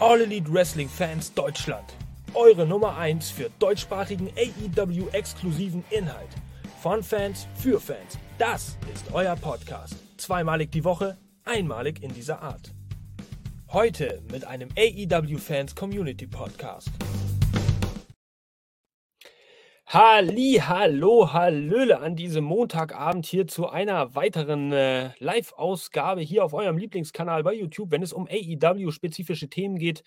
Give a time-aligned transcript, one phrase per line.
[0.00, 1.92] All Elite Wrestling Fans Deutschland.
[2.34, 6.28] Eure Nummer 1 für deutschsprachigen AEW-exklusiven Inhalt.
[6.80, 8.16] Von Fans für Fans.
[8.38, 9.96] Das ist euer Podcast.
[10.16, 12.72] Zweimalig die Woche, einmalig in dieser Art.
[13.72, 16.90] Heute mit einem AEW Fans Community Podcast.
[19.90, 26.76] Halli, hallo, hallöle an diesem Montagabend hier zu einer weiteren äh, Live-Ausgabe hier auf eurem
[26.76, 30.04] Lieblingskanal bei YouTube, wenn es um AEW-spezifische Themen geht.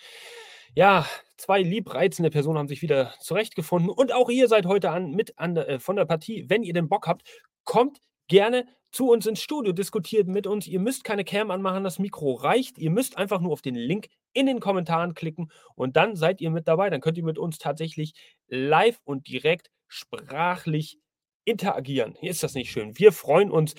[0.75, 5.39] Ja, zwei liebreizende Personen haben sich wieder zurechtgefunden und auch ihr seid heute an, mit
[5.39, 6.45] an, äh, von der Partie.
[6.47, 7.23] Wenn ihr den Bock habt,
[7.63, 10.67] kommt gerne zu uns ins Studio, diskutiert mit uns.
[10.67, 12.77] Ihr müsst keine Cam anmachen, das Mikro reicht.
[12.77, 16.51] Ihr müsst einfach nur auf den Link in den Kommentaren klicken und dann seid ihr
[16.51, 16.89] mit dabei.
[16.89, 18.13] Dann könnt ihr mit uns tatsächlich
[18.47, 20.99] live und direkt sprachlich
[21.45, 22.15] interagieren.
[22.19, 22.97] Hier ist das nicht schön.
[22.97, 23.75] Wir freuen uns.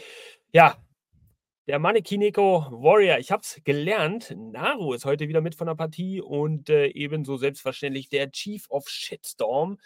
[0.52, 0.76] Ja,
[1.68, 4.34] der Manekineko Warrior, ich habe es gelernt.
[4.36, 8.88] Naru ist heute wieder mit von der Partie und äh, ebenso selbstverständlich der Chief of
[8.88, 9.78] Shitstorm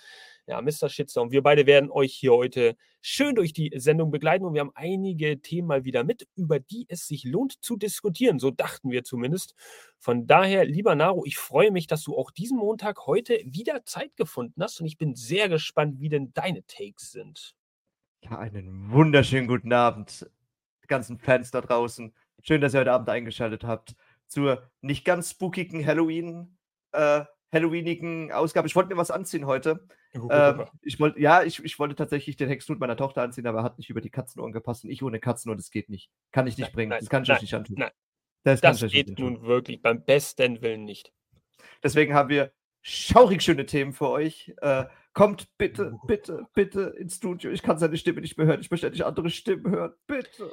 [0.46, 0.88] ja, Mr.
[0.88, 1.32] Shitstorm.
[1.32, 5.40] Wir beide werden euch hier heute schön durch die Sendung begleiten und wir haben einige
[5.40, 8.38] Themen mal wieder mit, über die es sich lohnt zu diskutieren.
[8.38, 9.54] So dachten wir zumindest.
[9.98, 14.16] Von daher, lieber Naro, ich freue mich, dass du auch diesen Montag heute wieder Zeit
[14.16, 17.56] gefunden hast und ich bin sehr gespannt, wie denn deine Takes sind.
[18.22, 20.30] Ja, einen wunderschönen guten Abend,
[20.86, 22.14] ganzen Fans da draußen.
[22.42, 23.96] Schön, dass ihr heute Abend eingeschaltet habt
[24.28, 26.56] zur nicht ganz spookigen Halloween.
[26.92, 28.66] Äh, Halloweenigen Ausgabe.
[28.66, 29.86] Ich wollte mir was anziehen heute.
[30.30, 33.64] Ähm, ich wollte, ja, ich, ich wollte tatsächlich den Hexnut meiner Tochter anziehen, aber er
[33.64, 36.10] hat nicht über die Katzenohren gepasst und ich ohne Katzenohren, das geht nicht.
[36.32, 36.90] Kann ich nicht nein, bringen.
[36.90, 37.76] Nein, das kann ich nein, euch nicht antun.
[37.78, 37.90] Nein.
[38.44, 41.12] Das, das geht nun wirklich beim besten Willen nicht.
[41.82, 44.54] Deswegen haben wir schaurig schöne Themen für euch.
[44.58, 47.50] Äh, kommt bitte, bitte, bitte ins Studio.
[47.50, 48.60] Ich kann seine Stimme nicht mehr hören.
[48.60, 49.94] Ich möchte endlich andere Stimmen hören.
[50.06, 50.52] Bitte.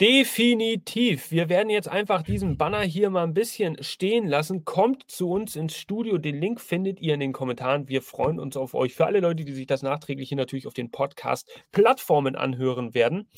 [0.00, 1.30] Definitiv.
[1.30, 4.64] Wir werden jetzt einfach diesen Banner hier mal ein bisschen stehen lassen.
[4.64, 6.18] Kommt zu uns ins Studio.
[6.18, 7.88] Den Link findet ihr in den Kommentaren.
[7.88, 8.94] Wir freuen uns auf euch.
[8.94, 13.28] Für alle Leute, die sich das nachträglich hier natürlich auf den Podcast-Plattformen anhören werden.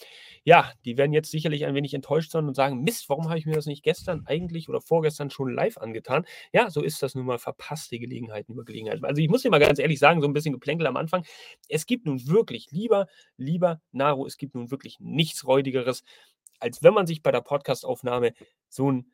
[0.45, 3.45] Ja, die werden jetzt sicherlich ein wenig enttäuscht sein und sagen: Mist, warum habe ich
[3.45, 6.25] mir das nicht gestern eigentlich oder vorgestern schon live angetan?
[6.53, 9.05] Ja, so ist das nun mal verpasste Gelegenheiten über Gelegenheiten.
[9.05, 11.27] Also, ich muss dir mal ganz ehrlich sagen, so ein bisschen Geplänkel am Anfang.
[11.69, 13.07] Es gibt nun wirklich, lieber,
[13.37, 16.05] lieber Naro, es gibt nun wirklich nichts Räudigeres
[16.65, 18.33] als wenn man sich bei der Podcastaufnahme
[18.71, 19.13] so einen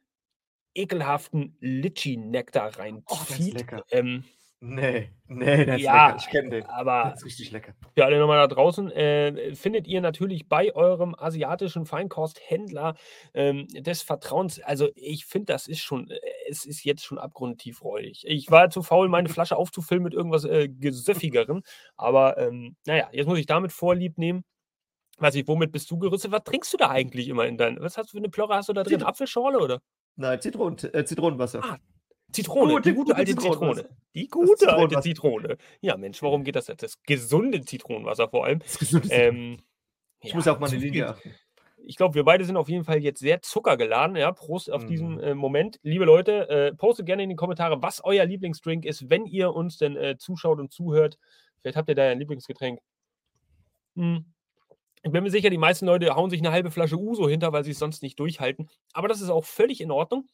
[0.72, 3.66] ekelhaften Litchi-Nektar reinzieht.
[3.72, 4.22] Oh, ähm,
[4.60, 6.16] nee, nee, das ja, ist lecker.
[6.20, 6.66] Ich kenne den.
[6.66, 7.74] Aber das ist richtig lecker.
[7.96, 12.94] Für alle nochmal da draußen, äh, findet ihr natürlich bei eurem asiatischen Feinkosthändler
[13.34, 14.60] ähm, des Vertrauens.
[14.60, 18.22] Also ich finde, das ist schon, äh, es ist jetzt schon abgrundtief räudig.
[18.28, 21.64] Ich war zu faul, meine Flasche aufzufüllen mit irgendwas äh, Gesöffigerem.
[21.96, 24.44] Aber ähm, naja, jetzt muss ich damit Vorlieb nehmen
[25.20, 26.32] weiß ich, womit bist du gerüstet?
[26.32, 28.68] Was trinkst du da eigentlich immer in dein, was hast du für eine Plörre hast
[28.68, 28.98] du da drin?
[28.98, 29.80] Zit Apfelschorle oder?
[30.16, 31.60] Nein, Zitronen, äh, Zitronenwasser.
[31.62, 31.78] Ah,
[32.32, 33.88] Zitrone, gute, die gute, alte Zitrone.
[34.14, 35.56] Die gute alte Zitrone.
[35.80, 36.82] Ja, Mensch, warum geht das jetzt?
[36.82, 38.60] Das gesunde Zitronenwasser vor allem.
[38.60, 39.58] Das gesunde ähm,
[40.20, 41.34] ich ja, muss auch mal eine Linie achten.
[41.82, 44.14] Ich glaube, wir beide sind auf jeden Fall jetzt sehr zuckergeladen.
[44.16, 44.86] Ja, Prost auf mm.
[44.86, 45.80] diesen äh, Moment.
[45.82, 49.78] Liebe Leute, äh, postet gerne in die Kommentare, was euer Lieblingsdrink ist, wenn ihr uns
[49.78, 51.18] denn äh, zuschaut und zuhört.
[51.60, 52.80] Vielleicht habt ihr da ein Lieblingsgetränk.
[53.96, 54.26] Hm.
[55.02, 57.64] Ich bin mir sicher, die meisten Leute hauen sich eine halbe Flasche Uso hinter, weil
[57.64, 58.68] sie es sonst nicht durchhalten.
[58.92, 60.28] Aber das ist auch völlig in Ordnung.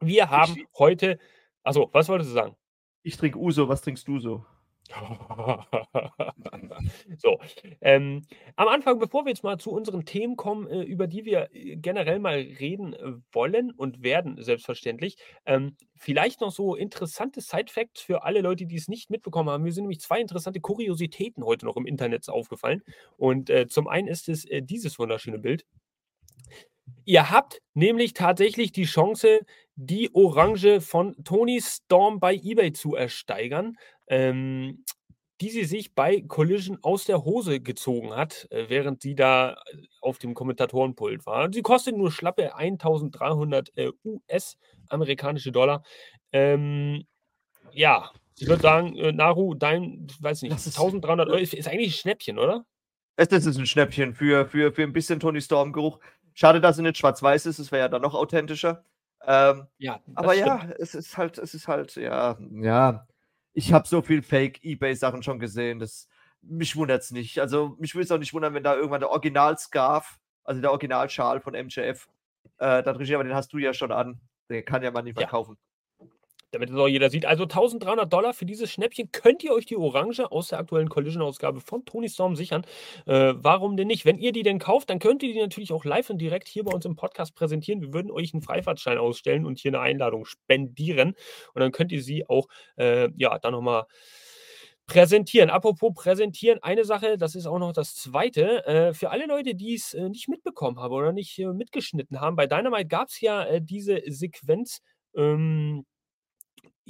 [0.00, 1.18] Wir haben ich, heute.
[1.62, 2.56] Achso, was wolltest du sagen?
[3.02, 4.44] Ich trinke Uso, was trinkst du so?
[7.18, 7.38] so,
[7.80, 8.22] ähm,
[8.56, 11.76] am Anfang, bevor wir jetzt mal zu unseren Themen kommen, äh, über die wir äh,
[11.76, 18.24] generell mal reden äh, wollen und werden, selbstverständlich, ähm, vielleicht noch so interessante Side-Facts für
[18.24, 19.62] alle Leute, die es nicht mitbekommen haben.
[19.62, 22.82] Mir sind nämlich zwei interessante Kuriositäten heute noch im Internet aufgefallen.
[23.16, 25.64] Und äh, zum einen ist es äh, dieses wunderschöne Bild.
[27.04, 29.40] Ihr habt nämlich tatsächlich die Chance,
[29.76, 33.76] die Orange von Tony Storm bei eBay zu ersteigern,
[34.10, 34.84] ähm,
[35.40, 39.56] die sie sich bei Collision aus der Hose gezogen hat, äh, während sie da äh,
[40.02, 41.50] auf dem Kommentatorenpult war.
[41.50, 45.82] Sie kostet nur schlappe 1300 äh, US-amerikanische Dollar.
[46.32, 47.06] Ähm,
[47.72, 52.38] ja, ich würde sagen, Naru, dein, weiß nicht, 1300 Euro ist, ist, eigentlich ein Schnäppchen,
[52.38, 52.64] oder?
[53.16, 56.00] Es ist ein Schnäppchen für, für, für ein bisschen Tony Storm-Geruch.
[56.32, 58.82] Schade, dass er nicht schwarz-weiß ist, es wäre ja dann noch authentischer.
[59.26, 60.46] Ähm, ja, aber stimmt.
[60.46, 63.06] ja, es ist halt, es ist halt, ja, ja.
[63.52, 66.08] Ich habe so viel Fake-Ebay-Sachen schon gesehen, das
[66.42, 67.38] mich wundert es nicht.
[67.40, 71.40] Also mich würde es auch nicht wundern, wenn da irgendwann der Original-Scarf, also der Original-Schal
[71.40, 72.08] von MJF,
[72.58, 74.20] äh, da drin steht, aber den hast du ja schon an.
[74.48, 75.56] Den kann ja man nicht verkaufen.
[75.58, 75.69] Ja.
[76.50, 77.26] Damit es auch jeder sieht.
[77.26, 81.60] Also 1300 Dollar für dieses Schnäppchen könnt ihr euch die Orange aus der aktuellen Collision-Ausgabe
[81.60, 82.62] von Tony Storm sichern.
[83.06, 84.04] Äh, warum denn nicht?
[84.04, 86.64] Wenn ihr die denn kauft, dann könnt ihr die natürlich auch live und direkt hier
[86.64, 87.80] bei uns im Podcast präsentieren.
[87.80, 91.14] Wir würden euch einen Freifahrtschein ausstellen und hier eine Einladung spendieren.
[91.54, 93.86] Und dann könnt ihr sie auch, äh, ja, dann nochmal
[94.90, 95.50] Präsentieren.
[95.50, 98.66] Apropos präsentieren, eine Sache, das ist auch noch das zweite.
[98.66, 102.34] Äh, für alle Leute, die es äh, nicht mitbekommen haben oder nicht äh, mitgeschnitten haben,
[102.34, 104.80] bei Dynamite gab es ja äh, diese Sequenz,
[105.14, 105.86] ähm,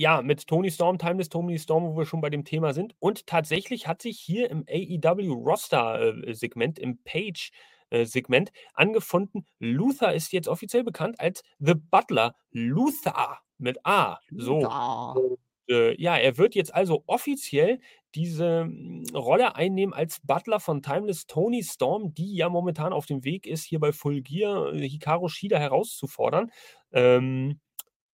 [0.01, 2.95] ja, mit Tony Storm, Timeless Tony Storm, wo wir schon bei dem Thema sind.
[3.01, 9.45] Und tatsächlich hat sich hier im AEW Roster-Segment, äh, im Page-Segment äh, angefunden.
[9.59, 12.35] Luther ist jetzt offiziell bekannt als The Butler.
[12.51, 14.19] Luther mit A.
[14.31, 14.61] So.
[14.61, 15.37] Luther
[15.69, 17.79] äh, ja, er wird jetzt also offiziell
[18.15, 23.23] diese hm, Rolle einnehmen als Butler von Timeless Tony Storm, die ja momentan auf dem
[23.23, 26.51] Weg ist, hier bei Full Gear äh, Hikaru Shida herauszufordern,
[26.91, 27.61] ähm,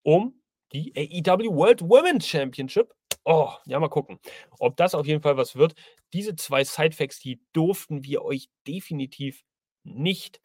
[0.02, 0.34] um
[0.72, 2.92] die AEW World Women's Championship.
[3.24, 4.20] Oh, ja, mal gucken,
[4.58, 5.74] ob das auf jeden Fall was wird.
[6.12, 9.42] Diese zwei Sidefacts, die durften wir euch definitiv
[9.82, 10.40] nicht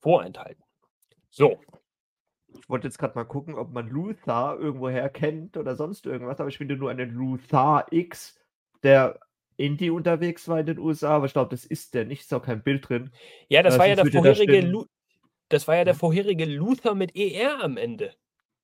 [0.00, 0.64] vorenthalten.
[1.30, 1.58] So,
[2.60, 6.48] ich wollte jetzt gerade mal gucken, ob man Luther irgendwoher kennt oder sonst irgendwas, aber
[6.48, 8.38] ich finde nur einen Luther X,
[8.82, 9.20] der
[9.56, 12.42] Indie unterwegs war in den USA, aber ich glaube, das ist der nicht, ist auch
[12.42, 13.10] kein Bild drin.
[13.48, 14.84] Ja, das äh, war ja der vorherige da
[15.50, 18.14] das war ja der vorherige Luther mit ER am Ende.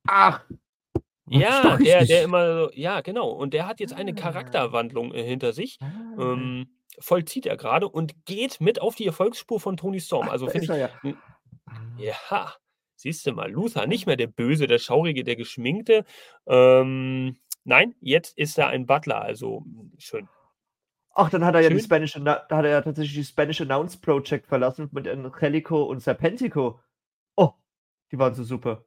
[0.08, 0.44] Ach.
[1.30, 3.30] Ja, der, der immer so, ja, genau.
[3.30, 4.14] Und der hat jetzt eine ah.
[4.14, 5.78] Charakterwandlung äh, hinter sich.
[5.80, 5.86] Ah.
[6.18, 6.68] Ähm,
[6.98, 10.28] vollzieht er gerade und geht mit auf die Erfolgsspur von Tony Storm.
[10.28, 11.12] Also finde ich.
[12.02, 12.14] Ja.
[12.30, 12.54] ja.
[12.96, 16.04] Siehst du mal, Luther, nicht mehr der Böse, der Schaurige, der Geschminkte.
[16.46, 20.28] Ähm, nein, jetzt ist er ein Butler, also hm, schön.
[21.14, 21.70] Ach, dann hat er schön.
[21.72, 25.84] ja die Spanish, da hat er ja tatsächlich die Spanish Announce Project verlassen mit Angelico
[25.84, 26.80] und Serpentico.
[27.36, 27.52] Oh,
[28.12, 28.84] die waren so super.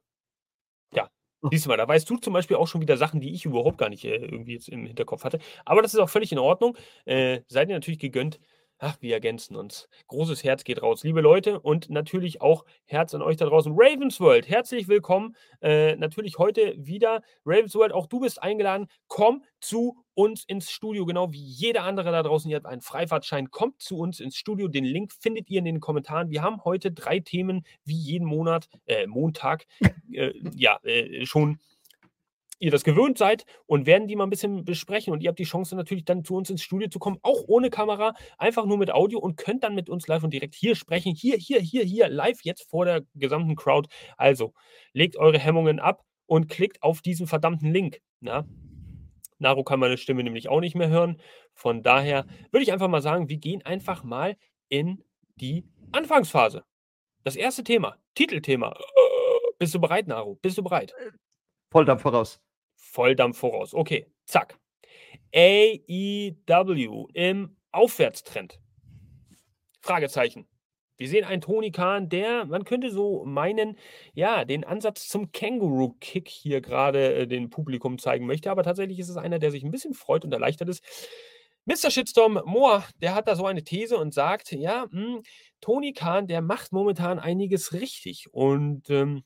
[1.52, 3.78] Siehst du mal, da weißt du zum Beispiel auch schon wieder Sachen, die ich überhaupt
[3.78, 5.38] gar nicht äh, irgendwie jetzt im Hinterkopf hatte.
[5.64, 6.76] Aber das ist auch völlig in Ordnung.
[7.04, 8.40] Äh, seid ihr natürlich gegönnt.
[8.86, 9.88] Ach, wir ergänzen uns.
[10.08, 13.72] Großes Herz geht raus, liebe Leute, und natürlich auch Herz an euch da draußen.
[13.74, 15.36] Ravensworld, herzlich willkommen.
[15.62, 17.22] Äh, natürlich heute wieder.
[17.46, 18.88] Ravensworld, auch du bist eingeladen.
[19.06, 22.50] Komm zu uns ins Studio, genau wie jeder andere da draußen.
[22.50, 23.50] Ihr habt einen Freifahrtschein.
[23.50, 24.68] Kommt zu uns ins Studio.
[24.68, 26.28] Den Link findet ihr in den Kommentaren.
[26.28, 29.64] Wir haben heute drei Themen, wie jeden Monat, äh, Montag,
[30.12, 31.58] äh, ja, äh, schon
[32.64, 35.12] ihr das gewöhnt seid und werden die mal ein bisschen besprechen.
[35.12, 37.70] Und ihr habt die Chance natürlich dann zu uns ins Studio zu kommen, auch ohne
[37.70, 41.14] Kamera, einfach nur mit Audio und könnt dann mit uns live und direkt hier sprechen.
[41.14, 43.88] Hier, hier, hier, hier, live jetzt vor der gesamten Crowd.
[44.16, 44.54] Also
[44.92, 48.00] legt eure Hemmungen ab und klickt auf diesen verdammten Link.
[48.20, 48.46] Na?
[49.38, 51.20] Naru kann meine Stimme nämlich auch nicht mehr hören.
[51.52, 54.36] Von daher würde ich einfach mal sagen, wir gehen einfach mal
[54.68, 55.04] in
[55.36, 56.64] die Anfangsphase.
[57.24, 58.74] Das erste Thema, Titelthema.
[59.58, 60.36] Bist du bereit, Naru?
[60.36, 60.94] Bist du bereit?
[61.70, 62.43] Volldampf voraus.
[62.94, 63.74] Volldampf voraus.
[63.74, 64.56] Okay, zack.
[65.34, 68.60] AEW im Aufwärtstrend.
[69.80, 70.46] Fragezeichen.
[70.96, 73.76] Wir sehen einen Tony Khan, der, man könnte so meinen,
[74.14, 78.48] ja, den Ansatz zum Känguru-Kick hier gerade äh, dem Publikum zeigen möchte.
[78.48, 80.84] Aber tatsächlich ist es einer, der sich ein bisschen freut und erleichtert ist.
[81.64, 81.90] Mr.
[81.90, 85.22] Shitstorm Moore, der hat da so eine These und sagt, ja, mh, hm,
[85.60, 88.26] Tony Khan, der macht momentan einiges richtig.
[88.30, 89.24] Und ähm,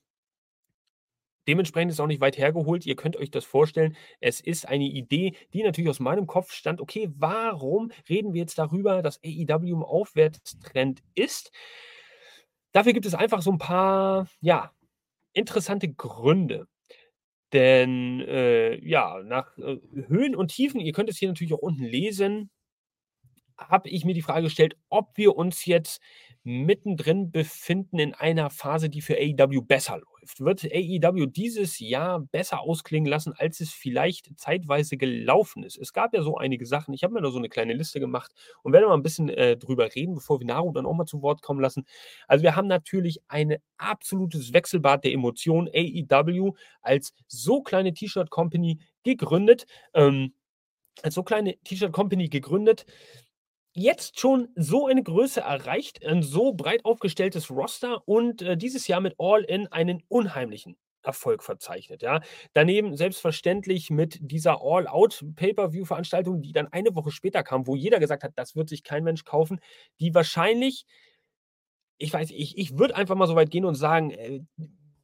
[1.49, 2.87] Dementsprechend ist es auch nicht weit hergeholt.
[2.87, 3.97] Ihr könnt euch das vorstellen.
[4.21, 6.81] Es ist eine Idee, die natürlich aus meinem Kopf stand.
[6.81, 11.51] Okay, warum reden wir jetzt darüber, dass AEW im Aufwärtstrend ist?
[12.73, 14.73] Dafür gibt es einfach so ein paar, ja,
[15.33, 16.69] interessante Gründe.
[17.55, 21.85] Denn äh, ja, nach äh, Höhen und Tiefen, ihr könnt es hier natürlich auch unten
[21.85, 22.51] lesen,
[23.57, 26.01] habe ich mir die Frage gestellt, ob wir uns jetzt
[26.49, 30.41] mittendrin befinden in einer Phase, die für AEW besser läuft.
[30.41, 35.77] Wird AEW dieses Jahr besser ausklingen lassen, als es vielleicht zeitweise gelaufen ist?
[35.77, 36.95] Es gab ja so einige Sachen.
[36.95, 39.59] Ich habe mir da so eine kleine Liste gemacht und werde mal ein bisschen äh,
[39.59, 41.85] drüber reden, bevor wir Naru dann auch mal zu Wort kommen lassen.
[42.27, 45.69] Also wir haben natürlich ein absolutes Wechselbad der Emotionen.
[45.69, 49.67] AEW als so kleine T-Shirt-Company gegründet.
[49.93, 50.33] Ähm,
[51.03, 52.87] als so kleine T-Shirt-Company gegründet
[53.79, 59.01] jetzt schon so eine Größe erreicht, ein so breit aufgestelltes Roster und äh, dieses Jahr
[59.01, 62.03] mit All In einen unheimlichen Erfolg verzeichnet.
[62.03, 62.21] Ja.
[62.53, 68.33] Daneben selbstverständlich mit dieser All-Out-Pay-Per-View-Veranstaltung, die dann eine Woche später kam, wo jeder gesagt hat,
[68.37, 69.61] das wird sich kein Mensch kaufen,
[70.01, 70.85] die wahrscheinlich,
[71.99, 74.41] ich weiß, ich, ich würde einfach mal so weit gehen und sagen, äh,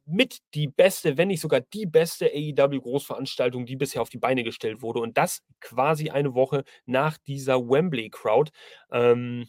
[0.05, 4.81] mit die beste, wenn nicht sogar die beste AEW-Großveranstaltung, die bisher auf die Beine gestellt
[4.81, 4.99] wurde.
[4.99, 8.51] Und das quasi eine Woche nach dieser Wembley-Crowd.
[8.91, 9.47] Ähm,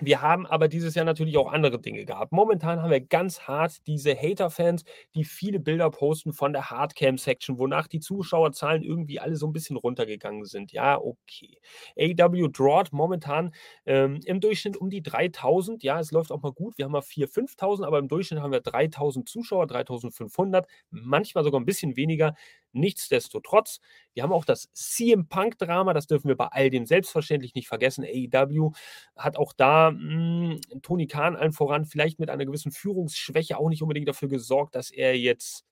[0.00, 2.30] Wir haben aber dieses Jahr natürlich auch andere Dinge gehabt.
[2.30, 4.84] Momentan haben wir ganz hart diese Hater-Fans,
[5.16, 9.76] die viele Bilder posten von der Hardcam-Section, wonach die Zuschauerzahlen irgendwie alle so ein bisschen
[9.76, 10.70] runtergegangen sind.
[10.72, 11.58] Ja, okay.
[11.98, 13.52] AW drawt momentan
[13.86, 15.82] ähm, im Durchschnitt um die 3000.
[15.82, 16.78] Ja, es läuft auch mal gut.
[16.78, 21.60] Wir haben mal 4.000, 5.000, aber im Durchschnitt haben wir 3000 Zuschauer, 3500, manchmal sogar
[21.60, 22.34] ein bisschen weniger.
[22.72, 23.80] Nichtsdestotrotz,
[24.14, 28.04] wir haben auch das CM Punk-Drama, das dürfen wir bei all dem selbstverständlich nicht vergessen.
[28.04, 28.72] AEW
[29.16, 33.68] hat auch da mh, hm, Tony Khan allen voran vielleicht mit einer gewissen Führungsschwäche auch
[33.68, 35.64] nicht unbedingt dafür gesorgt, dass er jetzt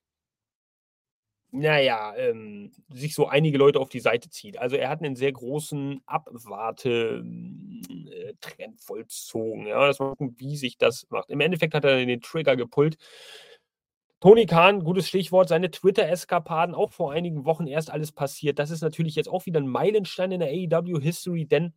[1.53, 4.59] naja, ähm, sich so einige Leute auf die Seite zieht.
[4.59, 7.25] Also er hat einen sehr großen Abwarte-Trend
[8.59, 9.67] äh, vollzogen.
[9.67, 11.31] Ja, dass wir gucken, wie sich das macht.
[11.31, 12.97] Im Endeffekt hat er den Trigger gepullt.
[14.21, 18.59] Tony Khan, gutes Stichwort, seine Twitter-Eskapaden, auch vor einigen Wochen erst alles passiert.
[18.59, 21.75] Das ist natürlich jetzt auch wieder ein Meilenstein in der AEW-History, denn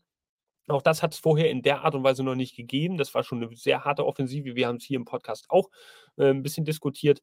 [0.68, 2.98] auch das hat es vorher in der Art und Weise noch nicht gegeben.
[2.98, 4.56] Das war schon eine sehr harte Offensive.
[4.56, 5.70] Wir haben es hier im Podcast auch
[6.18, 7.22] äh, ein bisschen diskutiert.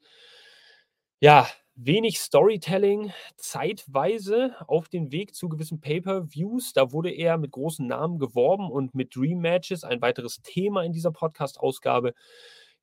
[1.20, 6.72] Ja, wenig Storytelling, zeitweise auf dem Weg zu gewissen Pay-per-Views.
[6.72, 10.92] Da wurde er mit großen Namen geworben und mit Dream Matches, ein weiteres Thema in
[10.92, 12.12] dieser Podcast-Ausgabe.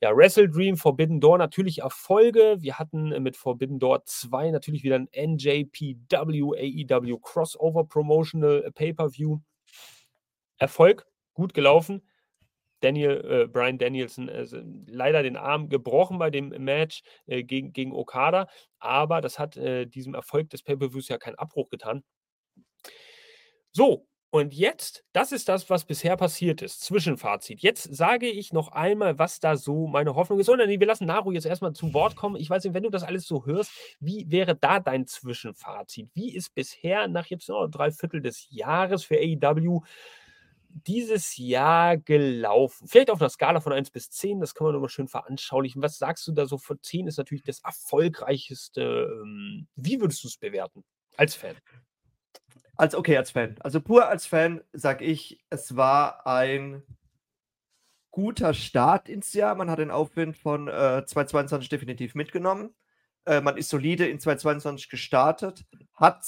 [0.03, 2.57] Ja, Wrestle Dream, Forbidden Door natürlich Erfolge.
[2.59, 9.37] Wir hatten äh, mit Forbidden Door 2 natürlich wieder ein NJPW, AEW Crossover Promotional Pay-Per-View.
[10.57, 12.05] Erfolg, gut gelaufen.
[12.81, 14.45] Daniel, äh, Brian Danielson äh,
[14.87, 19.85] leider den Arm gebrochen bei dem Match äh, gegen, gegen Okada, aber das hat äh,
[19.85, 22.03] diesem Erfolg des Pay-Per-Views ja keinen Abbruch getan.
[23.71, 26.81] So, und jetzt, das ist das, was bisher passiert ist.
[26.81, 27.61] Zwischenfazit.
[27.61, 30.49] Jetzt sage ich noch einmal, was da so meine Hoffnung ist.
[30.49, 32.35] Oder nee, wir lassen Naru jetzt erstmal zu Wort kommen.
[32.37, 36.09] Ich weiß nicht, wenn du das alles so hörst, wie wäre da dein Zwischenfazit?
[36.15, 39.81] Wie ist bisher nach jetzt noch drei Viertel des Jahres für AEW
[40.67, 42.87] dieses Jahr gelaufen?
[42.87, 45.83] Vielleicht auf einer Skala von 1 bis 10, das kann man nochmal schön veranschaulichen.
[45.83, 46.57] Was sagst du da so?
[46.57, 48.81] Von 10 ist natürlich das erfolgreichste.
[48.81, 50.83] Ähm, wie würdest du es bewerten
[51.17, 51.55] als Fan?
[52.75, 53.55] Als okay, als Fan.
[53.59, 56.83] Also pur als Fan sage ich, es war ein
[58.11, 59.55] guter Start ins Jahr.
[59.55, 62.73] Man hat den Aufwind von äh, 2022 definitiv mitgenommen.
[63.25, 66.23] Äh, man ist solide in 2022 gestartet, hat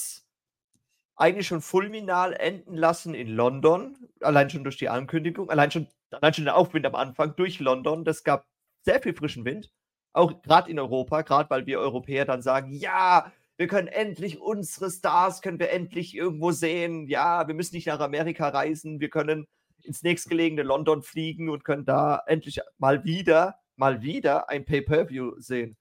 [1.16, 6.34] eigentlich schon fulminal enden lassen in London, allein schon durch die Ankündigung, allein schon, allein
[6.34, 8.04] schon der Aufwind am Anfang durch London.
[8.04, 8.46] Das gab
[8.82, 9.72] sehr viel frischen Wind,
[10.14, 14.91] auch gerade in Europa, gerade weil wir Europäer dann sagen, ja, wir können endlich unsere
[14.91, 17.07] Stars, können wir endlich irgendwo sehen.
[17.07, 19.47] Ja, wir müssen nicht nach Amerika reisen, wir können
[19.81, 25.77] ins nächstgelegene London fliegen und können da endlich mal wieder, mal wieder ein Pay-Per-View sehen.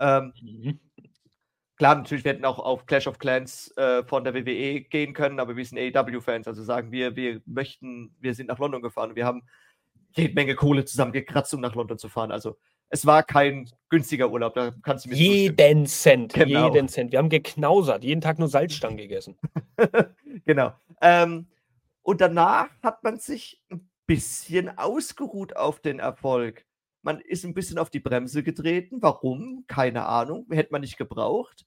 [0.00, 0.80] Ähm, mhm.
[1.76, 5.56] Klar, natürlich werden auch auf Clash of Clans äh, von der WWE gehen können, aber
[5.56, 9.16] wir sind AEW-Fans, also sagen wir, wir möchten, wir sind nach London gefahren.
[9.16, 9.42] Wir haben
[10.16, 12.30] jede Menge Kohle zusammengekratzt, um nach London zu fahren.
[12.30, 12.58] Also
[12.94, 16.72] es war kein günstiger Urlaub, da kannst du mir Jeden Cent, genau.
[16.72, 17.10] jeden Cent.
[17.10, 19.36] Wir haben geknausert, jeden Tag nur Salzstangen gegessen.
[20.44, 20.72] genau.
[21.00, 21.48] Ähm,
[22.02, 26.66] und danach hat man sich ein bisschen ausgeruht auf den Erfolg.
[27.02, 29.02] Man ist ein bisschen auf die Bremse getreten.
[29.02, 29.64] Warum?
[29.66, 30.46] Keine Ahnung.
[30.50, 31.66] Hätte man nicht gebraucht.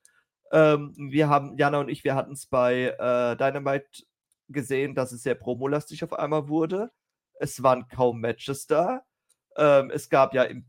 [0.54, 4.06] Ähm, wir haben, Jana und ich, wir hatten es bei äh, Dynamite
[4.48, 6.90] gesehen, dass es sehr promolastig auf einmal wurde.
[7.34, 9.02] Es waren kaum Matches da.
[9.58, 10.66] Ähm, es gab ja im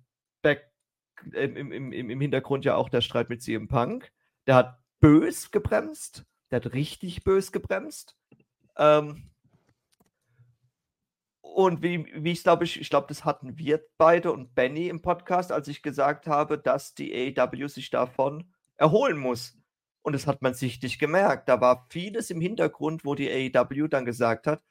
[1.32, 4.12] im, im, im, Hintergrund ja auch der Streit mit CM Punk.
[4.46, 6.24] Der hat bös gebremst.
[6.50, 8.16] Der hat richtig bös gebremst.
[8.76, 9.30] Ähm,
[11.40, 15.02] und wie, wie ich glaube, ich, ich glaube, das hatten wir beide und Benny im
[15.02, 19.58] Podcast, als ich gesagt habe, dass die AEW sich davon erholen muss.
[20.02, 21.48] Und das hat man sichtlich gemerkt.
[21.48, 24.62] Da war vieles im Hintergrund, wo die AEW dann gesagt hat,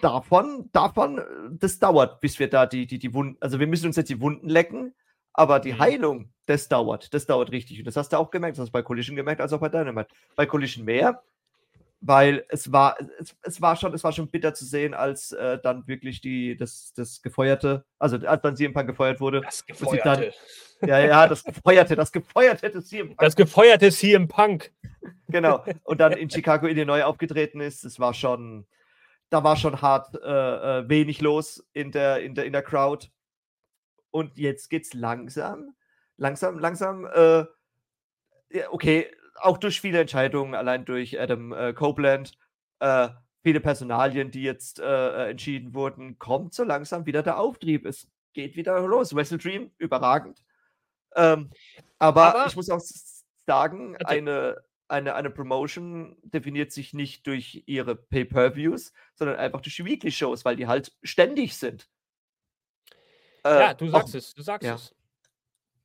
[0.00, 1.20] davon, davon,
[1.58, 4.20] das dauert, bis wir da die, die, die Wunden, also wir müssen uns jetzt die
[4.20, 4.94] Wunden lecken,
[5.32, 5.78] aber die mhm.
[5.78, 7.78] Heilung, das dauert, das dauert richtig.
[7.78, 9.68] Und das hast du auch gemerkt, das hast du bei Collision gemerkt, als auch bei
[9.68, 10.08] Dynamite.
[10.34, 11.22] Bei Collision mehr,
[12.00, 15.58] weil es war, es, es war schon, es war schon bitter zu sehen, als äh,
[15.62, 19.42] dann wirklich die, das, das Gefeuerte, also als dann CM Punk gefeuert wurde.
[19.42, 20.32] Das Gefeuerte.
[20.80, 23.20] Dann, ja, ja, das Gefeuerte, das Gefeuerte CM Punk.
[23.20, 24.72] Das Gefeuerte CM Punk.
[25.28, 25.64] Genau.
[25.84, 28.66] Und dann in Chicago, Illinois aufgetreten ist, es war schon,
[29.30, 33.08] da war schon hart äh, äh, wenig los in der, in, der, in der Crowd.
[34.10, 35.76] Und jetzt geht's langsam,
[36.16, 37.44] langsam, langsam, äh,
[38.70, 42.36] okay, auch durch viele Entscheidungen, allein durch Adam äh, Copeland,
[42.80, 43.08] äh,
[43.42, 47.86] viele Personalien, die jetzt äh, entschieden wurden, kommt so langsam wieder der Auftrieb.
[47.86, 49.14] Es geht wieder los.
[49.14, 50.44] Wrestle Dream, überragend.
[51.14, 51.50] Ähm,
[51.98, 52.82] aber, aber, ich muss auch
[53.46, 54.56] sagen, eine,
[54.90, 60.56] eine, eine Promotion definiert sich nicht durch ihre Pay-Per-Views, sondern einfach durch die Weekly-Shows, weil
[60.56, 61.88] die halt ständig sind.
[63.44, 64.74] Äh, ja, du sagst auch, es, du sagst ja.
[64.74, 64.94] es.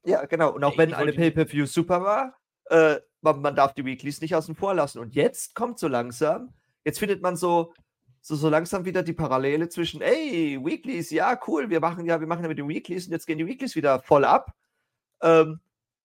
[0.04, 0.54] Ja, genau.
[0.54, 4.56] Und auch wenn eine Pay-Per-View super war, äh, man, man, darf die Weeklies nicht außen
[4.56, 5.00] vor lassen.
[5.00, 7.74] Und jetzt kommt so langsam, jetzt findet man so,
[8.22, 12.28] so, so langsam wieder die Parallele zwischen, ey, Weeklies, ja, cool, wir machen ja, wir
[12.28, 14.54] machen ja mit den Weeklies und jetzt gehen die Weeklies wieder voll ab.
[15.22, 15.60] Ähm,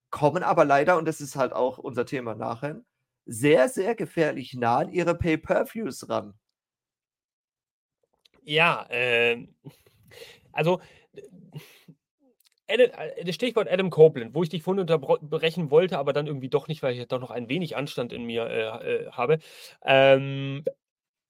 [0.09, 2.81] kommen aber leider, und das ist halt auch unser Thema nachher,
[3.25, 6.33] sehr, sehr gefährlich nah an ihre Pay-Per-Views ran.
[8.43, 9.47] Ja, äh,
[10.51, 10.81] also
[12.67, 16.67] äh, das Stichwort Adam Copeland, wo ich dich vorhin unterbrechen wollte, aber dann irgendwie doch
[16.67, 19.39] nicht, weil ich doch noch ein wenig Anstand in mir äh, äh, habe.
[19.85, 20.63] Ähm,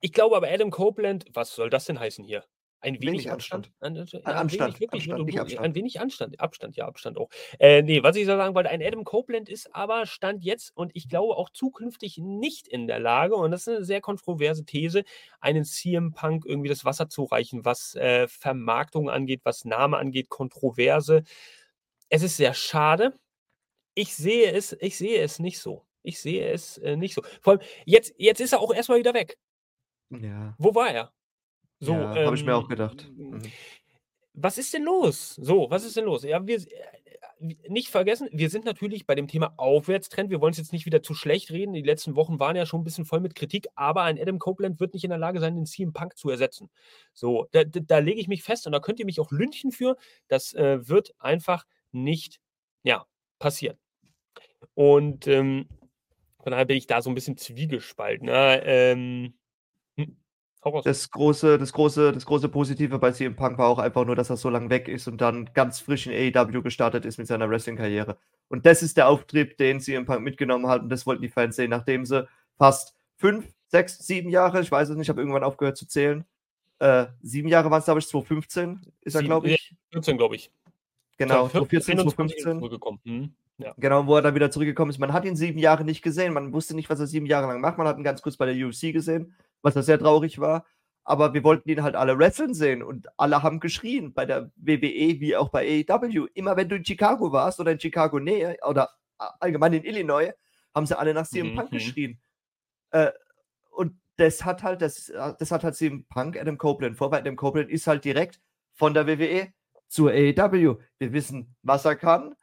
[0.02, 2.44] ich glaube aber, Adam Copeland, was soll das denn heißen hier?
[2.84, 3.72] Ein wenig, wenig Anstand.
[3.80, 4.26] Anstand.
[4.26, 4.68] Ein, ja, Anstand.
[4.68, 5.66] Wenig, wirklich, Anstand, du, Abstand.
[5.66, 6.40] Ein wenig Anstand.
[6.40, 7.30] Abstand, ja, Abstand auch.
[7.60, 10.92] Äh, nee, was ich so sagen wollte, ein Adam Copeland ist aber Stand jetzt und
[10.96, 15.04] ich glaube auch zukünftig nicht in der Lage, und das ist eine sehr kontroverse These,
[15.40, 20.30] einen CM Punk irgendwie das Wasser zu reichen, was äh, Vermarktung angeht, was Name angeht,
[20.30, 21.24] Kontroverse.
[22.10, 23.14] Es ist sehr schade.
[23.94, 25.86] Ich sehe es, ich sehe es nicht so.
[26.02, 27.22] Ich sehe es äh, nicht so.
[27.42, 29.38] Vor allem, jetzt, jetzt ist er auch erstmal wieder weg.
[30.10, 30.56] Ja.
[30.58, 31.14] Wo war er?
[31.82, 33.12] So, ja, ähm, habe ich mir auch gedacht.
[33.18, 33.42] Mhm.
[34.34, 35.36] Was ist denn los?
[35.36, 36.24] So, was ist denn los?
[36.24, 36.66] Ja, wir äh,
[37.68, 40.30] nicht vergessen, wir sind natürlich bei dem Thema Aufwärtstrend.
[40.30, 41.74] Wir wollen es jetzt nicht wieder zu schlecht reden.
[41.74, 44.80] Die letzten Wochen waren ja schon ein bisschen voll mit Kritik, aber ein Adam Copeland
[44.80, 46.70] wird nicht in der Lage sein, den CM Punk zu ersetzen.
[47.14, 49.72] So, da, da, da lege ich mich fest und da könnt ihr mich auch lünchen
[49.72, 49.98] für.
[50.28, 52.40] Das äh, wird einfach nicht,
[52.84, 53.08] ja,
[53.40, 53.78] passieren.
[54.76, 55.68] Und ähm,
[56.44, 58.28] von daher bin ich da so ein bisschen zwiegespalten.
[58.28, 58.62] Ne?
[58.64, 59.34] Ähm,
[60.84, 64.30] das große, das große, das große Positive bei CM Punk war auch einfach nur, dass
[64.30, 67.50] er so lange weg ist und dann ganz frisch in AEW gestartet ist mit seiner
[67.50, 68.18] Wrestling-Karriere.
[68.48, 71.56] Und das ist der Auftrieb, den CM Punk mitgenommen hat und das wollten die Fans
[71.56, 72.27] sehen, nachdem sie
[72.58, 76.25] fast fünf, sechs, sieben Jahre, ich weiß es nicht, ich habe irgendwann aufgehört zu zählen.
[76.77, 79.75] Äh, sieben Jahre waren es, glaube ich, 2015 ist er, glaube ich.
[79.94, 80.51] 14, glaube ich.
[81.18, 82.62] Genau, 2014, 2015.
[83.03, 83.34] Hm.
[83.58, 83.74] Ja.
[83.77, 84.98] Genau, wo er dann wieder zurückgekommen ist.
[84.98, 86.34] Man hat ihn sieben Jahre nicht gesehen.
[86.34, 87.77] Man wusste nicht, was er sieben Jahre lang macht.
[87.77, 90.65] Man hat ihn ganz kurz bei der UFC gesehen was da sehr traurig war.
[91.03, 95.20] Aber wir wollten ihn halt alle wresteln sehen und alle haben geschrien, bei der WWE
[95.20, 96.27] wie auch bei AEW.
[96.34, 100.32] Immer wenn du in Chicago warst oder in Chicago Nähe oder allgemein in Illinois,
[100.75, 101.56] haben sie alle nach CM mhm.
[101.56, 102.20] Punk geschrien.
[102.92, 103.12] Äh,
[103.72, 107.36] und das hat halt, das, das hat halt CM Punk Adam Copeland vor, weil Adam
[107.36, 108.40] Copeland ist halt direkt
[108.74, 109.51] von der WWE
[109.88, 110.77] zur AEW.
[111.00, 112.36] Wir wissen, was er kann.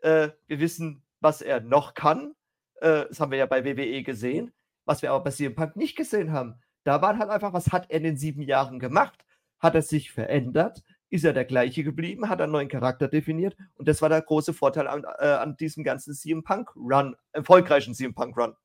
[0.00, 2.34] Äh, wir wissen, was er noch kann.
[2.80, 4.52] Äh, das haben wir ja bei WWE gesehen
[4.90, 6.56] was wir aber bei CM Punk nicht gesehen haben.
[6.82, 9.24] Da war halt einfach, was hat er in den sieben Jahren gemacht?
[9.60, 10.82] Hat er sich verändert?
[11.10, 12.28] Ist er der gleiche geblieben?
[12.28, 13.56] Hat er einen neuen Charakter definiert?
[13.76, 17.94] Und das war der große Vorteil an, äh, an diesem ganzen CM Punk Run, erfolgreichen
[17.94, 18.56] CM Punk Run.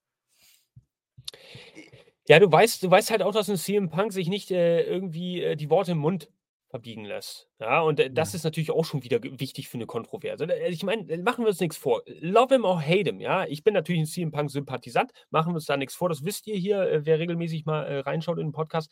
[2.28, 5.44] Ja, du weißt, du weißt halt auch, dass ein CM Punk sich nicht äh, irgendwie
[5.44, 6.32] äh, die Worte im Mund
[6.70, 7.52] verbiegen lässt.
[7.60, 8.38] Ja, und äh, das ja.
[8.38, 10.44] ist natürlich auch schon wieder wichtig für eine Kontroverse.
[10.44, 12.02] Äh, ich meine, äh, machen wir uns nichts vor.
[12.20, 13.46] Love him or hate him, ja.
[13.46, 16.10] Ich bin natürlich ein CM Punk-Sympathisant, machen wir uns da nichts vor.
[16.10, 18.92] Das wisst ihr hier, wer regelmäßig mal reinschaut in den Podcast.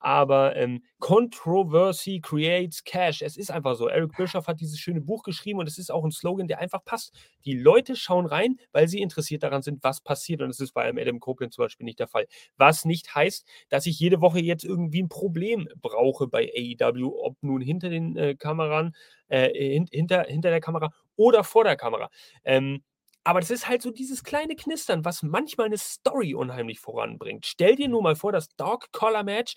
[0.00, 3.22] Aber ähm, Controversy creates Cash.
[3.22, 3.88] Es ist einfach so.
[3.88, 6.84] Eric Bischoff hat dieses schöne Buch geschrieben und es ist auch ein Slogan, der einfach
[6.84, 7.12] passt.
[7.44, 10.40] Die Leute schauen rein, weil sie interessiert daran sind, was passiert.
[10.40, 12.26] Und das ist bei einem Adam Copeland zum Beispiel nicht der Fall.
[12.56, 17.36] Was nicht heißt, dass ich jede Woche jetzt irgendwie ein Problem brauche bei AEW, ob
[17.42, 18.94] nun hinter den äh, Kameran,
[19.28, 19.50] äh,
[19.90, 22.10] hinter, hinter der Kamera oder vor der Kamera.
[22.44, 22.82] Ähm,
[23.24, 27.44] aber das ist halt so dieses kleine Knistern, was manchmal eine Story unheimlich voranbringt.
[27.44, 29.54] Stell dir nur mal vor, das Dog Collar Match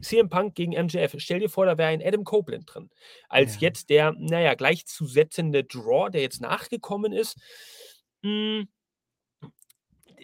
[0.00, 1.14] CM Punk gegen MJF.
[1.18, 2.90] Stell dir vor, da wäre ein Adam Copeland drin.
[3.28, 3.60] Als ja.
[3.62, 7.38] jetzt der, naja, gleichzusetzende Draw, der jetzt nachgekommen ist.
[8.22, 8.68] Mh, hm,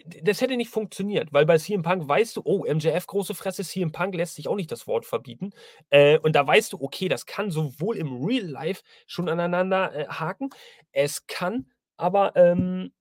[0.05, 3.91] das hätte nicht funktioniert, weil bei CM Punk weißt du, oh, MJF große Fresse, CM
[3.91, 5.51] Punk lässt sich auch nicht das Wort verbieten.
[5.89, 10.07] Äh, und da weißt du, okay, das kann sowohl im Real Life schon aneinander äh,
[10.07, 10.49] haken,
[10.91, 12.91] es kann aber ähm,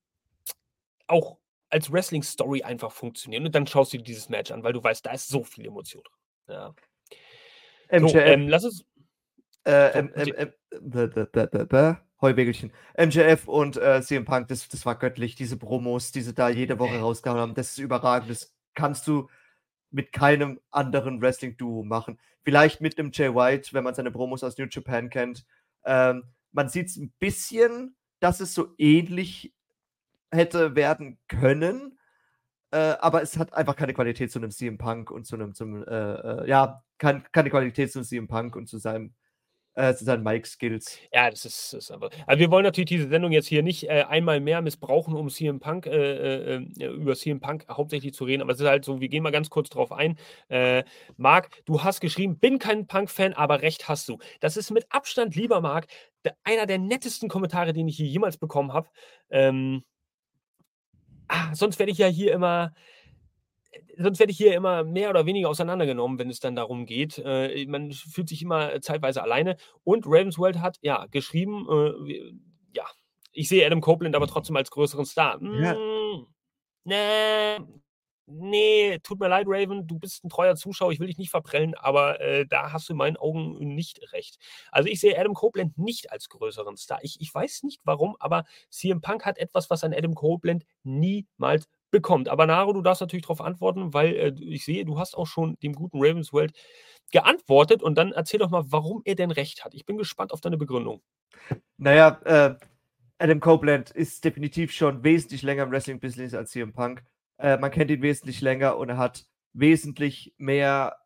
[1.06, 1.38] auch
[1.70, 3.46] als Wrestling-Story einfach funktionieren.
[3.46, 5.66] Und dann schaust du dir dieses Match an, weil du weißt, da ist so viel
[5.66, 6.14] Emotion drin.
[6.54, 6.74] Ja.
[7.98, 8.12] MJF.
[8.12, 8.84] So, ähm, lass es.
[9.64, 9.98] Äh,
[12.22, 12.72] Heuwägelchen.
[12.96, 15.34] MJF und äh, CM Punk, das, das war göttlich.
[15.34, 18.30] Diese Promos, die sie da jede Woche rausgehauen haben, das ist überragend.
[18.30, 19.28] Das kannst du
[19.90, 22.18] mit keinem anderen Wrestling-Duo machen.
[22.42, 25.44] Vielleicht mit einem Jay White, wenn man seine Promos aus New Japan kennt.
[25.84, 29.52] Ähm, man sieht es ein bisschen, dass es so ähnlich
[30.30, 31.98] hätte werden können,
[32.70, 35.84] äh, aber es hat einfach keine Qualität zu einem CM Punk und zu einem, zum,
[35.84, 39.12] äh, äh, ja, kein, keine Qualität zu einem CM Punk und zu seinem
[39.74, 40.98] äh, zu seinen Mic-Skills.
[41.12, 42.10] Ja, das ist, ist aber.
[42.26, 45.60] Also wir wollen natürlich diese Sendung jetzt hier nicht äh, einmal mehr missbrauchen, um CM
[45.60, 48.42] Punk, äh, äh, äh, über CM Punk hauptsächlich zu reden.
[48.42, 50.18] Aber es ist halt so, wir gehen mal ganz kurz drauf ein.
[50.48, 50.84] Äh,
[51.16, 54.18] Marc, du hast geschrieben, bin kein Punk-Fan, aber recht hast du.
[54.40, 55.86] Das ist mit Abstand, lieber Marc,
[56.44, 58.88] einer der nettesten Kommentare, den ich hier jemals bekommen habe.
[59.30, 59.82] Ähm,
[61.28, 62.74] ah, sonst werde ich ja hier immer
[64.02, 67.18] sonst werde ich hier immer mehr oder weniger auseinandergenommen, wenn es dann darum geht.
[67.24, 69.56] Äh, man fühlt sich immer zeitweise alleine.
[69.84, 72.34] Und Ravensworld hat ja geschrieben, äh,
[72.74, 72.84] ja,
[73.32, 75.40] ich sehe Adam Copeland aber trotzdem als größeren Star.
[75.42, 75.74] Ja.
[75.74, 76.26] Mm,
[76.84, 77.58] nee,
[78.26, 81.74] nee, tut mir leid, Raven, du bist ein treuer Zuschauer, ich will dich nicht verprellen,
[81.74, 84.38] aber äh, da hast du in meinen Augen nicht recht.
[84.70, 86.98] Also ich sehe Adam Copeland nicht als größeren Star.
[87.02, 91.68] Ich, ich weiß nicht warum, aber CM Punk hat etwas, was ein Adam Copeland niemals
[91.92, 92.28] bekommt.
[92.28, 95.56] Aber Naro, du darfst natürlich darauf antworten, weil äh, ich sehe, du hast auch schon
[95.62, 96.52] dem guten Ravensworld
[97.12, 99.74] geantwortet und dann erzähl doch mal, warum er denn recht hat.
[99.74, 101.02] Ich bin gespannt auf deine Begründung.
[101.76, 102.56] Naja, äh,
[103.18, 107.04] Adam Copeland ist definitiv schon wesentlich länger im Wrestling-Business als CM Punk.
[107.38, 110.96] Äh, man kennt ihn wesentlich länger und er hat wesentlich mehr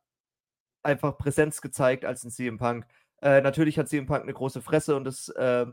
[0.82, 2.86] einfach Präsenz gezeigt als ein CM Punk.
[3.20, 5.66] Äh, natürlich hat CM Punk eine große Fresse und das, äh,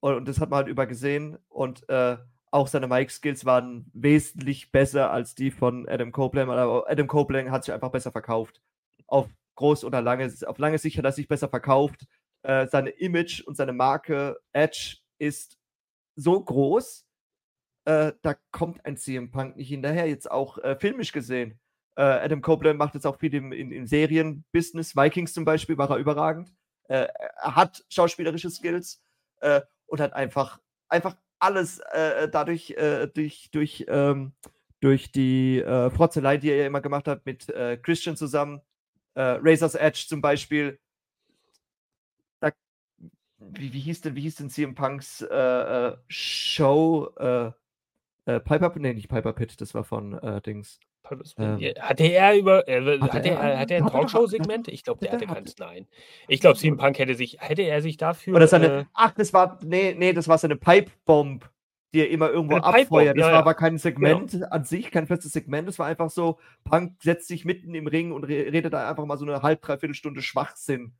[0.00, 2.16] und das hat man halt übergesehen und äh,
[2.54, 6.48] auch seine Mic-Skills waren wesentlich besser als die von Adam Copeland.
[6.48, 8.62] Aber Adam Copeland hat sich einfach besser verkauft.
[9.08, 12.06] Auf groß oder lange, auf lange Sicht hat er sich besser verkauft.
[12.42, 15.58] Äh, seine Image und seine Marke Edge ist
[16.14, 17.04] so groß,
[17.86, 20.06] äh, da kommt ein CM Punk nicht hinterher.
[20.06, 21.58] Jetzt auch äh, filmisch gesehen.
[21.96, 24.94] Äh, Adam Copeland macht jetzt auch viel im, in, im Serienbusiness.
[24.94, 26.52] Vikings zum Beispiel war er überragend.
[26.84, 27.08] Äh,
[27.42, 29.02] er hat schauspielerische Skills
[29.40, 34.32] äh, und hat einfach, einfach alles äh, äh, dadurch äh, durch, durch, ähm,
[34.80, 38.60] durch die äh, Frotzelei, die er immer gemacht hat mit äh, Christian zusammen,
[39.14, 40.78] äh, Razor's Edge zum Beispiel.
[42.40, 42.50] Da,
[43.38, 47.10] wie, wie, hieß denn, wie hieß denn CM Punks äh, Show?
[48.26, 50.80] Piper, nee, nicht Piper Pit, das war von Dings.
[51.38, 54.68] Ähm, hatte er über äh, hatte, er, hat er ein Talkshow-Segment?
[54.68, 55.56] Ich glaube, der hatte keins.
[55.58, 55.86] Nein.
[56.28, 58.34] Ich glaube, CM Punk hätte sich, hätte er sich dafür.
[58.34, 61.48] Oder seine, äh, ach, das war, nee, nee, das war seine Pipe-Bomb,
[61.92, 63.16] die er immer irgendwo abfeuert.
[63.16, 64.48] Das ja, war aber kein Segment genau.
[64.48, 65.68] an sich, kein festes Segment.
[65.68, 69.18] Das war einfach so, Punk setzt sich mitten im Ring und redet da einfach mal
[69.18, 70.94] so eine halb, dreiviertel Stunde Schwachsinn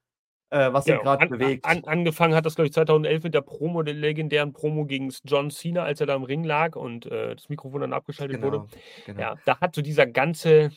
[0.54, 1.64] äh, was ihn gerade bewegt.
[1.64, 5.50] An, angefangen hat das, glaube ich, 2011 mit der Promo, der legendären Promo gegen John
[5.50, 8.66] Cena, als er da im Ring lag und äh, das Mikrofon dann abgeschaltet genau, wurde.
[9.04, 9.20] Genau.
[9.20, 10.70] Ja, da hat so dieser ganze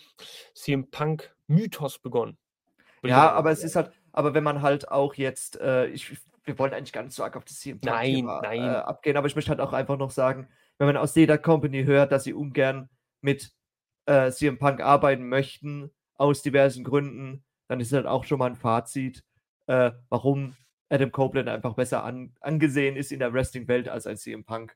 [0.55, 2.37] CM Punk-Mythos begonnen.
[3.03, 6.73] Ja, aber es ist halt, aber wenn man halt auch jetzt, äh, ich, wir wollen
[6.73, 8.63] eigentlich gar nicht so arg auf das CM Punk nein, nein.
[8.63, 10.47] Äh, abgehen, aber ich möchte halt auch einfach noch sagen,
[10.79, 12.89] wenn man aus jeder Company hört, dass sie ungern
[13.21, 13.51] mit
[14.07, 18.55] äh, CM Punk arbeiten möchten, aus diversen Gründen, dann ist halt auch schon mal ein
[18.55, 19.23] Fazit
[19.67, 20.55] äh, warum
[20.89, 24.75] Adam Copeland einfach besser an, angesehen ist in der Wrestling-Welt als ein CM Punk.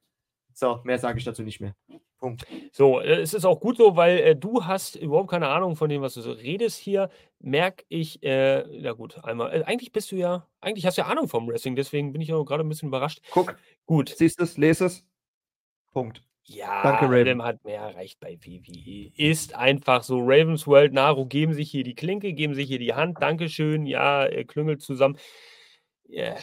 [0.53, 1.75] So, mehr sage ich dazu nicht mehr.
[2.17, 2.45] Punkt.
[2.71, 5.89] So, äh, es ist auch gut so, weil äh, du hast überhaupt keine Ahnung von
[5.89, 7.09] dem, was du so redest hier.
[7.39, 9.51] Merke ich, äh, ja gut, einmal.
[9.53, 12.31] Äh, eigentlich bist du ja, eigentlich hast du ja Ahnung vom Wrestling, deswegen bin ich
[12.31, 13.21] auch gerade ein bisschen überrascht.
[13.31, 13.55] Guck.
[13.85, 14.09] Gut.
[14.09, 15.03] Siehst du es, lese es.
[15.93, 16.23] Punkt.
[16.53, 17.21] Ja, Danke, Raven.
[17.21, 19.11] Adam hat mehr erreicht bei WWE.
[19.15, 20.19] Ist einfach so.
[20.19, 23.21] Ravens World, Naru geben sich hier die Klinke, geben sich hier die Hand.
[23.21, 23.85] Dankeschön.
[23.85, 25.17] Ja, er klüngelt zusammen.
[26.09, 26.37] Yeah.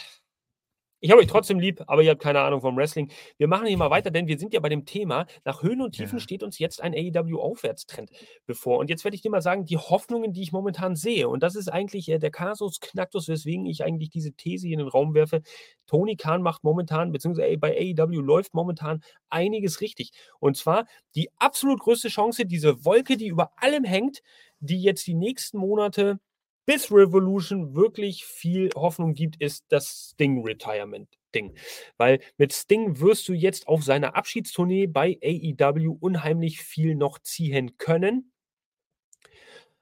[1.01, 3.13] Ich habe euch trotzdem lieb, aber ihr habt keine Ahnung vom Wrestling.
[3.37, 5.27] Wir machen hier mal weiter, denn wir sind ja bei dem Thema.
[5.45, 6.23] Nach Höhen und Tiefen ja.
[6.23, 8.11] steht uns jetzt ein AEW-Aufwärtstrend
[8.47, 8.79] bevor.
[8.79, 11.29] Und jetzt werde ich dir mal sagen, die Hoffnungen, die ich momentan sehe.
[11.29, 14.81] Und das ist eigentlich äh, der Kasus Knacktus, weswegen ich eigentlich diese These hier in
[14.81, 15.43] den Raum werfe.
[15.87, 20.11] Tony Khan macht momentan, beziehungsweise bei AEW läuft momentan einiges richtig.
[20.41, 24.21] Und zwar die absolut größte Chance, diese Wolke, die über allem hängt,
[24.59, 26.19] die jetzt die nächsten Monate
[26.69, 31.57] bis Revolution wirklich viel Hoffnung gibt, ist das Sting-Retirement-Ding.
[31.97, 37.79] Weil mit Sting wirst du jetzt auf seiner Abschiedstournee bei AEW unheimlich viel noch ziehen
[37.79, 38.33] können.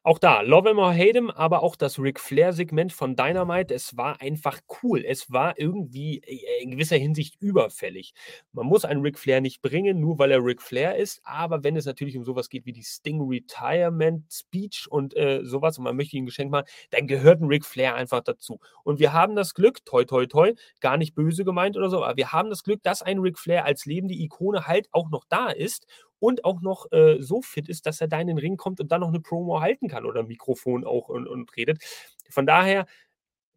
[0.06, 3.96] Auch da, Love him or hate him, aber auch das Ric Flair-Segment von Dynamite, es
[3.96, 5.04] war einfach cool.
[5.04, 8.14] Es war irgendwie äh, in gewisser Hinsicht überfällig.
[8.52, 11.74] Man muss einen Ric Flair nicht bringen, nur weil er Ric Flair ist, aber wenn
[11.74, 15.96] es natürlich um sowas geht wie die Sting Retirement Speech und äh, sowas und man
[15.96, 18.60] möchte ihm ein Geschenk machen, dann gehört ein Ric Flair einfach dazu.
[18.84, 22.16] Und wir haben das Glück, toi toi toi, gar nicht böse gemeint oder so, aber
[22.16, 25.48] wir haben das Glück, dass ein Ric Flair als lebende Ikone halt auch noch da
[25.50, 25.84] ist
[26.18, 28.90] und auch noch äh, so fit ist, dass er da in den Ring kommt und
[28.92, 31.82] dann noch eine Promo halten kann oder ein Mikrofon auch und, und redet.
[32.30, 32.86] Von daher,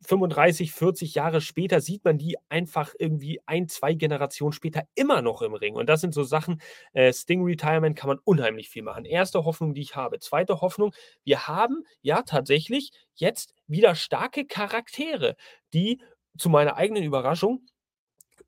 [0.02, 5.42] 35, 40 Jahre später sieht man die einfach irgendwie ein, zwei Generationen später immer noch
[5.42, 5.76] im Ring.
[5.76, 6.62] Und das sind so Sachen,
[6.94, 9.06] äh, Sting Retirement kann man unheimlich viel machen.
[9.06, 10.20] Erste Hoffnung, die ich habe.
[10.20, 10.94] Zweite Hoffnung,
[11.24, 15.36] wir haben ja tatsächlich jetzt wieder starke Charaktere,
[15.74, 16.02] die
[16.38, 17.66] zu meiner eigenen Überraschung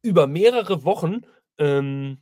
[0.02, 1.22] über mehrere Wochen
[1.58, 2.22] ähm,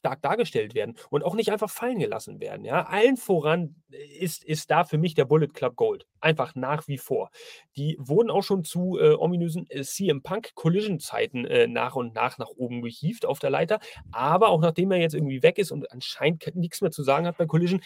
[0.00, 2.64] stark dargestellt werden und auch nicht einfach fallen gelassen werden.
[2.64, 2.86] Ja?
[2.86, 3.76] Allen voran
[4.18, 6.06] ist, ist da für mich der Bullet Club Gold.
[6.20, 7.30] Einfach nach wie vor.
[7.76, 12.38] Die wurden auch schon zu äh, ominösen äh, CM Punk Collision-Zeiten äh, nach und nach
[12.38, 13.78] nach oben gehievt auf der Leiter.
[14.10, 17.36] Aber auch nachdem er jetzt irgendwie weg ist und anscheinend nichts mehr zu sagen hat
[17.36, 17.82] bei Collision,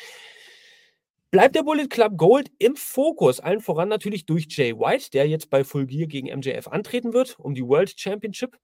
[1.33, 3.41] bleibt der Bullet Club Gold im Fokus.
[3.41, 7.39] Allen voran natürlich durch Jay White, der jetzt bei Full Gear gegen MJF antreten wird,
[7.41, 8.57] um die World Championship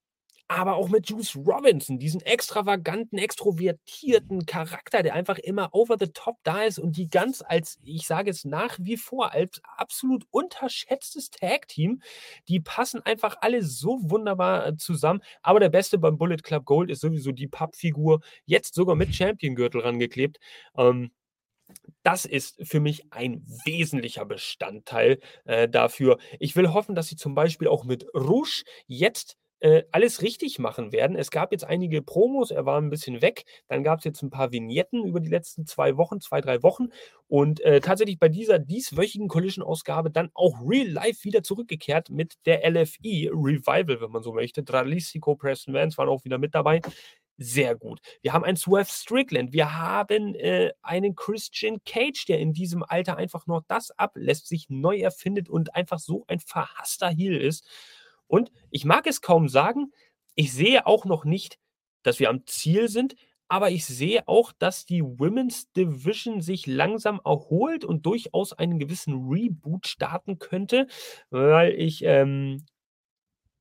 [0.50, 6.38] aber auch mit Juice Robinson, diesen extravaganten, extrovertierten Charakter, der einfach immer over the top
[6.42, 11.30] da ist und die ganz als, ich sage es nach wie vor, als absolut unterschätztes
[11.30, 12.02] Tag-Team,
[12.48, 15.22] die passen einfach alle so wunderbar äh, zusammen.
[15.42, 19.82] Aber der Beste beim Bullet Club Gold ist sowieso die Pappfigur, jetzt sogar mit Champion-Gürtel
[19.82, 20.40] rangeklebt.
[20.76, 21.12] Ähm,
[22.02, 26.18] das ist für mich ein wesentlicher Bestandteil äh, dafür.
[26.40, 30.92] Ich will hoffen, dass sie zum Beispiel auch mit Rouge jetzt äh, alles richtig machen
[30.92, 31.16] werden.
[31.16, 33.44] Es gab jetzt einige Promos, er war ein bisschen weg.
[33.68, 36.88] Dann gab es jetzt ein paar Vignetten über die letzten zwei Wochen, zwei, drei Wochen.
[37.28, 42.68] Und äh, tatsächlich bei dieser dieswöchigen Collision-Ausgabe dann auch real life wieder zurückgekehrt mit der
[42.68, 44.62] LFE Revival, wenn man so möchte.
[44.62, 46.80] Dralistico, Preston Vance waren auch wieder mit dabei.
[47.42, 48.00] Sehr gut.
[48.20, 49.54] Wir haben einen Swerve Strickland.
[49.54, 54.68] Wir haben äh, einen Christian Cage, der in diesem Alter einfach noch das ablässt, sich
[54.68, 57.66] neu erfindet und einfach so ein verhasster Heel ist.
[58.30, 59.92] Und ich mag es kaum sagen,
[60.36, 61.58] ich sehe auch noch nicht,
[62.04, 63.16] dass wir am Ziel sind,
[63.48, 69.28] aber ich sehe auch, dass die Women's Division sich langsam erholt und durchaus einen gewissen
[69.28, 70.86] Reboot starten könnte,
[71.30, 72.64] weil ich, ähm,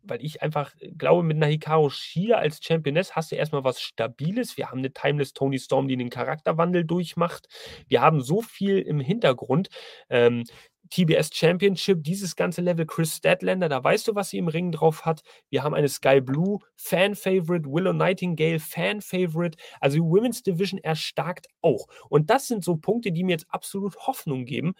[0.03, 4.55] weil ich einfach glaube, mit einer Hikaru Shida als Championess hast du erstmal was Stabiles.
[4.55, 7.47] Wir haben eine Timeless Tony Storm, die den Charakterwandel durchmacht.
[7.87, 9.69] Wir haben so viel im Hintergrund.
[10.09, 10.43] Ähm,
[10.89, 15.05] TBS Championship, dieses ganze Level, Chris Statlander, da weißt du, was sie im Ring drauf
[15.05, 15.21] hat.
[15.49, 19.57] Wir haben eine Sky Blue Fan-Favorite, Willow Nightingale Fan-Favorite.
[19.79, 21.87] Also die Women's Division erstarkt auch.
[22.09, 24.73] Und das sind so Punkte, die mir jetzt absolut Hoffnung geben.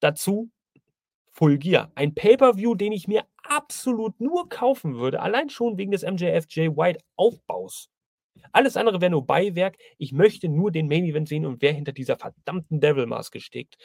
[0.00, 0.50] Dazu
[1.32, 1.90] Full Gear.
[1.94, 6.76] Ein Pay-Per-View, den ich mir absolut nur kaufen würde, allein schon wegen des MJF J.
[6.76, 7.88] White Aufbaus.
[8.52, 9.76] Alles andere wäre nur Beiwerk.
[9.98, 13.76] Ich möchte nur den Main Event sehen und wer hinter dieser verdammten Devil-Maske steckt.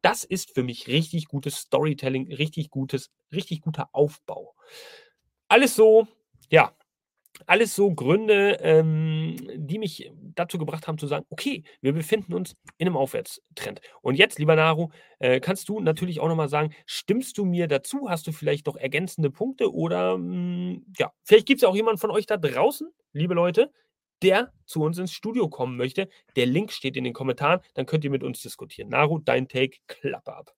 [0.00, 4.54] Das ist für mich richtig gutes Storytelling, richtig gutes, richtig guter Aufbau.
[5.48, 6.06] Alles so,
[6.50, 6.72] ja,
[7.46, 12.54] alles so Gründe, ähm, die mich dazu gebracht haben zu sagen, okay, wir befinden uns
[12.78, 13.80] in einem Aufwärtstrend.
[14.02, 18.08] Und jetzt, lieber Naru, äh, kannst du natürlich auch nochmal sagen, stimmst du mir dazu?
[18.08, 19.72] Hast du vielleicht noch ergänzende Punkte?
[19.72, 23.34] Oder mh, hm, ja, vielleicht gibt es ja auch jemanden von euch da draußen, liebe
[23.34, 23.72] Leute,
[24.22, 26.08] der zu uns ins Studio kommen möchte.
[26.36, 28.88] Der Link steht in den Kommentaren, dann könnt ihr mit uns diskutieren.
[28.88, 30.54] Naru, dein Take, Klappe ab.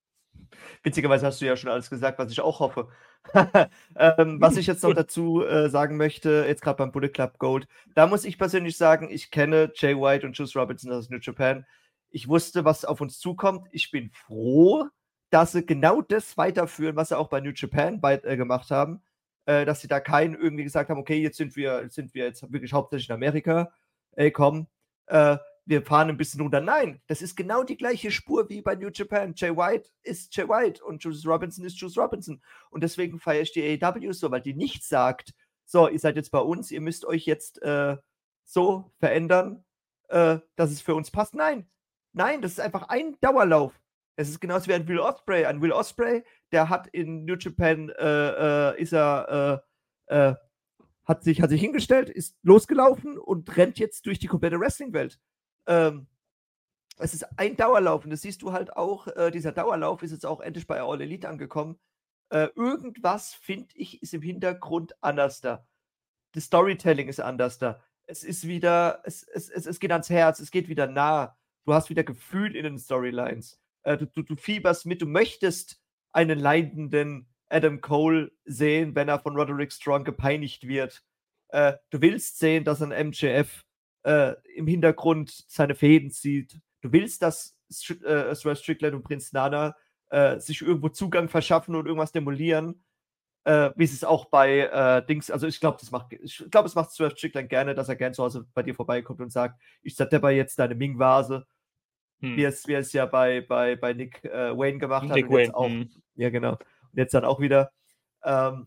[0.82, 2.88] Witzigerweise hast du ja schon alles gesagt, was ich auch hoffe.
[3.96, 7.66] ähm, was ich jetzt noch dazu äh, sagen möchte, jetzt gerade beim Bullet Club Gold,
[7.94, 11.66] da muss ich persönlich sagen, ich kenne Jay White und Juice Robinson aus New Japan.
[12.10, 13.66] Ich wusste, was auf uns zukommt.
[13.72, 14.84] Ich bin froh,
[15.30, 19.02] dass sie genau das weiterführen, was sie auch bei New Japan bei, äh, gemacht haben
[19.46, 22.50] äh, dass sie da keinen irgendwie gesagt haben, okay, jetzt sind wir, sind wir jetzt
[22.52, 23.72] wirklich hauptsächlich in Amerika,
[24.12, 24.68] ey, komm,
[25.06, 26.60] äh, wir fahren ein bisschen runter.
[26.60, 29.32] Nein, das ist genau die gleiche Spur wie bei New Japan.
[29.34, 32.42] Jay White ist Jay White und Juice Robinson ist Juice Robinson.
[32.70, 35.32] Und deswegen feiere ich die AEW so, weil die nicht sagt,
[35.64, 37.96] so, ihr seid jetzt bei uns, ihr müsst euch jetzt äh,
[38.44, 39.64] so verändern,
[40.08, 41.34] äh, dass es für uns passt.
[41.34, 41.68] Nein,
[42.12, 43.80] nein, das ist einfach ein Dauerlauf.
[44.16, 45.44] Es ist genauso wie ein Will Osprey.
[45.44, 49.62] Ein Will Osprey, der hat in New Japan, äh, äh, ist er,
[50.08, 50.34] äh, äh,
[51.04, 55.18] hat, sich, hat sich hingestellt, ist losgelaufen und rennt jetzt durch die komplette Wrestling-Welt.
[55.66, 56.06] Ähm,
[56.98, 60.26] es ist ein Dauerlauf und das siehst du halt auch, äh, dieser Dauerlauf ist jetzt
[60.26, 61.78] auch endlich bei All Elite angekommen.
[62.30, 65.66] Äh, irgendwas, finde ich, ist im Hintergrund anders da.
[66.32, 67.82] Das Storytelling ist anders da.
[68.06, 71.36] Es ist wieder, es, es, es, es geht ans Herz, es geht wieder nah.
[71.64, 75.80] Du hast wieder Gefühl in den Storylines äh, du, du, fieberst mit, du möchtest
[76.12, 81.02] einen leidenden Adam Cole sehen, wenn er von Roderick Strong gepeinigt wird.
[81.48, 83.64] Äh, du willst sehen, dass ein MJF
[84.02, 86.58] äh, im Hintergrund seine Fäden zieht.
[86.80, 87.56] Du willst, dass
[88.04, 89.76] äh, Strickland und Prinz Nana
[90.10, 92.84] äh, sich irgendwo Zugang verschaffen und irgendwas demolieren.
[93.46, 96.74] Äh, wie es auch bei äh, Dings, also ich glaube, das macht, ich glaube, es
[96.74, 99.96] macht Swerve Strickland gerne, dass er gerne zu Hause bei dir vorbeikommt und sagt, ich
[99.96, 101.46] zertepper jetzt deine Ming-Vase
[102.20, 102.36] hm.
[102.36, 105.32] wie, es, wie es ja bei, bei, bei Nick äh, Wayne gemacht Nick hat.
[105.32, 105.54] Wayne.
[105.54, 105.90] Auch, hm.
[106.16, 106.52] Ja, genau.
[106.52, 107.72] Und jetzt dann auch wieder.
[108.24, 108.66] ähm,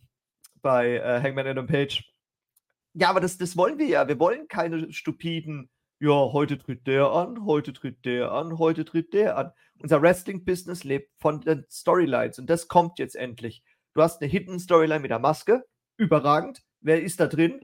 [0.61, 2.03] bei äh, Hangman Adam Page.
[2.93, 4.07] Ja, aber das, das wollen wir ja.
[4.07, 9.13] Wir wollen keine stupiden, ja, heute tritt der an, heute tritt der an, heute tritt
[9.13, 9.51] der an.
[9.79, 13.63] Unser Wrestling-Business lebt von den Storylines und das kommt jetzt endlich.
[13.93, 15.63] Du hast eine Hidden Storyline mit der Maske,
[15.97, 16.63] überragend.
[16.81, 17.61] Wer ist da drin?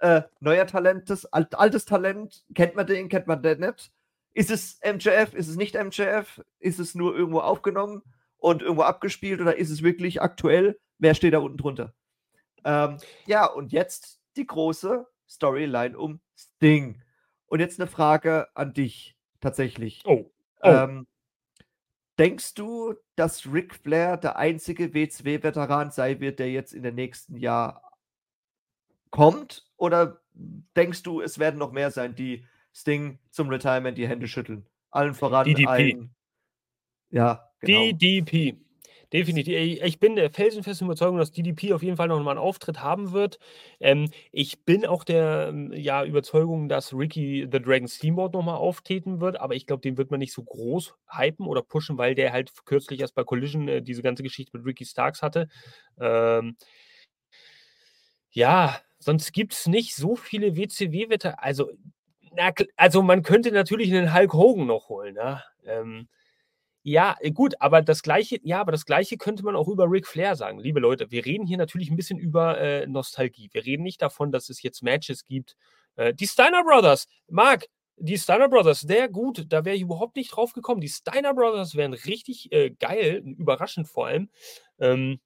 [0.00, 3.92] Äh, neuer Talent, alt, altes Talent, kennt man den, kennt man den nicht?
[4.32, 6.42] Ist es MJF, ist es nicht MJF?
[6.58, 8.02] Ist es nur irgendwo aufgenommen
[8.36, 10.78] und irgendwo abgespielt oder ist es wirklich aktuell?
[10.98, 11.94] Wer steht da unten drunter?
[12.64, 17.02] Ähm, ja, und jetzt die große Storyline um Sting.
[17.46, 20.02] Und jetzt eine Frage an dich tatsächlich.
[20.04, 20.30] Oh.
[20.62, 20.68] oh.
[20.68, 21.06] Ähm,
[22.18, 27.36] denkst du, dass Ric Flair der einzige WCW-Veteran sein wird, der jetzt in den nächsten
[27.36, 27.98] Jahr
[29.10, 29.66] kommt?
[29.76, 30.20] Oder
[30.76, 34.66] denkst du, es werden noch mehr sein, die Sting zum Retirement die Hände schütteln?
[34.90, 35.68] Allen voran DDP.
[35.68, 36.14] Allen,
[37.10, 37.92] ja, genau.
[37.92, 38.56] DDP.
[39.12, 39.82] Definitiv.
[39.82, 43.10] Ich bin der felsenfesten Überzeugung, dass DDP auf jeden Fall noch mal einen Auftritt haben
[43.10, 43.40] wird.
[43.80, 48.54] Ähm, ich bin auch der ähm, ja, Überzeugung, dass Ricky the Dragon Steamboat noch mal
[48.54, 52.14] auftreten wird, aber ich glaube, den wird man nicht so groß hypen oder pushen, weil
[52.14, 55.48] der halt kürzlich erst bei Collision äh, diese ganze Geschichte mit Ricky Starks hatte.
[56.00, 56.56] Ähm,
[58.30, 61.42] ja, sonst gibt es nicht so viele WCW-Wetter.
[61.42, 61.72] Also,
[62.76, 65.16] also man könnte natürlich einen Hulk Hogan noch holen.
[65.16, 65.44] Ja?
[65.64, 66.08] Ähm,
[66.82, 70.06] ja, äh, gut, aber das Gleiche, ja, aber das Gleiche könnte man auch über Ric
[70.06, 70.58] Flair sagen.
[70.60, 73.50] Liebe Leute, wir reden hier natürlich ein bisschen über äh, Nostalgie.
[73.52, 75.56] Wir reden nicht davon, dass es jetzt Matches gibt.
[75.96, 77.66] Äh, die Steiner Brothers, Marc,
[77.96, 79.44] die Steiner Brothers, sehr gut.
[79.48, 80.80] Da wäre ich überhaupt nicht drauf gekommen.
[80.80, 84.30] Die Steiner Brothers wären richtig äh, geil, überraschend vor allem.
[84.78, 85.20] Ähm,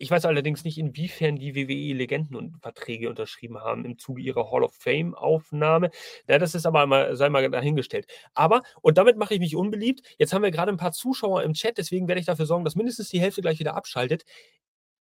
[0.00, 4.50] ich weiß allerdings nicht, inwiefern die WWE Legenden und Verträge unterschrieben haben im Zuge ihrer
[4.50, 5.90] Hall of Fame Aufnahme.
[6.26, 8.06] Ja, das ist aber mal, sei mal dahingestellt.
[8.34, 11.52] Aber, und damit mache ich mich unbeliebt, jetzt haben wir gerade ein paar Zuschauer im
[11.52, 14.24] Chat, deswegen werde ich dafür sorgen, dass mindestens die Hälfte gleich wieder abschaltet.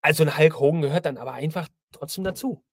[0.03, 2.65] Also ein Hulk Hogan gehört dann aber einfach trotzdem dazu.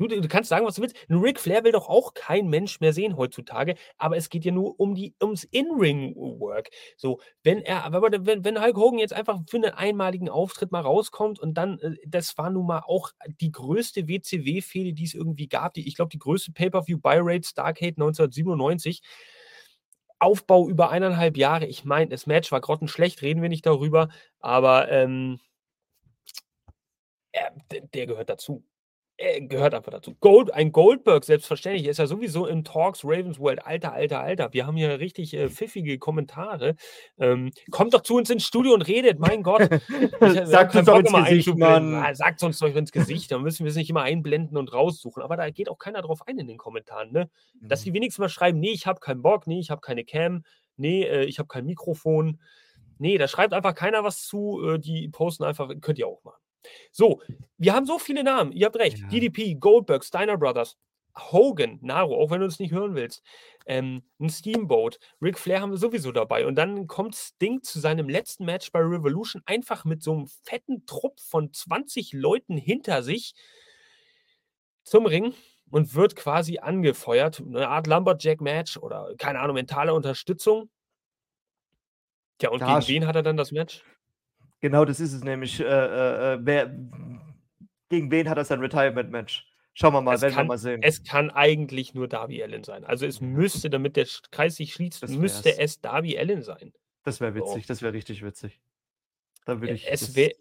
[0.00, 0.96] Du, du kannst sagen, was du willst.
[1.10, 4.50] Ein Ric Flair will doch auch kein Mensch mehr sehen heutzutage, aber es geht ja
[4.50, 6.70] nur um die, ums In-Ring-Work.
[6.96, 11.38] So, wenn er, wenn, wenn Hulk Hogan jetzt einfach für einen einmaligen Auftritt mal rauskommt
[11.38, 13.10] und dann, äh, das war nun mal auch
[13.42, 15.74] die größte WCW-Fehde, die es irgendwie gab.
[15.74, 19.02] Die, ich glaube, die größte Pay-Per-View-Buy-Rate Starcade 1997.
[20.18, 21.66] Aufbau über eineinhalb Jahre.
[21.66, 24.08] Ich meine, das Match war grottenschlecht, reden wir nicht darüber,
[24.38, 25.40] aber ähm,
[27.32, 28.64] er, der gehört dazu.
[29.22, 30.16] Äh, gehört einfach dazu.
[30.20, 33.66] Gold, ein Goldberg, selbstverständlich, ist ja sowieso im Talks Ravens World.
[33.66, 34.54] Alter, alter, alter.
[34.54, 36.74] Wir haben hier richtig äh, pfiffige Kommentare.
[37.18, 39.68] Ähm, kommt doch zu uns ins Studio und redet, mein Gott.
[40.44, 42.14] sagt uns doch ins Gesicht, Mann.
[42.14, 45.22] Sagt uns doch ins Gesicht, dann müssen wir es nicht immer einblenden und raussuchen.
[45.22, 47.28] Aber da geht auch keiner drauf ein in den Kommentaren, ne?
[47.60, 47.96] Dass die mhm.
[47.96, 50.44] wenigstens mal schreiben, nee, ich habe keinen Bock, nee, ich habe keine Cam,
[50.78, 52.40] nee, äh, ich habe kein Mikrofon.
[52.96, 54.62] Nee, da schreibt einfach keiner was zu.
[54.64, 56.40] Äh, die posten einfach, könnt ihr auch machen.
[56.92, 57.20] So,
[57.58, 58.52] wir haben so viele Namen.
[58.52, 58.98] Ihr habt recht.
[58.98, 59.08] Ja.
[59.08, 60.76] DDP, Goldberg, Steiner Brothers,
[61.16, 63.22] Hogan, Naro, auch wenn du es nicht hören willst.
[63.66, 66.46] Ähm, ein Steamboat, Ric Flair haben wir sowieso dabei.
[66.46, 70.86] Und dann kommt Sting zu seinem letzten Match bei Revolution einfach mit so einem fetten
[70.86, 73.34] Trupp von 20 Leuten hinter sich
[74.82, 75.34] zum Ring
[75.70, 77.40] und wird quasi angefeuert.
[77.40, 80.70] Eine Art Lumberjack-Match oder keine Ahnung, mentale Unterstützung.
[82.42, 83.84] Ja, und da gegen wen hat er dann das Match?
[84.60, 85.60] Genau, das ist es nämlich.
[85.60, 86.74] Äh, äh, äh, wer,
[87.88, 89.46] gegen wen hat er sein Retirement-Match?
[89.74, 90.82] Schauen wir mal, es werden kann, wir mal sehen.
[90.82, 92.84] Es kann eigentlich nur Darby Allen sein.
[92.84, 96.72] Also es müsste, damit der Kreis sich schließt, müsste es Darby Allen sein.
[97.04, 97.68] Das wäre witzig, so.
[97.68, 98.60] das wäre richtig witzig.
[99.44, 99.90] Da würde ich.
[99.90, 100.32] Es wäre.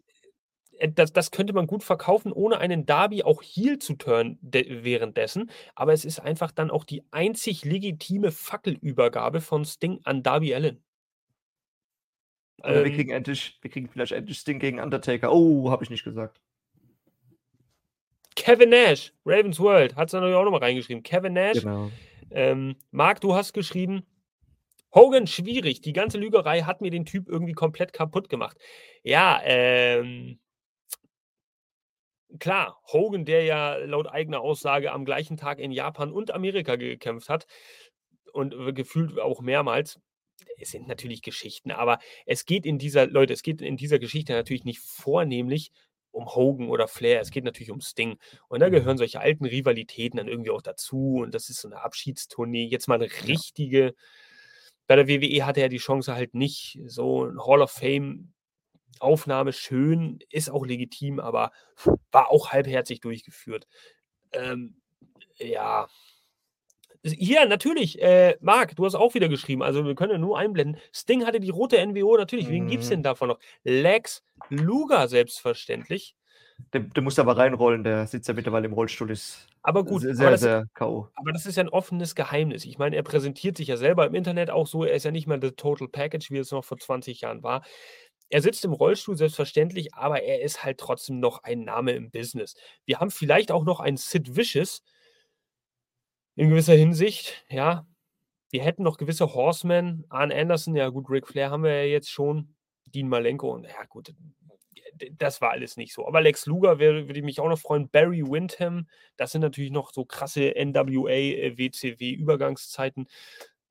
[0.77, 5.49] Äh, das, das, könnte man gut verkaufen, ohne einen Darby auch Heal zu turnen währenddessen.
[5.75, 10.83] Aber es ist einfach dann auch die einzig legitime Fackelübergabe von Sting an Darby Allen.
[12.61, 15.31] Oder ähm, wir kriegen endlich, wir kriegen vielleicht endlich Sting gegen Undertaker.
[15.31, 16.39] Oh, habe ich nicht gesagt.
[18.35, 21.03] Kevin Nash, Ravens World, hat es natürlich auch nochmal reingeschrieben.
[21.03, 21.61] Kevin Nash.
[21.61, 21.91] Genau.
[22.31, 24.05] Ähm, Marc, du hast geschrieben,
[24.93, 25.81] Hogan schwierig.
[25.81, 28.57] Die ganze Lügerei hat mir den Typ irgendwie komplett kaputt gemacht.
[29.03, 30.39] Ja, ähm,
[32.39, 37.29] klar, Hogan, der ja laut eigener Aussage am gleichen Tag in Japan und Amerika gekämpft
[37.29, 37.47] hat
[38.33, 39.99] und gefühlt auch mehrmals,
[40.59, 44.33] es sind natürlich Geschichten, aber es geht in dieser, Leute, es geht in dieser Geschichte
[44.33, 45.71] natürlich nicht vornehmlich
[46.11, 48.17] um Hogan oder Flair, es geht natürlich um Sting.
[48.47, 48.99] Und da gehören mhm.
[48.99, 51.19] solche alten Rivalitäten dann irgendwie auch dazu.
[51.21, 52.65] Und das ist so eine Abschiedstournee.
[52.65, 53.93] Jetzt mal eine richtige.
[54.87, 56.79] Bei der WWE hatte er die Chance halt nicht.
[56.85, 58.33] So ein Hall of Fame
[58.99, 61.51] Aufnahme schön, ist auch legitim, aber
[62.11, 63.67] war auch halbherzig durchgeführt.
[64.33, 64.81] Ähm,
[65.37, 65.87] ja,
[67.03, 70.81] Hier, natürlich, äh, Marc, du hast auch wieder geschrieben, also wir können ja nur einblenden.
[70.93, 72.47] Sting hatte die rote NWO, natürlich.
[72.47, 72.51] Mhm.
[72.51, 73.39] Wen gibt es denn davon noch?
[73.63, 76.15] Lex Luger, selbstverständlich.
[76.73, 80.13] Der, der muss aber reinrollen, der sitzt ja mittlerweile im Rollstuhl, ist aber gut, sehr,
[80.19, 81.07] aber das, sehr K.O.
[81.15, 82.65] Aber das ist ja ein offenes Geheimnis.
[82.65, 85.27] Ich meine, er präsentiert sich ja selber im Internet auch so, er ist ja nicht
[85.27, 87.63] mehr the Total Package, wie es noch vor 20 Jahren war.
[88.29, 92.55] Er sitzt im Rollstuhl, selbstverständlich, aber er ist halt trotzdem noch ein Name im Business.
[92.85, 94.83] Wir haben vielleicht auch noch einen Sid Vicious
[96.39, 97.85] in gewisser Hinsicht, ja.
[98.49, 102.09] Wir hätten noch gewisse Horsemen, Arn Anderson, ja gut, Ric Flair haben wir ja jetzt
[102.09, 104.13] schon, Dean Malenko und ja gut,
[105.17, 106.07] das war alles nicht so.
[106.07, 107.89] Aber Lex Luger würde ich mich auch noch freuen.
[107.89, 108.87] Barry Windham,
[109.17, 113.07] das sind natürlich noch so krasse NWA, äh, WCW Übergangszeiten.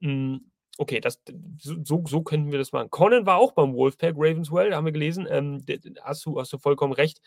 [0.03, 1.23] Hm, okay, das,
[1.57, 2.91] so, so könnten wir das machen.
[2.91, 5.27] Conan war auch beim Wolfpack Ravenswell, haben wir gelesen.
[5.29, 5.65] Ähm,
[6.03, 7.23] hast, du, hast du vollkommen recht.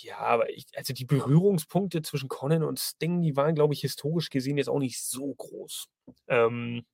[0.00, 4.30] Ja, aber ich, also die Berührungspunkte zwischen Conan und Sting, die waren, glaube ich, historisch
[4.30, 5.88] gesehen jetzt auch nicht so groß.
[6.28, 6.84] Ähm,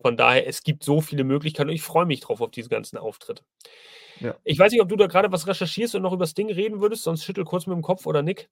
[0.00, 2.96] von daher, es gibt so viele Möglichkeiten und ich freue mich drauf auf diese ganzen
[2.98, 3.42] Auftritte.
[4.20, 4.34] Ja.
[4.44, 6.80] Ich weiß nicht, ob du da gerade was recherchierst und noch über das Ding reden
[6.80, 8.48] würdest, sonst schüttel kurz mit dem Kopf oder Nick.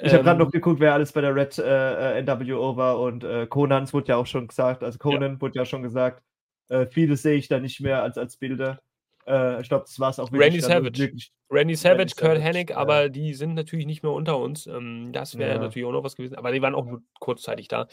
[0.00, 0.52] Ich habe gerade noch ähm.
[0.52, 4.16] geguckt, wer alles bei der Red äh, äh NWO war und äh, Conans wurde ja
[4.16, 5.40] auch schon gesagt, also Conan ja.
[5.40, 6.22] wurde ja schon gesagt.
[6.68, 8.80] Äh, vieles sehe ich da nicht mehr als, als Bilder.
[9.28, 10.52] Äh, ich glaube, das war es auch wirklich.
[10.52, 10.98] Randy Savage.
[10.98, 12.76] Wirklich, Randy Savage, Randy Kurt Hennig, ja.
[12.76, 14.66] aber die sind natürlich nicht mehr unter uns.
[14.66, 15.58] Ähm, das wäre ja.
[15.60, 17.86] natürlich auch noch was gewesen, aber die waren auch nur kurzzeitig da.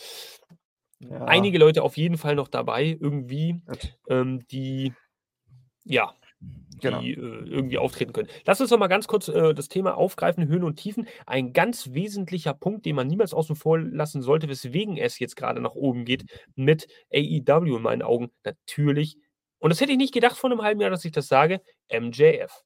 [0.99, 1.25] Ja.
[1.25, 3.61] Einige Leute auf jeden Fall noch dabei, irgendwie,
[4.07, 4.93] ähm, die
[5.83, 6.13] ja,
[6.81, 7.01] genau.
[7.01, 8.29] die äh, irgendwie auftreten können.
[8.45, 11.07] Lass uns noch mal ganz kurz äh, das Thema aufgreifen, Höhen und Tiefen.
[11.25, 15.61] Ein ganz wesentlicher Punkt, den man niemals außen vor lassen sollte, weswegen es jetzt gerade
[15.61, 16.25] nach oben geht
[16.55, 18.31] mit AEW in meinen Augen.
[18.43, 19.17] Natürlich,
[19.59, 22.63] und das hätte ich nicht gedacht vor einem halben Jahr, dass ich das sage, MJF.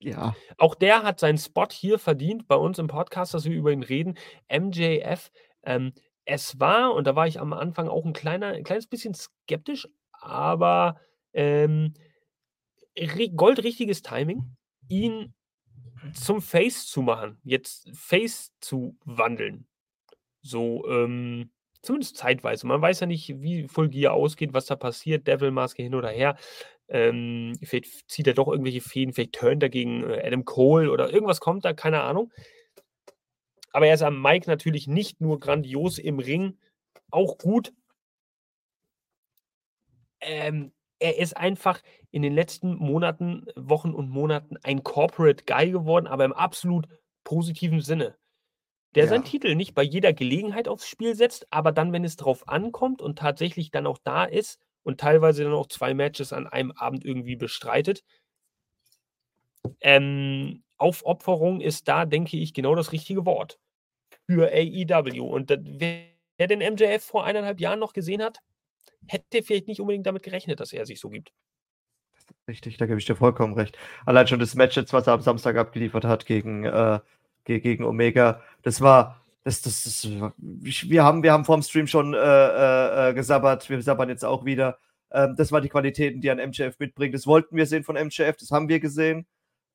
[0.00, 0.36] Ja.
[0.56, 3.82] Auch der hat seinen Spot hier verdient bei uns im Podcast, dass wir über ihn
[3.82, 4.16] reden.
[4.48, 5.30] MJF,
[5.64, 5.92] ähm,
[6.24, 9.88] es war, und da war ich am Anfang auch ein, kleiner, ein kleines bisschen skeptisch,
[10.12, 11.00] aber
[11.32, 11.94] ähm,
[13.34, 14.56] goldrichtiges Timing,
[14.88, 15.34] ihn
[16.12, 19.66] zum Face zu machen, jetzt Face zu wandeln.
[20.42, 21.50] So, ähm,
[21.82, 22.66] zumindest zeitweise.
[22.66, 26.36] Man weiß ja nicht, wie Full Gear ausgeht, was da passiert, Devil-Maske hin oder her.
[26.88, 31.12] Ähm, vielleicht zieht er doch irgendwelche Fäden, vielleicht turnt er gegen äh, Adam Cole oder
[31.12, 32.32] irgendwas kommt da, keine Ahnung.
[33.72, 36.58] Aber er ist am Mike natürlich nicht nur grandios im Ring,
[37.10, 37.72] auch gut.
[40.20, 46.06] Ähm, er ist einfach in den letzten Monaten, Wochen und Monaten ein Corporate Guy geworden,
[46.06, 46.88] aber im absolut
[47.22, 48.17] positiven Sinne.
[48.98, 49.10] Der ja.
[49.10, 53.00] seinen Titel nicht bei jeder Gelegenheit aufs Spiel setzt, aber dann, wenn es drauf ankommt
[53.00, 57.04] und tatsächlich dann auch da ist und teilweise dann auch zwei Matches an einem Abend
[57.04, 58.02] irgendwie bestreitet.
[59.80, 63.60] Ähm, Aufopferung ist da, denke ich, genau das richtige Wort
[64.26, 65.22] für AEW.
[65.22, 68.40] Und wer den MJF vor eineinhalb Jahren noch gesehen hat,
[69.06, 71.32] hätte vielleicht nicht unbedingt damit gerechnet, dass er sich so gibt.
[72.48, 73.78] Richtig, da gebe ich dir vollkommen recht.
[74.06, 76.98] Allein schon das Match jetzt, was er am Samstag abgeliefert hat gegen, äh,
[77.48, 82.14] gegen Omega, das war, das, das, das, wir haben, wir haben vor dem Stream schon
[82.14, 84.78] äh, äh, äh, gesabbert, wir sabbern jetzt auch wieder.
[85.10, 87.14] Ähm, das waren die Qualitäten, die ein MJF mitbringt.
[87.14, 89.26] Das wollten wir sehen von MJF, das haben wir gesehen.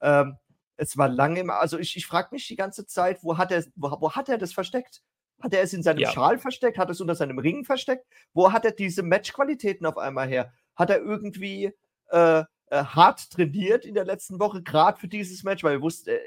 [0.01, 0.37] Ähm,
[0.77, 3.63] es war lange immer, also ich, ich frage mich die ganze Zeit, wo hat er,
[3.75, 5.01] wo, wo hat er das versteckt?
[5.41, 6.11] Hat er es in seinem ja.
[6.11, 6.77] Schal versteckt?
[6.77, 8.05] Hat er es unter seinem Ring versteckt?
[8.33, 10.53] Wo hat er diese Matchqualitäten auf einmal her?
[10.75, 11.73] Hat er irgendwie
[12.11, 15.63] äh, äh, hart trainiert in der letzten Woche, gerade für dieses Match?
[15.63, 16.19] Weil wir wussten, äh,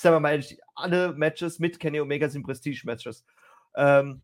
[0.00, 3.24] sagen wir mal ehrlich, alle Matches mit Kenny Omega sind Prestige-Matches.
[3.76, 4.22] Ähm,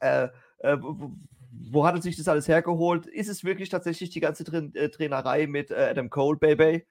[0.00, 0.28] äh,
[0.58, 1.12] äh, wo,
[1.50, 3.06] wo, hat er sich das alles hergeholt?
[3.06, 6.86] Ist es wirklich tatsächlich die ganze Tra äh, Trainerei mit Adam Cole, Baby,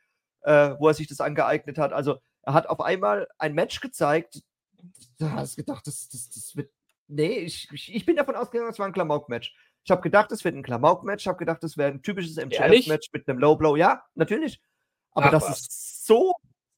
[0.46, 1.94] wo er sich das angeeignet hat?
[1.94, 4.44] Also, er hat auf einmal ein Match gezeigt,
[5.18, 6.70] da hast du gedacht, das, das, das wird.
[7.08, 9.56] Nee, ich, ich, ich bin davon ausgegangen, es war ein Klamauk-Match.
[9.84, 11.24] Ich habe gedacht, es wird ein Klamauk-Match.
[11.24, 13.76] Ich habe gedacht, es wäre ein typisches MJF-Match mit einem Low-Blow.
[13.76, 14.62] Ja, natürlich.
[15.12, 15.60] Aber Ach, das was.
[15.62, 16.34] ist so,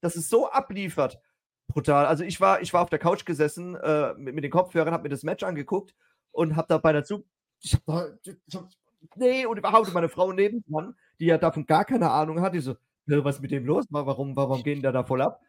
[0.06, 1.20] das ist so abliefert.
[1.68, 2.06] Brutal.
[2.06, 5.04] Also ich war, ich war auf der Couch gesessen äh, mit, mit, den Kopfhörern, habe
[5.04, 5.96] mir das Match angeguckt
[6.32, 7.26] und habe dabei dazu.
[7.60, 8.70] Ich hab ich hab,
[9.16, 12.76] nee, und überhaupt meine Frau nebenan, die ja davon gar keine Ahnung hat, die so,
[13.08, 13.86] was ist mit dem los?
[13.90, 15.42] Warum, warum gehen da da voll ab?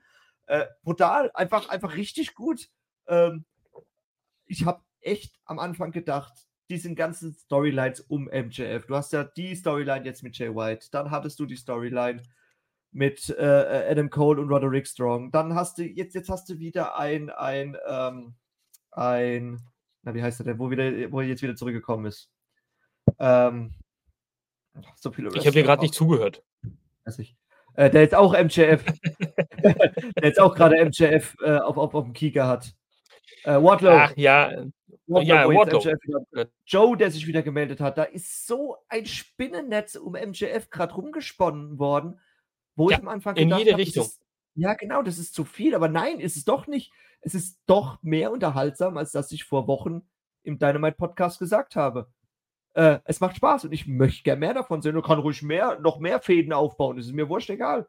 [0.46, 2.70] Äh, brutal, einfach, einfach richtig gut.
[3.08, 3.44] Ähm,
[4.46, 6.32] ich habe echt am Anfang gedacht,
[6.70, 8.86] diesen ganzen Storylines um MJF.
[8.86, 12.22] Du hast ja die Storyline jetzt mit Jay White, dann hattest du die Storyline
[12.96, 15.30] mit äh, Adam Cole und Roderick Strong.
[15.30, 18.34] Dann hast du jetzt, jetzt hast du wieder ein, ein, ähm,
[18.90, 19.60] ein,
[20.02, 22.30] na, wie heißt der denn, wo, wieder, wo er jetzt wieder zurückgekommen ist.
[23.18, 23.74] Ähm,
[24.96, 26.42] so viele ich habe dir gerade nicht zugehört.
[27.04, 27.36] Weiß ich.
[27.74, 28.82] Äh, der jetzt auch MJF,
[29.62, 32.74] der jetzt auch gerade MJF äh, auf, auf, auf dem Kieker hat.
[33.44, 33.90] Äh, Wardlow.
[33.90, 34.50] Ach ja,
[35.06, 36.44] Wardlow, ja, Wardlow.
[36.64, 41.78] Joe, der sich wieder gemeldet hat, da ist so ein Spinnennetz um MJF gerade rumgesponnen
[41.78, 42.18] worden,
[42.76, 44.04] wo Ja, ich am Anfang in gedacht jede das Richtung.
[44.04, 44.20] ist,
[44.54, 46.92] ja genau, das ist zu viel, aber nein, ist es doch nicht.
[47.20, 50.08] Es ist doch mehr unterhaltsam, als das ich vor Wochen
[50.44, 52.08] im Dynamite Podcast gesagt habe.
[52.74, 55.78] Äh, es macht Spaß und ich möchte gerne mehr davon sehen und kann ruhig mehr,
[55.80, 56.96] noch mehr Fäden aufbauen.
[56.96, 57.88] Das ist mir wurscht egal.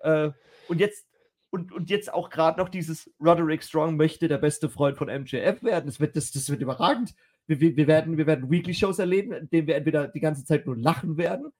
[0.00, 0.30] Äh,
[0.68, 1.06] und jetzt
[1.50, 5.62] und, und jetzt auch gerade noch dieses Roderick Strong möchte der beste Freund von MJF
[5.62, 5.86] werden.
[5.86, 7.14] Das wird, das, das wird überragend.
[7.46, 10.66] Wir, wir, wir werden, wir werden Weekly-Shows erleben, in denen wir entweder die ganze Zeit
[10.66, 11.52] nur lachen werden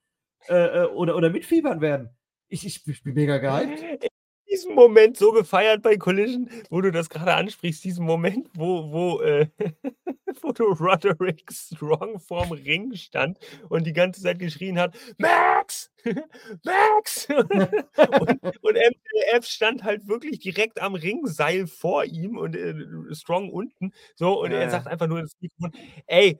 [0.48, 2.10] äh, äh, oder, oder mitfiebern werden.
[2.48, 4.10] Ich, ich, ich bin mega gehypt.
[4.48, 9.20] diesen Moment so gefeiert bei Collision, wo du das gerade ansprichst, diesen Moment, wo, wo,
[9.20, 9.48] äh,
[10.42, 13.38] wo du Roderick Strong vorm Ring stand
[13.68, 15.90] und die ganze Zeit geschrien hat, Max!
[16.64, 17.26] Max!
[17.28, 22.74] und, und MJF stand halt wirklich direkt am Ringseil vor ihm und äh,
[23.12, 23.92] Strong unten.
[24.14, 25.72] So, und Ja, er sagt einfach nur ins Mikrofon,
[26.06, 26.38] ey,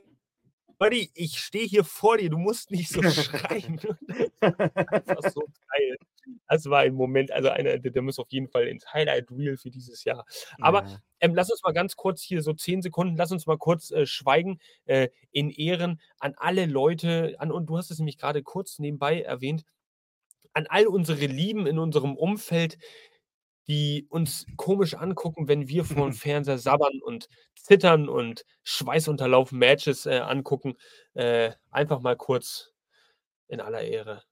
[0.81, 3.81] Buddy, ich stehe hier vor dir, du musst nicht so schreien.
[4.93, 5.97] Das war so geil.
[6.49, 9.70] Das war ein Moment, also einer, der, muss auf jeden Fall ins Highlight Reel für
[9.70, 10.27] dieses Jahr.
[10.61, 11.01] Aber Ja.
[11.20, 14.07] ähm, lass uns mal ganz kurz hier so zehn Sekunden, lass uns mal kurz äh,
[14.07, 18.79] schweigen äh, in Ehren an alle Leute, an, und du hast es nämlich gerade kurz
[18.79, 19.64] nebenbei erwähnt,
[20.55, 22.79] an all unsere Lieben in unserem Umfeld,
[23.69, 30.07] die uns komisch angucken, wenn wir vor dem Fernseher sabbern und zittern und schweißunterlaufen Matches
[30.07, 30.75] äh, angucken.
[31.14, 32.73] Äh, einfach mal kurz
[33.49, 34.23] in aller Ehre.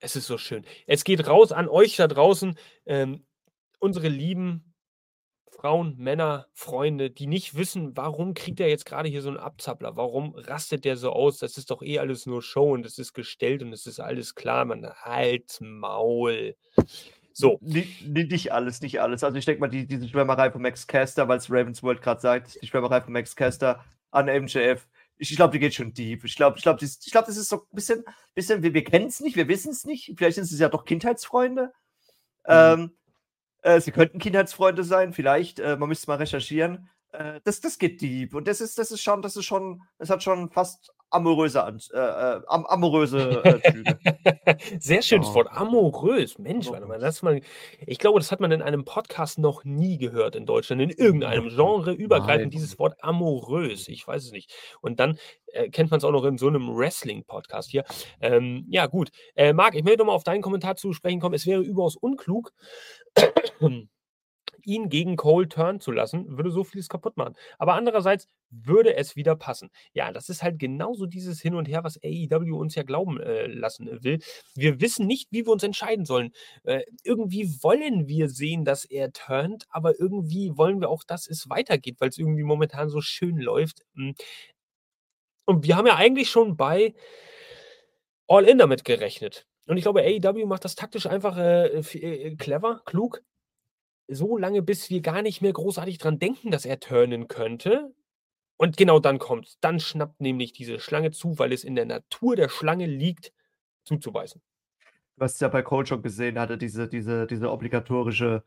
[0.00, 0.66] Es ist so schön.
[0.86, 3.24] Es geht raus an euch da draußen, ähm,
[3.78, 4.73] unsere lieben
[5.64, 9.96] Frauen, Männer, Freunde, die nicht wissen, warum kriegt er jetzt gerade hier so einen Abzappler?
[9.96, 11.38] Warum rastet der so aus?
[11.38, 14.34] Das ist doch eh alles nur Show und das ist gestellt und es ist alles
[14.34, 14.66] klar.
[14.66, 16.54] Man halt Maul.
[17.32, 17.58] So.
[17.62, 19.24] Nicht, nicht alles, nicht alles.
[19.24, 22.20] Also ich denke mal, die, diese Schwärmerei von Max Caster, weil es Ravens World gerade
[22.20, 24.86] sagt, die Schwärmerei von Max Caster an MJF,
[25.16, 26.24] ich, ich glaube, die geht schon deep.
[26.24, 28.04] Ich glaube, ich glaube, ich glaub, das ist so ein bisschen,
[28.34, 30.12] bisschen wir, wir kennen es nicht, wir wissen es nicht.
[30.14, 31.72] Vielleicht sind es ja doch Kindheitsfreunde.
[32.46, 32.90] Ähm,
[33.64, 35.58] äh, sie könnten Kindheitsfreunde sein, vielleicht.
[35.58, 36.90] Äh, man müsste mal recherchieren.
[37.12, 38.34] Äh, das, das geht deep.
[38.34, 41.60] Und das ist, das ist schon, das ist schon, das hat schon fast amoröse,
[41.92, 43.98] äh, äh, am, amoröse äh, Züge.
[44.78, 45.34] Sehr schönes Ja.
[45.34, 45.48] Wort.
[45.50, 46.38] Amorös.
[46.38, 47.40] Mensch, warte mal, das mal,
[47.86, 50.82] ich glaube, das hat man in einem Podcast noch nie gehört in Deutschland.
[50.82, 52.50] In irgendeinem Genre übergreifend Nein.
[52.50, 53.88] dieses Wort amorös.
[53.88, 54.52] Ich weiß es nicht.
[54.80, 57.84] Und dann äh, kennt man es auch noch in so einem Wrestling-Podcast hier.
[58.20, 59.10] Ähm, ja, gut.
[59.54, 61.34] Marc, ich möchte nochmal auf deinen Kommentar zu sprechen kommen.
[61.34, 62.52] Es wäre überaus unklug,
[64.64, 67.34] ihn gegen Cole turnen zu lassen, würde so vieles kaputt machen.
[67.58, 69.70] Aber andererseits würde es wieder passen.
[69.92, 73.46] Ja, das ist halt genauso dieses Hin und Her, was AEW uns ja glauben äh,
[73.46, 74.18] lassen will.
[74.54, 76.32] Wir wissen nicht, wie wir uns entscheiden sollen.
[76.64, 81.48] Äh, irgendwie wollen wir sehen, dass er turnt, aber irgendwie wollen wir auch, dass es
[81.48, 83.82] weitergeht, weil es irgendwie momentan so schön läuft.
[83.94, 84.12] Mm.
[85.46, 86.94] Und wir haben ja eigentlich schon bei
[88.26, 89.46] All In damit gerechnet.
[89.66, 93.22] Und ich glaube, AEW macht das taktisch einfach äh, äh, clever, klug.
[94.08, 97.94] So lange, bis wir gar nicht mehr großartig dran denken, dass er turnen könnte.
[98.56, 99.58] Und genau dann kommt's.
[99.60, 103.32] Dann schnappt nämlich diese Schlange zu, weil es in der Natur der Schlange liegt,
[103.84, 104.40] zuzuweisen.
[105.16, 108.44] Du hast ja bei Cole schon gesehen, hatte diese, diese, diese obligatorische,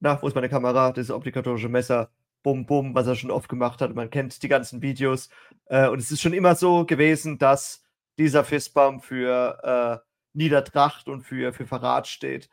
[0.00, 0.92] na, wo ist meine Kamera?
[0.92, 2.10] Dieses obligatorische Messer,
[2.42, 3.94] bum, bum, was er schon oft gemacht hat.
[3.94, 5.28] Man kennt die ganzen Videos.
[5.66, 7.82] Äh, und es ist schon immer so gewesen, dass
[8.18, 12.48] dieser Fistbump für äh, Niedertracht und für, für Verrat steht.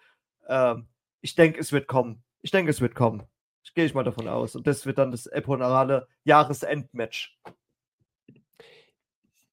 [0.47, 0.87] Ähm,
[1.21, 2.23] ich denke, es wird kommen.
[2.41, 3.23] Ich denke, es wird kommen.
[3.63, 4.55] Ich gehe ich mal davon aus.
[4.55, 7.37] Und das wird dann das eponale Jahresendmatch.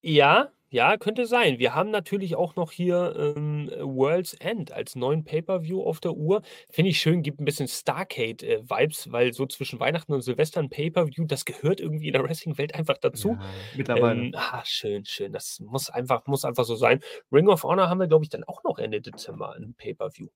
[0.00, 1.58] Ja, ja, könnte sein.
[1.58, 6.42] Wir haben natürlich auch noch hier ähm, World's End als neuen Pay-Per-View auf der Uhr.
[6.68, 11.24] Finde ich schön, gibt ein bisschen Starcade-Vibes, weil so zwischen Weihnachten und Silvester ein Pay-Per-View,
[11.24, 13.30] das gehört irgendwie in der Wrestling-Welt einfach dazu.
[13.30, 13.44] Ja,
[13.76, 14.20] mittlerweile.
[14.20, 15.32] Ähm, ah, schön, schön.
[15.32, 17.00] Das muss einfach, muss einfach so sein.
[17.32, 20.28] Ring of Honor haben wir, glaube ich, dann auch noch Ende Dezember ein Pay-Per-View.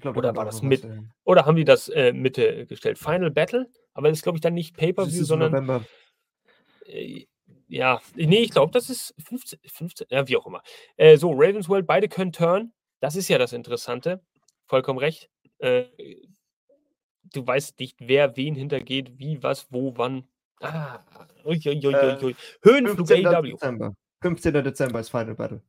[0.00, 0.86] Glaub, oder war das mit-.
[1.24, 2.98] Oder haben die das äh, Mitte gestellt?
[2.98, 3.68] Final Battle?
[3.92, 5.84] Aber das ist, glaube ich, dann nicht Pay-Per-View, sondern November.
[6.86, 7.26] äh,
[7.68, 10.62] ja, nee, ich glaube, das ist 15, 15, ja, wie auch immer.
[10.96, 12.72] Äh, so, Ravensworld, beide können turn.
[13.00, 14.22] Das ist ja das Interessante.
[14.66, 15.30] Vollkommen recht.
[15.58, 15.84] Äh,
[17.32, 20.28] du weißt nicht, wer wen hintergeht, wie, was, wo, wann.
[20.60, 21.00] Ah,
[21.44, 22.36] ui, ui, ui, Äh, ui, ui.
[22.62, 23.26] Höhenflug 15.
[23.26, 23.42] AEW.
[23.52, 23.94] Dezember.
[24.22, 24.52] 15.
[24.64, 25.62] Dezember ist Final Battle.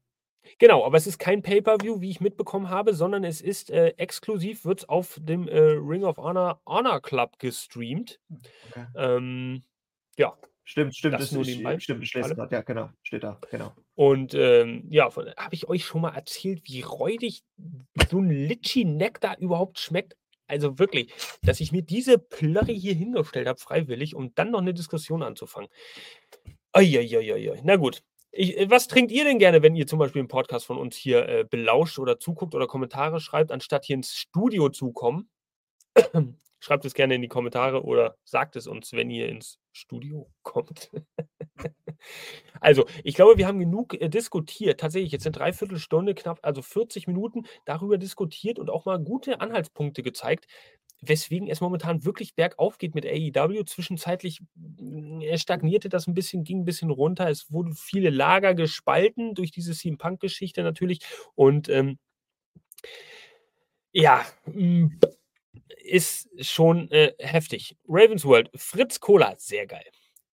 [0.60, 4.66] Genau, aber es ist kein Pay-Per-View, wie ich mitbekommen habe, sondern es ist äh, exklusiv,
[4.66, 8.20] wird auf dem äh, Ring of Honor Honor Club gestreamt.
[8.70, 8.86] Okay.
[8.96, 9.64] Ähm,
[10.18, 10.38] ja,
[10.68, 13.72] Stimmt, stimmt, Das das, nur nebenbei, stimmt, gerade, ja, genau, steht da, genau.
[13.94, 17.44] Und ähm, ja, habe ich euch schon mal erzählt, wie räudig
[18.10, 20.16] so ein Litchi-Neck da überhaupt schmeckt?
[20.48, 24.74] also wirklich, dass ich mir diese Plörre hier hingestellt habe, freiwillig, um dann noch eine
[24.74, 25.70] Diskussion anzufangen.
[26.72, 27.62] Eieieiei.
[27.64, 28.04] Na gut.
[28.38, 30.96] Ich, äh, was trinkt ihr denn gerne, wenn ihr zum Beispiel einen Podcast von uns
[30.98, 35.30] hier äh, belauscht oder zuguckt oder Kommentare schreibt, anstatt hier ins Studio zu kommen?
[36.60, 40.92] Schreibt es gerne in die Kommentare oder sagt es uns, wenn ihr ins Studio kommt.
[42.60, 44.82] also, ich glaube, wir haben genug äh, diskutiert.
[44.82, 50.04] Tatsächlich, jetzt eine Dreiviertelstunde, knapp, also 40 Minuten darüber diskutiert und auch mal gute Anhaltspunkte
[50.04, 50.48] gezeigt,
[51.02, 53.64] weswegen es momentan wirklich bergauf geht mit AEW.
[53.64, 57.30] Zwischenzeitlich mm, stagnierte das ein bisschen, ging ein bisschen runter.
[57.30, 61.00] Es wurden viele Lager gespalten durch diese CM Punk-Geschichte natürlich.
[61.36, 62.00] Und ähm,
[63.92, 64.88] ja, mm,
[65.84, 67.78] ist schon äh, heftig.
[67.88, 69.86] Ravensworld, Fritz Cola, sehr geil.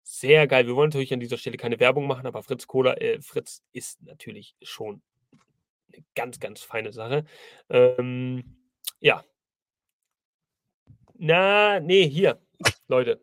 [0.03, 0.67] Sehr geil.
[0.67, 4.03] Wir wollen natürlich an dieser Stelle keine Werbung machen, aber Fritz Cola, äh, Fritz ist
[4.03, 5.03] natürlich schon
[5.93, 7.25] eine ganz, ganz feine Sache.
[7.71, 8.57] Ähm,
[9.01, 9.25] ja.
[11.25, 12.41] Na, nee, hier,
[12.89, 13.21] Leute.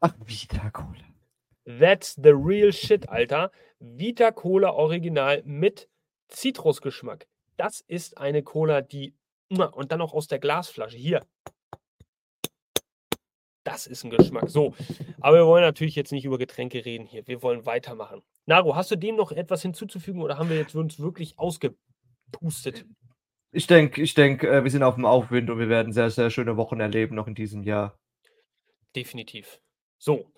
[0.00, 1.04] Ach, Vita Cola.
[1.66, 3.50] That's the real shit, Alter.
[3.80, 5.90] Vita Cola Original mit
[6.28, 7.26] Zitrusgeschmack.
[7.58, 9.14] Das ist eine Cola, die
[9.50, 10.96] und dann auch aus der Glasflasche.
[10.96, 11.20] Hier.
[13.62, 14.48] Das ist ein Geschmack.
[14.48, 14.74] So,
[15.20, 17.26] aber wir wollen natürlich jetzt nicht über Getränke reden hier.
[17.26, 18.22] Wir wollen weitermachen.
[18.46, 22.86] Naro, hast du dem noch etwas hinzuzufügen oder haben wir jetzt uns wirklich ausgepustet?
[23.52, 26.30] Ich denke, ich denk, äh, wir sind auf dem Aufwind und wir werden sehr, sehr
[26.30, 27.98] schöne Wochen erleben noch in diesem Jahr.
[28.94, 29.60] Definitiv.
[29.98, 30.32] So,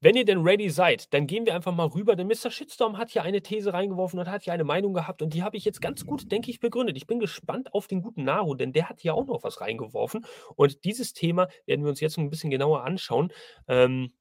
[0.00, 2.50] wenn ihr denn ready seid, dann gehen wir einfach mal rüber, denn Mr.
[2.50, 5.56] Shitstorm hat hier eine These reingeworfen und hat hier eine Meinung gehabt und die habe
[5.56, 6.96] ich jetzt ganz gut, denke ich, begründet.
[6.96, 10.26] Ich bin gespannt auf den guten Naru, denn der hat hier auch noch was reingeworfen
[10.54, 13.32] und dieses Thema werden wir uns jetzt ein bisschen genauer anschauen.
[13.68, 14.12] Ähm,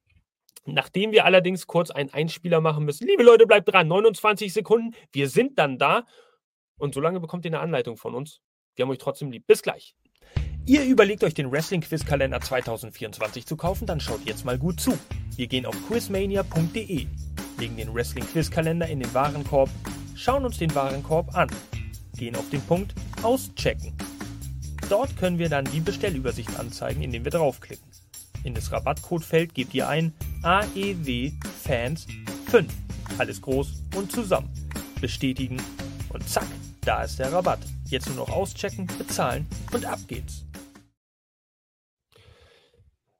[0.68, 3.06] Nachdem wir allerdings kurz einen Einspieler machen müssen.
[3.08, 3.88] Liebe Leute, bleibt dran.
[3.88, 4.96] 29 Sekunden.
[5.12, 6.08] Wir sind dann da.
[6.78, 8.42] Und solange bekommt ihr eine Anleitung von uns.
[8.76, 9.48] Wir haben euch trotzdem lieb.
[9.48, 9.96] Bis gleich.
[10.68, 14.80] Ihr überlegt euch den Wrestling Quiz Kalender 2024 zu kaufen, dann schaut jetzt mal gut
[14.80, 14.98] zu.
[15.36, 17.06] Wir gehen auf quizmania.de,
[17.60, 19.70] legen den Wrestling Quiz Kalender in den Warenkorb,
[20.16, 21.50] schauen uns den Warenkorb an,
[22.18, 23.96] gehen auf den Punkt Auschecken.
[24.90, 27.86] Dort können wir dann die Bestellübersicht anzeigen, indem wir draufklicken.
[28.44, 31.32] In das Rabattcodefeld gebt ihr ein AEW
[31.64, 32.08] Fans
[32.48, 32.74] 5.
[33.20, 34.50] Alles groß und zusammen.
[35.00, 35.58] Bestätigen
[36.10, 36.48] und zack,
[36.86, 37.60] da ist der Rabatt.
[37.90, 40.46] Jetzt nur noch auschecken, bezahlen und ab geht's.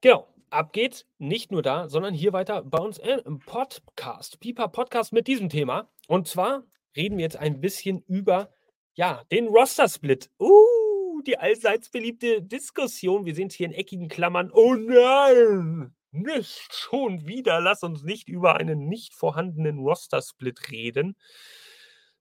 [0.02, 1.08] Genau, ab geht's.
[1.18, 4.40] Nicht nur da, sondern hier weiter bei uns im Podcast.
[4.40, 5.90] Pipa Podcast mit diesem Thema.
[6.08, 6.64] Und zwar
[6.96, 8.52] reden wir jetzt ein bisschen über
[8.94, 10.30] ja, den Roster-Split.
[10.40, 13.26] Uh, die allseits beliebte Diskussion.
[13.26, 14.52] Wir sehen es hier in eckigen Klammern.
[14.54, 15.96] Oh nein!
[16.12, 17.60] Nicht schon wieder.
[17.62, 21.18] Lass uns nicht über einen nicht vorhandenen Roster-Split reden.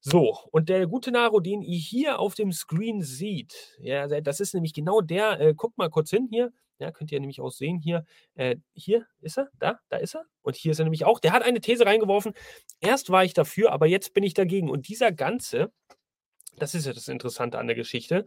[0.06, 4.52] So, und der gute Naro, den ihr hier auf dem Screen seht, ja, das ist
[4.52, 7.78] nämlich genau der, äh, guckt mal kurz hin hier, ja, könnt ihr nämlich auch sehen
[7.78, 8.04] hier.
[8.34, 10.24] Äh, hier ist er, da, da ist er.
[10.42, 11.20] Und hier ist er nämlich auch.
[11.20, 12.34] Der hat eine These reingeworfen.
[12.80, 14.68] Erst war ich dafür, aber jetzt bin ich dagegen.
[14.68, 15.72] Und dieser ganze,
[16.58, 18.26] das ist ja das Interessante an der Geschichte,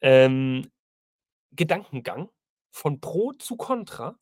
[0.00, 0.70] ähm,
[1.52, 2.28] Gedankengang
[2.70, 4.16] von Pro zu Contra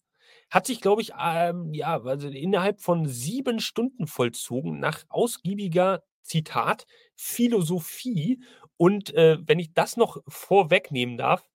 [0.50, 6.86] hat sich, glaube ich, ähm, ja, also innerhalb von sieben Stunden vollzogen, nach ausgiebiger, Zitat,
[7.14, 8.40] Philosophie
[8.76, 11.48] und äh, wenn ich das noch vorwegnehmen darf,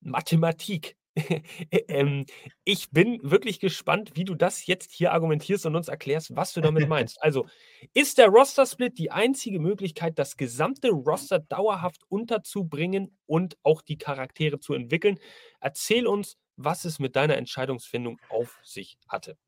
[0.00, 0.96] Mathematik.
[1.88, 2.26] ähm,
[2.64, 6.60] ich bin wirklich gespannt, wie du das jetzt hier argumentierst und uns erklärst, was du
[6.60, 7.22] damit meinst.
[7.22, 7.46] Also,
[7.94, 14.60] ist der Roster-Split die einzige Möglichkeit, das gesamte Roster dauerhaft unterzubringen und auch die Charaktere
[14.60, 15.18] zu entwickeln?
[15.58, 19.38] Erzähl uns, was es mit deiner Entscheidungsfindung auf sich hatte.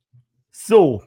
[0.51, 1.05] So,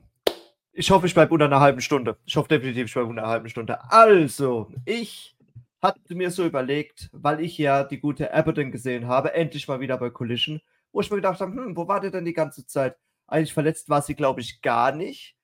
[0.73, 2.17] ich hoffe, ich bleibe unter einer halben Stunde.
[2.25, 3.79] Ich hoffe definitiv, ich bleibe unter einer halben Stunde.
[3.91, 5.35] Also, ich
[5.81, 9.97] hatte mir so überlegt, weil ich ja die gute Aberdeen gesehen habe, endlich mal wieder
[9.97, 10.61] bei Collision,
[10.91, 12.95] wo ich mir gedacht habe, hm, wo war der denn die ganze Zeit?
[13.27, 15.35] Eigentlich verletzt war sie, glaube ich, gar nicht.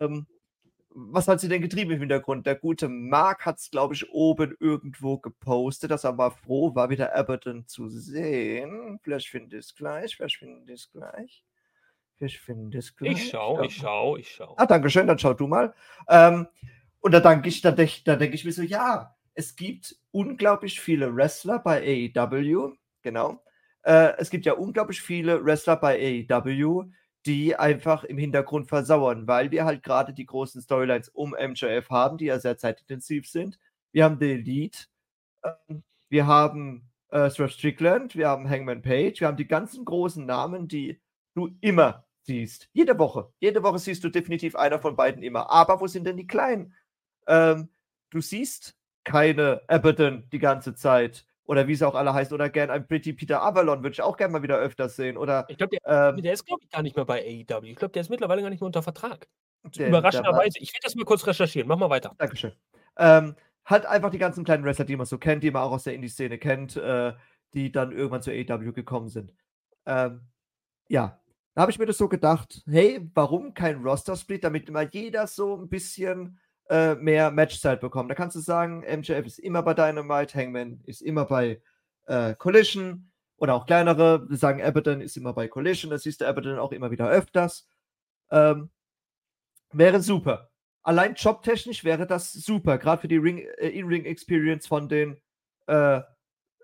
[0.00, 0.26] Ähm,
[0.90, 2.46] was hat sie denn getrieben im Hintergrund?
[2.46, 6.90] Der gute Mark hat es, glaube ich, oben irgendwo gepostet, dass er mal froh war,
[6.90, 9.00] wieder Aberdeen zu sehen.
[9.02, 11.44] Vielleicht finde ich es gleich, vielleicht finde ich es gleich.
[12.16, 13.12] Vielleicht finde ich es gleich.
[13.12, 14.54] Ich schau, ich schau, ich schau.
[14.56, 15.74] Ah, danke schön, dann schau du mal.
[16.08, 16.46] Ähm,
[17.00, 21.14] und da denke ich, da, da denke ich mir so, ja, es gibt unglaublich viele
[21.14, 23.42] Wrestler bei AEW, genau.
[23.82, 26.84] Äh, es gibt ja unglaublich viele Wrestler bei AEW,
[27.26, 32.18] die einfach im Hintergrund versauern, weil wir halt gerade die großen Storylines um MJF haben,
[32.18, 33.58] die ja sehr zeitintensiv sind.
[33.92, 34.86] Wir haben The Elite,
[35.42, 35.50] äh,
[36.08, 40.68] wir haben äh, Swerve Strickland, wir haben Hangman Page, wir haben die ganzen großen Namen,
[40.68, 41.00] die
[41.34, 42.68] du immer siehst.
[42.72, 43.32] Jede Woche.
[43.40, 45.50] Jede Woche siehst du definitiv einer von beiden immer.
[45.50, 46.74] Aber wo sind denn die Kleinen?
[47.26, 47.68] Ähm,
[48.10, 51.26] du siehst keine Abaddon die ganze Zeit.
[51.44, 54.16] oder wie sie auch alle heißen, oder gern ein Pretty Peter Avalon, würde ich auch
[54.16, 55.16] gerne mal wieder öfters sehen.
[55.16, 57.64] Oder, ich glaube, der, ähm, der, ist, glaube ich, gar nicht mehr bei AEW.
[57.64, 59.26] Ich glaube, der ist mittlerweile gar nicht mehr unter Vertrag.
[59.64, 60.58] der, Überraschenderweise.
[60.60, 61.68] Ich werde das mal kurz recherchieren.
[61.68, 62.14] Mach mal weiter.
[62.16, 62.52] Dankeschön.
[62.96, 65.84] Ähm, hat einfach die ganzen kleinen Wrestler, die man so kennt, die man auch aus
[65.84, 67.12] der Indie-Szene kennt, äh,
[67.54, 69.34] die dann irgendwann zur AEW gekommen sind.
[69.84, 70.22] Ähm,
[70.88, 71.20] ja,
[71.54, 75.56] da habe ich mir das so gedacht, hey, warum kein Roster-Split, damit immer jeder so
[75.56, 76.38] ein bisschen
[76.70, 78.10] äh, mehr Matchzeit bekommt.
[78.10, 81.60] Da kannst du sagen, MJF ist immer bei Dynamite, Hangman ist immer bei
[82.06, 86.26] äh, Collision oder auch kleinere, wir sagen Abaddon ist immer bei Collision, das siehst du
[86.26, 87.68] Abaddon auch immer wieder öfters.
[88.30, 88.70] Ähm,
[89.72, 90.50] wäre super.
[90.82, 95.20] Allein jobtechnisch wäre das super, gerade für die äh, In-Ring-Experience von den
[95.66, 96.00] äh,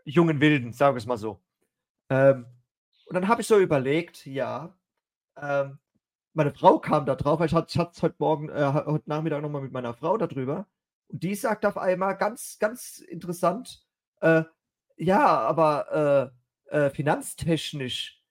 [0.05, 1.43] jungen Wilden, sagen wir es mal so.
[2.09, 2.47] Ähm,
[3.07, 4.78] und dann habe ich so überlegt, ja,
[5.41, 5.79] ähm,
[6.35, 9.63] meine Frau kam da drauf, weil ich hatte es heute Morgen, äh, heute Nachmittag nochmal
[9.63, 10.67] mit meiner Frau darüber.
[11.09, 13.85] Und die sagt auf einmal ganz, ganz interessant,
[14.21, 14.45] äh,
[14.97, 16.33] ja, aber
[16.71, 18.23] äh, äh finanztechnisch,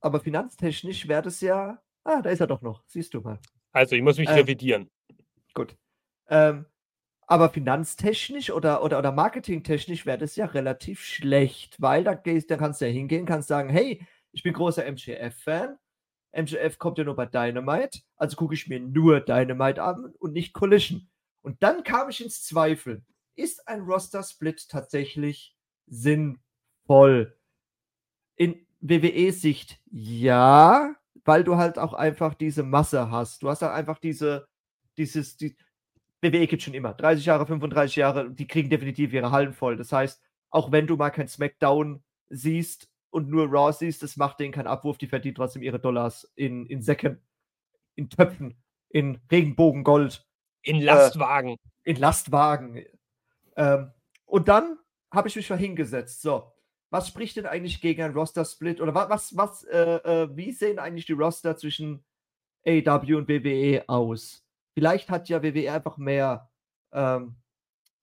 [0.00, 3.38] aber finanztechnisch wäre das ja, ah, da ist er doch noch, siehst du mal.
[3.72, 4.90] Also, ich muss mich ähm, revidieren.
[5.54, 5.76] Gut.
[6.28, 6.66] Ähm,
[7.26, 12.56] aber finanztechnisch oder, oder, oder marketingtechnisch wäre das ja relativ schlecht, weil da, gehst, da
[12.56, 15.78] kannst du ja hingehen, kannst sagen, hey, ich bin großer MGF-Fan.
[16.32, 20.52] MGF kommt ja nur bei Dynamite, also gucke ich mir nur Dynamite an und nicht
[20.52, 21.08] Collision.
[21.42, 23.02] Und dann kam ich ins Zweifel.
[23.34, 25.56] Ist ein Roster-Split tatsächlich
[25.86, 27.36] sinnvoll?
[28.36, 33.42] In WWE-Sicht ja, weil du halt auch einfach diese Masse hast.
[33.42, 34.48] Du hast halt einfach diese,
[34.96, 35.56] dieses, die,
[36.22, 36.94] WWE gibt schon immer.
[36.94, 39.76] 30 Jahre, 35 Jahre, die kriegen definitiv ihre Hallen voll.
[39.76, 44.40] Das heißt, auch wenn du mal kein SmackDown siehst und nur Raw siehst, das macht
[44.40, 47.20] denen keinen Abwurf, die verdienen trotzdem ihre Dollars in, in Säcken,
[47.94, 48.56] in Töpfen,
[48.88, 50.26] in Regenbogengold.
[50.62, 51.50] In äh, Lastwagen.
[51.50, 52.84] Äh, in Lastwagen.
[53.56, 53.92] Ähm,
[54.24, 54.78] und dann
[55.12, 56.22] habe ich mich mal hingesetzt.
[56.22, 56.52] So,
[56.88, 58.80] was spricht denn eigentlich gegen ein Roster-Split?
[58.80, 62.02] Oder was, was, äh, äh, wie sehen eigentlich die Roster zwischen
[62.66, 64.42] AW und WWE aus?
[64.72, 66.50] Vielleicht hat ja WWE einfach mehr,
[66.92, 67.36] ähm,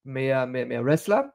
[0.03, 1.33] mehr, mehr, mehr Wrestler,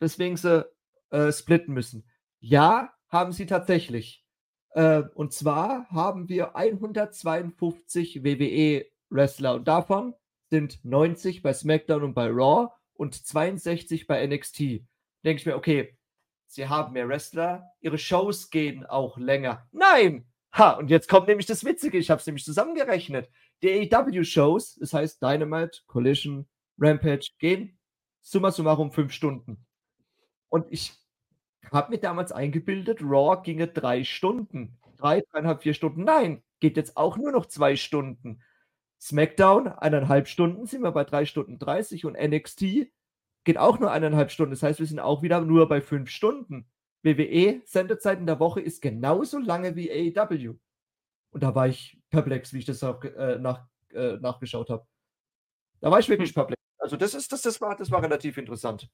[0.00, 0.66] weswegen sie
[1.10, 2.08] äh, splitten müssen.
[2.40, 4.24] Ja, haben sie tatsächlich.
[4.70, 10.14] Äh, und zwar haben wir 152 WWE-Wrestler und davon
[10.50, 14.58] sind 90 bei SmackDown und bei Raw und 62 bei NXT.
[15.24, 15.96] Denke ich mir, okay,
[16.46, 19.68] sie haben mehr Wrestler, ihre Shows gehen auch länger.
[19.70, 20.26] Nein!
[20.54, 23.30] Ha, und jetzt kommt nämlich das Witzige, ich habe es nämlich zusammengerechnet
[23.62, 26.48] die AEW-Shows, das heißt Dynamite, Collision,
[26.78, 27.78] Rampage, gehen
[28.20, 29.64] summa summarum fünf Stunden.
[30.48, 30.94] Und ich
[31.70, 34.78] habe mir damals eingebildet, Raw ginge drei Stunden.
[34.96, 36.04] Drei, dreieinhalb, vier Stunden.
[36.04, 38.42] Nein, geht jetzt auch nur noch zwei Stunden.
[39.00, 42.88] SmackDown, eineinhalb Stunden, sind wir bei drei Stunden 30 und NXT
[43.44, 44.52] geht auch nur eineinhalb Stunden.
[44.52, 46.66] Das heißt, wir sind auch wieder nur bei fünf Stunden.
[47.02, 50.54] WWE, Sendezeit in der Woche ist genauso lange wie AEW.
[51.32, 54.86] Und da war ich perplex, wie ich das auch, äh, nach, äh, nachgeschaut habe.
[55.80, 56.34] Da war ich wirklich hm.
[56.34, 56.62] perplex.
[56.78, 58.88] Also das ist, das, das war, das war relativ interessant.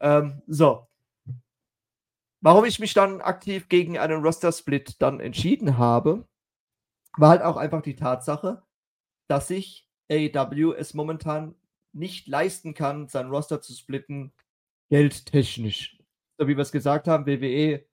[0.00, 0.86] Ähm, so.
[2.44, 6.28] Warum ich mich dann aktiv gegen einen Roster-Split dann entschieden habe,
[7.16, 8.62] war halt auch einfach die Tatsache,
[9.28, 11.54] dass sich AEW es momentan
[11.94, 14.34] nicht leisten kann, sein Roster zu splitten,
[14.90, 15.98] geldtechnisch.
[16.36, 17.86] So wie wir es gesagt haben, WWE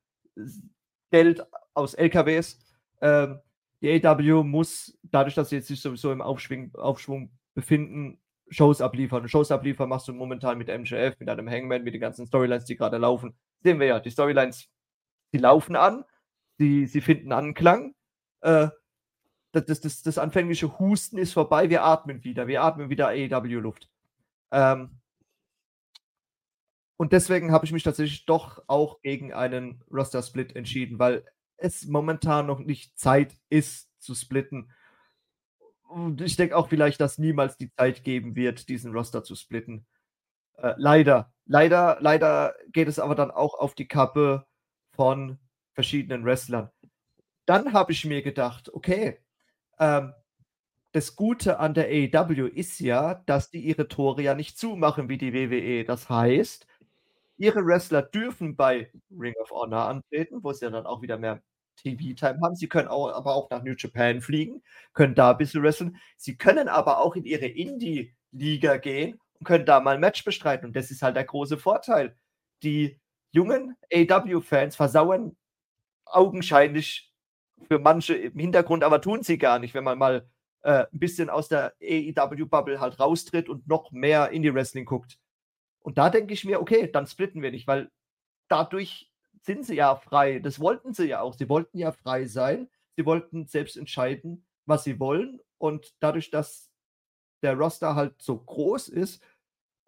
[1.12, 2.60] Geld aus LKWs.
[3.00, 3.40] Ähm,
[3.82, 8.21] die AW muss, dadurch, dass sie jetzt sich sowieso im Aufschwung, Aufschwung befinden,
[8.52, 9.28] Shows abliefern.
[9.28, 12.76] Shows abliefern machst du momentan mit MJF, mit einem Hangman, mit den ganzen Storylines, die
[12.76, 13.34] gerade laufen.
[13.64, 14.68] Sehen wir ja, die Storylines,
[15.34, 16.04] die laufen an,
[16.60, 17.96] die, sie finden Anklang.
[18.42, 18.68] Äh,
[19.54, 23.90] das, das, das, das, anfängliche Husten ist vorbei, wir atmen wieder, wir atmen wieder AEW-Luft.
[24.52, 25.02] Ähm,
[26.98, 31.26] und deswegen habe ich mich tatsächlich doch auch gegen einen Roster-Split entschieden, weil
[31.58, 34.72] es momentan noch nicht Zeit ist zu splitten.
[35.92, 39.86] Und ich denke auch vielleicht, dass niemals die Zeit geben wird, diesen Roster zu splitten.
[40.58, 41.34] Äh, leider.
[41.46, 44.46] Leider, leider geht es aber dann auch auf die Kappe
[44.96, 45.38] von
[45.74, 46.70] verschiedenen Wrestlern.
[47.46, 49.20] Dann habe ich mir gedacht, okay,
[49.80, 50.14] ähm,
[50.94, 55.18] das Gute an der AEW ist ja, dass die ihre Tore ja nicht zumachen wie
[55.18, 55.84] die WWE.
[55.84, 56.68] Das heißt,
[57.38, 61.42] ihre Wrestler dürfen bei Ring of Honor antreten, wo es ja dann auch wieder mehr
[61.82, 62.56] TV-Time haben.
[62.56, 64.62] Sie können auch, aber auch nach New Japan fliegen,
[64.94, 65.98] können da ein bisschen wresteln.
[66.18, 70.68] Sie können aber auch in ihre Indie-Liga gehen und können da mal ein Match bestreiten.
[70.68, 72.16] Und das ist halt der große Vorteil.
[72.64, 73.00] Die
[73.32, 75.36] jungen AW-Fans versauern
[76.06, 77.12] augenscheinlich
[77.68, 80.28] für manche im Hintergrund, aber tun sie gar nicht, wenn man mal
[80.64, 85.18] äh, ein bisschen aus der AEW-Bubble halt raustritt und noch mehr Indie-Wrestling guckt.
[85.80, 87.90] Und da denke ich mir, okay, dann splitten wir nicht, weil
[88.48, 89.11] dadurch
[89.42, 90.40] sind sie ja frei.
[90.40, 91.34] Das wollten sie ja auch.
[91.34, 92.70] Sie wollten ja frei sein.
[92.96, 95.40] Sie wollten selbst entscheiden, was sie wollen.
[95.58, 96.72] Und dadurch, dass
[97.42, 99.24] der Roster halt so groß ist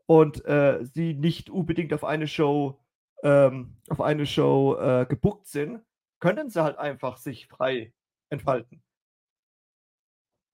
[0.06, 2.80] und äh, sie nicht unbedingt auf eine Show,
[3.24, 5.82] ähm, auf eine Show äh, gebuckt sind,
[6.20, 7.94] können sie halt einfach sich frei
[8.30, 8.82] entfalten.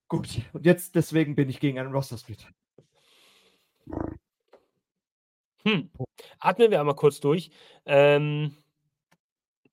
[0.07, 2.47] Gut, und jetzt deswegen bin ich gegen einen Roster-Split.
[5.63, 5.91] Hm.
[6.39, 7.51] Atmen wir einmal kurz durch.
[7.85, 8.55] Ähm,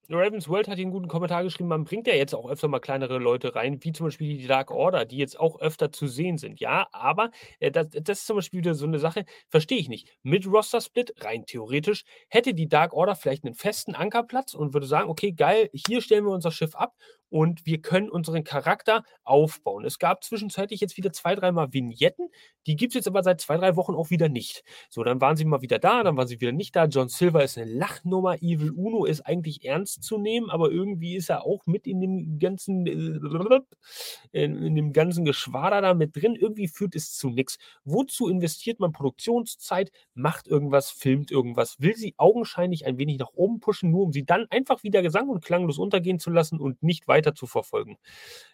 [0.09, 2.79] Ravens World hat hier einen guten Kommentar geschrieben, man bringt ja jetzt auch öfter mal
[2.79, 6.37] kleinere Leute rein, wie zum Beispiel die Dark Order, die jetzt auch öfter zu sehen
[6.37, 6.61] sind.
[6.61, 10.07] Ja, aber äh, das, das, ist zum Beispiel wieder so eine Sache, verstehe ich nicht.
[10.23, 15.09] Mit Roster-Split, rein theoretisch, hätte die Dark Order vielleicht einen festen Ankerplatz und würde sagen,
[15.09, 16.93] okay, geil, hier stellen wir unser Schiff ab
[17.29, 19.85] und wir können unseren Charakter aufbauen.
[19.85, 22.29] Es gab zwischenzeitlich jetzt wieder zwei, dreimal Vignetten,
[22.67, 24.63] die gibt es jetzt aber seit zwei, drei Wochen auch wieder nicht.
[24.89, 26.85] So, dann waren sie mal wieder da, dann waren sie wieder nicht da.
[26.85, 31.29] John Silver ist eine Lachnummer, Evil Uno ist eigentlich ernst zu nehmen, aber irgendwie ist
[31.29, 36.35] er auch mit in dem ganzen, äh, in, in dem ganzen Geschwader da mit drin.
[36.35, 37.57] Irgendwie führt es zu nichts.
[37.85, 43.59] Wozu investiert man Produktionszeit, macht irgendwas, filmt irgendwas, will sie augenscheinlich ein wenig nach oben
[43.59, 47.07] pushen, nur um sie dann einfach wieder gesang- und klanglos untergehen zu lassen und nicht
[47.07, 47.97] weiter weiter zu verfolgen.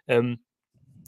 [0.08, 0.40] Ähm,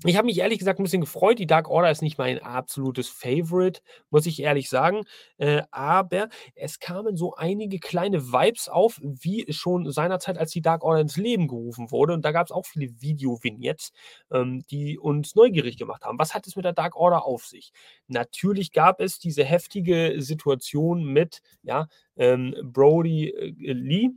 [0.03, 1.39] ich habe mich ehrlich gesagt ein bisschen gefreut.
[1.39, 5.03] Die Dark Order ist nicht mein absolutes Favorite, muss ich ehrlich sagen.
[5.37, 10.83] Äh, aber es kamen so einige kleine Vibes auf, wie schon seinerzeit, als die Dark
[10.83, 12.13] Order ins Leben gerufen wurde.
[12.13, 13.93] Und da gab es auch viele Video-Vignettes,
[14.31, 16.19] ähm, die uns neugierig gemacht haben.
[16.19, 17.71] Was hat es mit der Dark Order auf sich?
[18.07, 21.87] Natürlich gab es diese heftige Situation mit ja,
[22.17, 24.09] ähm, Brody äh, Lee.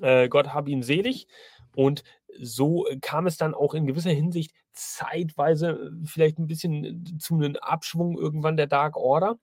[0.00, 1.26] Äh, Gott hab ihn selig.
[1.74, 2.02] Und
[2.40, 7.18] so äh, kam es dann auch in gewisser Hinsicht zeitweise äh, vielleicht ein bisschen äh,
[7.18, 9.38] zu einem Abschwung irgendwann der Dark Order,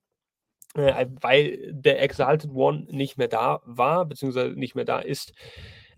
[0.76, 5.34] äh, weil der Exalted One nicht mehr da war, beziehungsweise nicht mehr da ist.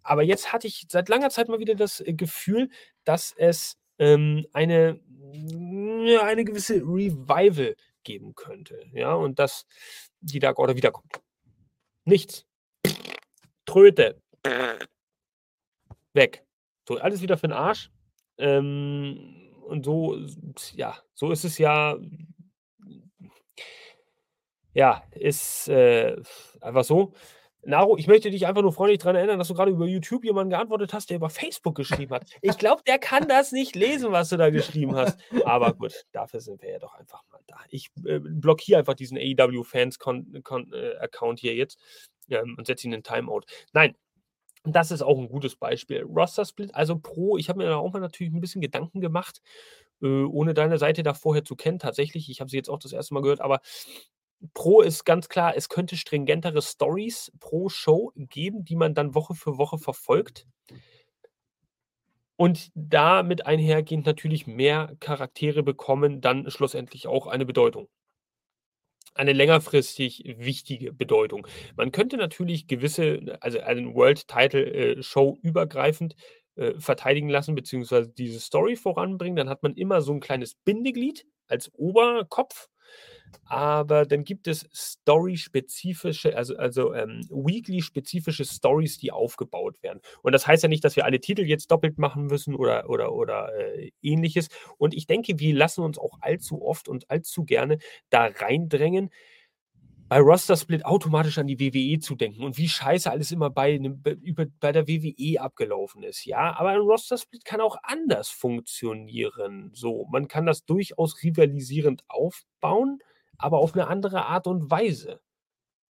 [0.03, 2.69] Aber jetzt hatte ich seit langer Zeit mal wieder das Gefühl,
[3.03, 4.99] dass es ähm, eine,
[6.05, 8.83] ja, eine gewisse Revival geben könnte.
[8.93, 9.67] Ja, und dass
[10.21, 11.21] die Dark Order wiederkommt.
[12.05, 12.47] Nichts.
[13.65, 14.19] Tröte.
[16.13, 16.43] Weg.
[16.87, 17.91] So, alles wieder für den Arsch.
[18.37, 20.17] Ähm, und so,
[20.73, 21.97] ja, so ist es ja.
[24.73, 26.15] Ja, ist äh,
[26.61, 27.13] einfach so.
[27.63, 30.49] Naro, ich möchte dich einfach nur freundlich daran erinnern, dass du gerade über YouTube jemanden
[30.49, 32.25] geantwortet hast, der über Facebook geschrieben hat.
[32.41, 35.19] Ich glaube, der kann das nicht lesen, was du da geschrieben hast.
[35.45, 37.57] Aber gut, dafür sind wir ja doch einfach mal da.
[37.69, 41.79] Ich äh, blockiere einfach diesen AEW-Fans-Account äh, hier jetzt
[42.29, 43.41] ähm, und setze ihn in Timeout.
[43.73, 43.95] Nein,
[44.63, 46.03] das ist auch ein gutes Beispiel.
[46.03, 49.41] Roster Split, also Pro, ich habe mir da auch mal natürlich ein bisschen Gedanken gemacht,
[50.01, 51.79] äh, ohne deine Seite da vorher zu kennen.
[51.79, 53.61] Tatsächlich, ich habe sie jetzt auch das erste Mal gehört, aber
[54.53, 59.35] Pro ist ganz klar, es könnte stringentere Stories pro Show geben, die man dann Woche
[59.35, 60.47] für Woche verfolgt.
[62.35, 67.87] Und damit einhergehend natürlich mehr Charaktere bekommen dann schlussendlich auch eine Bedeutung
[69.13, 71.47] eine längerfristig wichtige Bedeutung.
[71.75, 75.01] Man könnte natürlich gewisse, also einen World Title äh,
[75.41, 76.15] übergreifend
[76.55, 79.35] äh, verteidigen lassen, beziehungsweise diese Story voranbringen.
[79.35, 82.69] Dann hat man immer so ein kleines Bindeglied als Oberkopf
[83.45, 89.99] aber dann gibt es Story-spezifische, also, also ähm, Weekly-spezifische Stories, die aufgebaut werden.
[90.21, 93.13] Und das heißt ja nicht, dass wir alle Titel jetzt doppelt machen müssen oder, oder,
[93.13, 94.49] oder äh, ähnliches.
[94.77, 97.77] Und ich denke, wir lassen uns auch allzu oft und allzu gerne
[98.09, 99.09] da reindrängen,
[100.11, 103.77] bei Roster Split automatisch an die WWE zu denken und wie scheiße alles immer bei,
[103.77, 106.25] über, bei der WWE abgelaufen ist.
[106.25, 109.71] Ja, aber ein Roster Split kann auch anders funktionieren.
[109.73, 112.99] So, man kann das durchaus rivalisierend aufbauen
[113.41, 115.21] aber auf eine andere Art und Weise.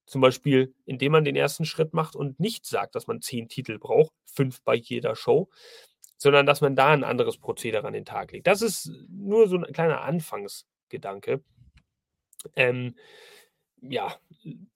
[0.06, 3.80] Zum Beispiel, indem man den ersten Schritt macht und nicht sagt, dass man zehn Titel
[3.80, 5.49] braucht, fünf bei jeder Show,
[6.18, 8.47] sondern dass man da ein anderes Prozedere an den Tag legt.
[8.47, 11.43] Das ist nur so ein kleiner Anfangsgedanke.
[12.56, 12.95] Ähm,
[13.82, 14.16] ja,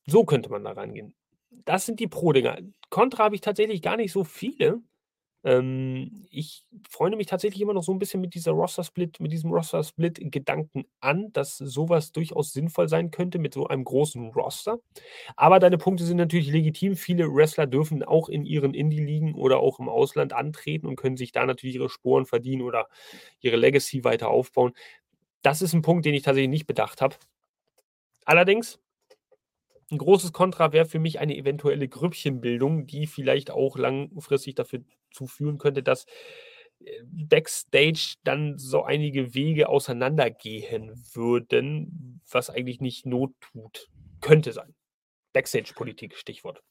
[0.05, 1.15] so könnte man da rangehen.
[1.49, 2.59] Das sind die Pro-Dinger.
[2.89, 4.81] Contra habe ich tatsächlich gar nicht so viele.
[5.45, 9.51] Ähm, ich freue mich tatsächlich immer noch so ein bisschen mit dieser Roster-Split, mit diesem
[9.51, 14.79] Roster-Split-Gedanken an, dass sowas durchaus sinnvoll sein könnte mit so einem großen Roster.
[15.35, 16.95] Aber deine Punkte sind natürlich legitim.
[16.95, 21.31] Viele Wrestler dürfen auch in ihren Indie-Ligen oder auch im Ausland antreten und können sich
[21.31, 22.87] da natürlich ihre Sporen verdienen oder
[23.41, 24.73] ihre Legacy weiter aufbauen.
[25.43, 27.15] Das ist ein Punkt, den ich tatsächlich nicht bedacht habe.
[28.25, 28.79] Allerdings
[29.91, 34.81] ein großes Kontra wäre für mich eine eventuelle Grüppchenbildung, die vielleicht auch langfristig dafür
[35.11, 36.05] zu führen könnte, dass
[36.79, 43.89] äh, Backstage dann so einige Wege auseinandergehen würden, was eigentlich nicht Not tut.
[44.21, 44.73] Könnte sein.
[45.33, 46.63] Backstage-Politik, Stichwort.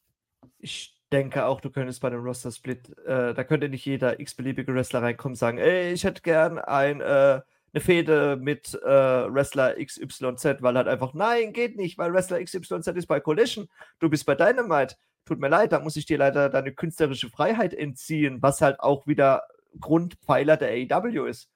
[0.57, 5.01] Ich denke auch, du könntest bei einem Roster-Split, äh, da könnte nicht jeder x-beliebige Wrestler
[5.01, 7.41] reinkommen und sagen, ey, ich hätte gern ein, äh,
[7.75, 12.87] eine Fehde mit äh, Wrestler XYZ, weil halt einfach, nein, geht nicht, weil Wrestler XYZ
[12.87, 13.67] ist bei Collision,
[13.99, 14.95] du bist bei Dynamite.
[15.25, 19.07] Tut mir leid, da muss ich dir leider deine künstlerische Freiheit entziehen, was halt auch
[19.07, 19.43] wieder
[19.79, 21.49] Grundpfeiler der AEW ist.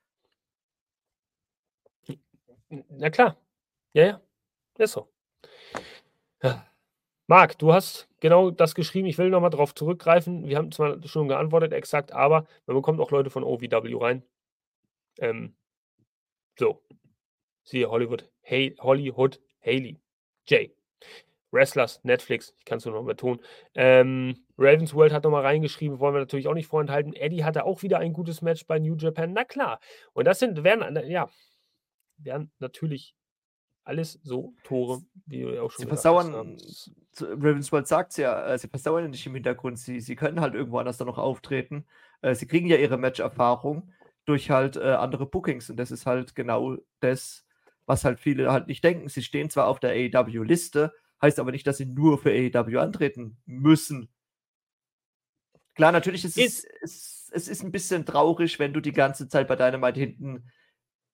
[2.90, 3.38] Na klar.
[3.94, 4.22] Ja, ja.
[4.78, 5.10] Ist so.
[6.44, 6.66] Ja.
[7.28, 9.08] Marc, du hast genau das geschrieben.
[9.08, 10.48] Ich will nochmal darauf zurückgreifen.
[10.48, 14.24] Wir haben zwar schon geantwortet, exakt, aber man bekommt auch Leute von OVW rein.
[15.20, 15.56] Ähm,
[16.60, 16.82] so.
[17.64, 19.98] Siehe Hollywood, hey, Hollywood, Haley,
[20.46, 20.76] Jay.
[21.52, 23.40] Wrestlers, Netflix, ich kann es nur noch betonen.
[23.74, 27.14] Ähm, Ravens World hat nochmal reingeschrieben, wollen wir natürlich auch nicht vorenthalten.
[27.14, 29.34] Eddie hatte auch wieder ein gutes Match bei New Japan.
[29.34, 29.80] Na klar.
[30.14, 31.28] Und das sind, werden, ja,
[32.18, 33.16] werden natürlich
[33.84, 36.92] alles so Tore, wie du ja auch schon sie versauern, hast.
[37.20, 40.54] Ravensworld sagt es ja, äh, sie versauern ja nicht im Hintergrund, sie, sie können halt
[40.54, 41.88] irgendwo anders dann noch auftreten.
[42.22, 43.92] Äh, sie kriegen ja ihre Match-Erfahrung
[44.30, 47.46] durch halt äh, andere Bookings und das ist halt genau das,
[47.86, 49.10] was halt viele halt nicht denken.
[49.10, 53.38] Sie stehen zwar auf der AEW-Liste, heißt aber nicht, dass sie nur für AEW antreten
[53.46, 54.10] müssen.
[55.74, 59.48] Klar, natürlich ist, ist es, es ist ein bisschen traurig, wenn du die ganze Zeit
[59.48, 60.52] bei Dynamite hinten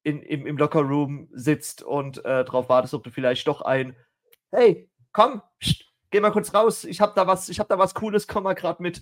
[0.04, 3.96] in, im, im Lockerroom sitzt und äh, darauf wartest, ob du vielleicht doch ein,
[4.52, 7.94] hey, komm, pst, geh mal kurz raus, ich hab da was, ich hab da was
[7.94, 9.02] Cooles, komm mal gerade mit.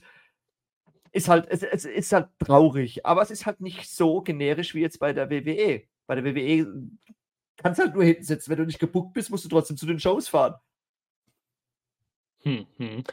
[1.13, 4.81] Ist halt, es, es ist halt traurig, aber es ist halt nicht so generisch wie
[4.81, 5.83] jetzt bei der WWE.
[6.07, 6.89] Bei der WWE
[7.57, 8.49] kannst du halt nur hinten sitzen.
[8.49, 10.55] Wenn du nicht gebuckt bist, musst du trotzdem zu den Shows fahren.
[12.43, 13.03] Hm, hm.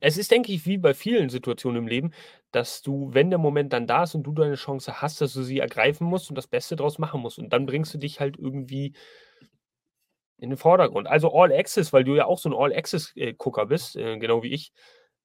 [0.00, 2.12] Es ist, denke ich, wie bei vielen Situationen im Leben,
[2.50, 5.42] dass du, wenn der Moment dann da ist und du deine Chance hast, dass du
[5.42, 7.38] sie ergreifen musst und das Beste draus machen musst.
[7.38, 8.94] Und dann bringst du dich halt irgendwie
[10.38, 11.06] in den Vordergrund.
[11.06, 14.52] Also All Access, weil du ja auch so ein All Access-Gucker bist, äh, genau wie
[14.52, 14.72] ich.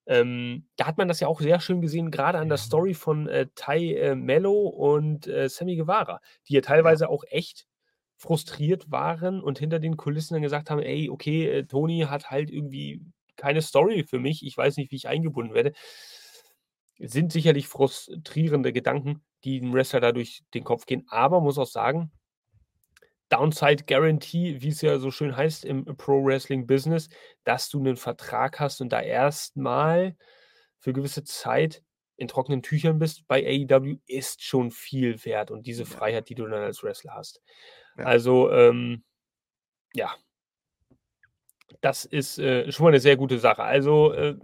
[0.08, 3.28] Ähm, da hat man das ja auch sehr schön gesehen, gerade an der Story von
[3.28, 7.68] äh, Ty äh, Mello und äh, Sammy Guevara, die ja teilweise auch echt
[8.18, 12.52] frustriert waren und hinter den Kulissen dann gesagt haben, ey, okay, äh, Tony hat halt
[12.52, 13.02] irgendwie
[13.36, 15.74] keine Story für mich, ich weiß nicht, wie ich eingebunden werde,
[16.99, 21.06] sind sicherlich frustrierende Gedanken, die dem Wrestler dadurch den Kopf gehen.
[21.10, 22.12] Aber muss auch sagen,
[23.32, 27.10] Downside Guarantee, wie es ja so schön heißt im Pro Wrestling Business,
[27.44, 30.16] dass du einen Vertrag hast und da erstmal
[30.80, 31.84] für gewisse Zeit
[32.18, 36.46] in trockenen Tüchern bist bei AEW, ist schon viel wert und diese Freiheit, die du
[36.46, 37.42] dann als Wrestler hast.
[37.98, 38.06] Ja.
[38.06, 39.04] Also, ähm,
[39.94, 40.14] ja,
[41.82, 43.63] das ist äh, schon mal eine sehr gute Sache.
[43.63, 44.36] Also äh,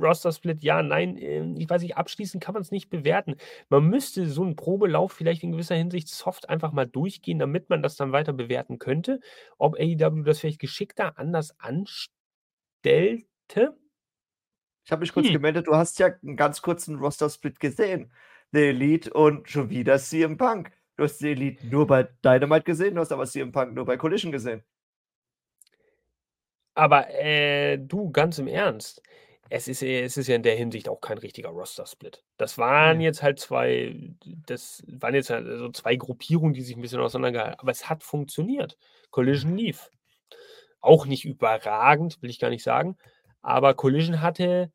[0.00, 3.36] Roster-Split, ja, nein, äh, ich weiß nicht, abschließend kann man es nicht bewerten.
[3.68, 7.82] Man müsste so einen Probelauf vielleicht in gewisser Hinsicht soft einfach mal durchgehen, damit man
[7.82, 9.20] das dann weiter bewerten könnte.
[9.58, 12.10] Ob AEW das vielleicht geschickter anders anstellte.
[14.84, 15.32] Ich habe mich kurz hm.
[15.32, 18.12] gemeldet, du hast ja einen ganz kurzen Roster-Split gesehen.
[18.52, 20.70] The Elite und schon wieder CM Punk.
[20.96, 23.96] Du hast die Elite nur bei Dynamite gesehen, du hast aber CM Punk nur bei
[23.96, 24.62] Collision gesehen.
[26.76, 29.02] Aber äh, du, ganz im Ernst,
[29.48, 32.22] es ist, es ist ja in der Hinsicht auch kein richtiger Roster-Split.
[32.36, 33.06] Das waren ja.
[33.06, 33.96] jetzt halt zwei,
[34.46, 37.60] das waren jetzt halt so zwei Gruppierungen, die sich ein bisschen auseinandergehalten haben.
[37.60, 38.76] Aber es hat funktioniert.
[39.10, 39.90] Collision lief.
[40.80, 42.98] Auch nicht überragend, will ich gar nicht sagen.
[43.40, 44.70] Aber Collision hatte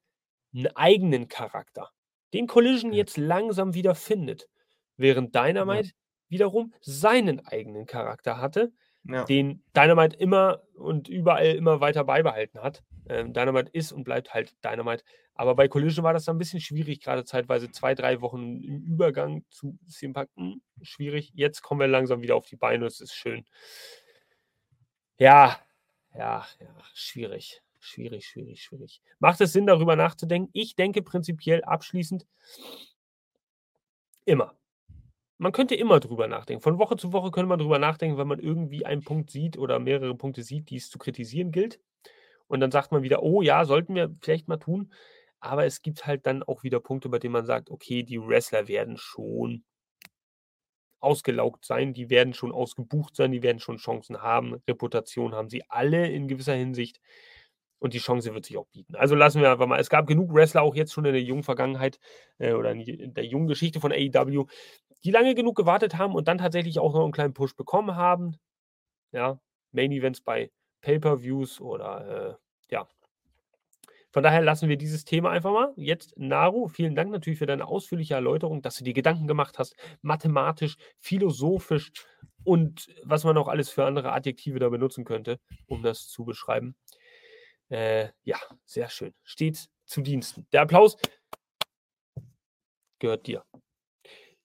[0.55, 1.91] einen eigenen Charakter,
[2.33, 4.49] den Collision jetzt langsam wieder findet.
[4.97, 5.93] Während Dynamite ja.
[6.31, 8.71] Wiederum seinen eigenen Charakter hatte,
[9.03, 9.25] ja.
[9.25, 12.83] den Dynamite immer und überall immer weiter beibehalten hat.
[13.09, 15.03] Ähm, Dynamite ist und bleibt halt Dynamite.
[15.33, 18.81] Aber bei Collision war das dann ein bisschen schwierig, gerade zeitweise zwei, drei Wochen im
[18.83, 20.29] Übergang zu CM Punk.
[20.35, 21.31] Hm, schwierig.
[21.35, 22.85] Jetzt kommen wir langsam wieder auf die Beine.
[22.85, 23.45] Es ist schön.
[25.17, 25.59] Ja,
[26.13, 27.61] ja, ja, schwierig.
[27.79, 29.01] Schwierig, schwierig, schwierig.
[29.19, 30.51] Macht es Sinn, darüber nachzudenken?
[30.53, 32.27] Ich denke prinzipiell abschließend
[34.25, 34.55] immer
[35.41, 36.61] man könnte immer drüber nachdenken.
[36.61, 39.79] Von Woche zu Woche könnte man drüber nachdenken, wenn man irgendwie einen Punkt sieht oder
[39.79, 41.79] mehrere Punkte sieht, die es zu kritisieren gilt.
[42.45, 44.93] Und dann sagt man wieder, oh ja, sollten wir vielleicht mal tun.
[45.39, 48.67] Aber es gibt halt dann auch wieder Punkte, bei denen man sagt, okay, die Wrestler
[48.67, 49.63] werden schon
[50.99, 55.63] ausgelaugt sein, die werden schon ausgebucht sein, die werden schon Chancen haben, Reputation haben sie
[55.69, 57.01] alle in gewisser Hinsicht
[57.79, 58.93] und die Chance wird sich auch bieten.
[58.95, 59.79] Also lassen wir einfach mal.
[59.79, 61.99] Es gab genug Wrestler auch jetzt schon in der jungen Vergangenheit
[62.37, 64.45] äh, oder in der jungen Geschichte von AEW,
[65.03, 68.37] die lange genug gewartet haben und dann tatsächlich auch noch einen kleinen Push bekommen haben.
[69.11, 69.39] Ja,
[69.71, 72.37] Main Events bei Pay-per-Views oder
[72.69, 72.87] äh, ja.
[74.11, 75.73] Von daher lassen wir dieses Thema einfach mal.
[75.77, 79.75] Jetzt, Naru, vielen Dank natürlich für deine ausführliche Erläuterung, dass du dir Gedanken gemacht hast,
[80.01, 81.91] mathematisch, philosophisch
[82.43, 86.75] und was man auch alles für andere Adjektive da benutzen könnte, um das zu beschreiben.
[87.69, 89.13] Äh, ja, sehr schön.
[89.23, 90.45] Steht zu Diensten.
[90.51, 90.97] Der Applaus
[92.99, 93.43] gehört dir.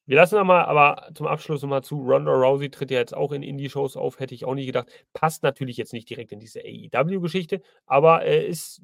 [0.06, 1.96] Wir lassen nochmal, aber zum Abschluss nochmal zu.
[2.00, 4.88] Ronda Rousey tritt ja jetzt auch in Indie-Shows auf, hätte ich auch nie gedacht.
[5.12, 8.82] Passt natürlich jetzt nicht direkt in diese AEW-Geschichte, aber er ist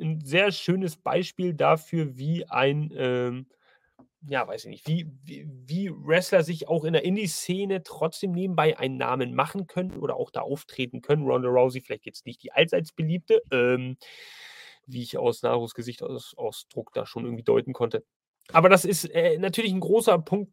[0.00, 3.46] ein sehr schönes Beispiel dafür, wie ein, ähm,
[4.28, 8.78] ja, weiß ich nicht, wie, wie, wie Wrestler sich auch in der Indie-Szene trotzdem nebenbei
[8.78, 11.24] einen Namen machen können oder auch da auftreten können.
[11.26, 13.96] Ronda Rousey, vielleicht jetzt nicht die allseits beliebte, ähm,
[14.86, 18.04] wie ich aus Narus Gesichtsausdruck da schon irgendwie deuten konnte.
[18.52, 20.52] Aber das ist äh, natürlich ein großer Punkt,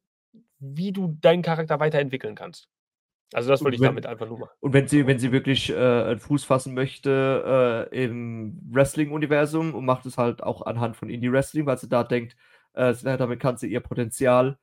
[0.60, 2.70] wie du deinen Charakter weiterentwickeln kannst.
[3.34, 4.52] Also das wollte ich wenn, damit einfach nur machen.
[4.60, 9.86] Und wenn sie, wenn sie wirklich äh, einen Fuß fassen möchte äh, im Wrestling-Universum und
[9.86, 12.36] macht es halt auch anhand von Indie-Wrestling, weil sie da denkt,
[12.74, 14.58] äh, damit kann sie ihr Potenzial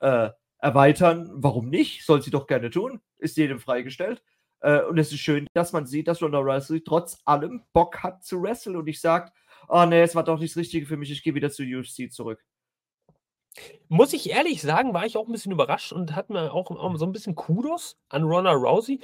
[0.00, 1.30] äh, erweitern.
[1.34, 2.04] Warum nicht?
[2.04, 3.00] Soll sie doch gerne tun.
[3.18, 4.22] Ist jedem freigestellt.
[4.60, 8.24] Äh, und es ist schön, dass man sieht, dass Ronda Rousey trotz allem Bock hat
[8.24, 9.32] zu wresteln und nicht sagt,
[9.68, 12.10] oh nee, es war doch nicht das Richtige für mich, ich gehe wieder zu UFC
[12.10, 12.44] zurück.
[13.88, 16.96] Muss ich ehrlich sagen, war ich auch ein bisschen überrascht und hat mir auch, auch
[16.96, 19.00] so ein bisschen Kudos an Ronda Rousey.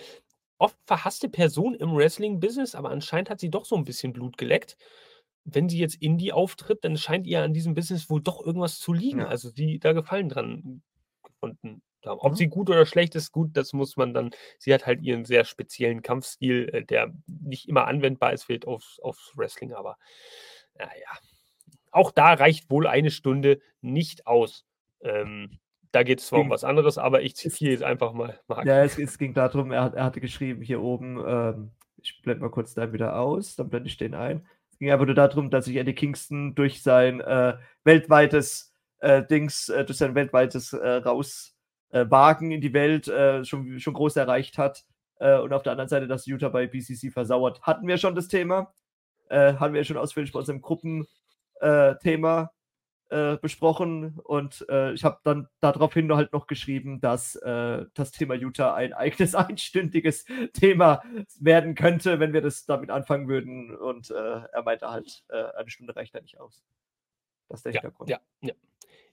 [0.59, 4.77] Oft verhasste Person im Wrestling-Business, aber anscheinend hat sie doch so ein bisschen Blut geleckt.
[5.45, 8.93] Wenn sie jetzt Indie auftritt, dann scheint ihr an diesem Business wohl doch irgendwas zu
[8.93, 9.21] liegen.
[9.21, 9.27] Ja.
[9.27, 10.83] Also sie da Gefallen dran
[11.25, 12.21] gefunden haben.
[12.21, 12.37] Ob mhm.
[12.37, 14.31] sie gut oder schlecht ist, gut, das muss man dann.
[14.59, 18.99] Sie hat halt ihren sehr speziellen Kampfstil, äh, der nicht immer anwendbar ist, fehlt aufs,
[19.01, 19.97] aufs Wrestling, aber
[20.79, 21.19] naja.
[21.93, 24.65] Auch da reicht wohl eine Stunde nicht aus.
[25.03, 25.59] Ähm,
[25.93, 28.41] da geht es zwar um was anderes, aber ich zitiere jetzt einfach mal.
[28.49, 28.65] Marc.
[28.65, 32.51] Ja, es, es, ging darum, er, er, hatte geschrieben hier oben, ähm, ich blende mal
[32.51, 34.47] kurz da wieder aus, dann blende ich den ein.
[34.71, 39.69] Es ging einfach nur darum, dass sich Eddie Kingston durch sein äh, weltweites äh, Dings,
[39.69, 44.57] äh, durch sein weltweites äh, Rauswagen äh, in die Welt äh, schon, schon groß erreicht
[44.57, 44.85] hat.
[45.19, 47.61] und auf der anderen Seite, dass Utah bei BCC versauert.
[47.63, 48.73] Hatten wir schon das Thema.
[49.31, 51.07] hatten wir schon ausführlich bei unserem Gruppenthema
[53.13, 58.35] äh, besprochen und äh, ich habe dann daraufhin halt noch geschrieben, dass äh, das Thema
[58.35, 61.03] Utah ein eigenes einstündiges Thema
[61.39, 63.77] werden könnte, wenn wir das damit anfangen würden.
[63.77, 64.15] Und äh,
[64.51, 66.65] er meinte halt, äh, eine Stunde reicht da nicht aus.
[67.49, 68.09] Das ist der ja, Hintergrund.
[68.09, 68.55] Ja, ja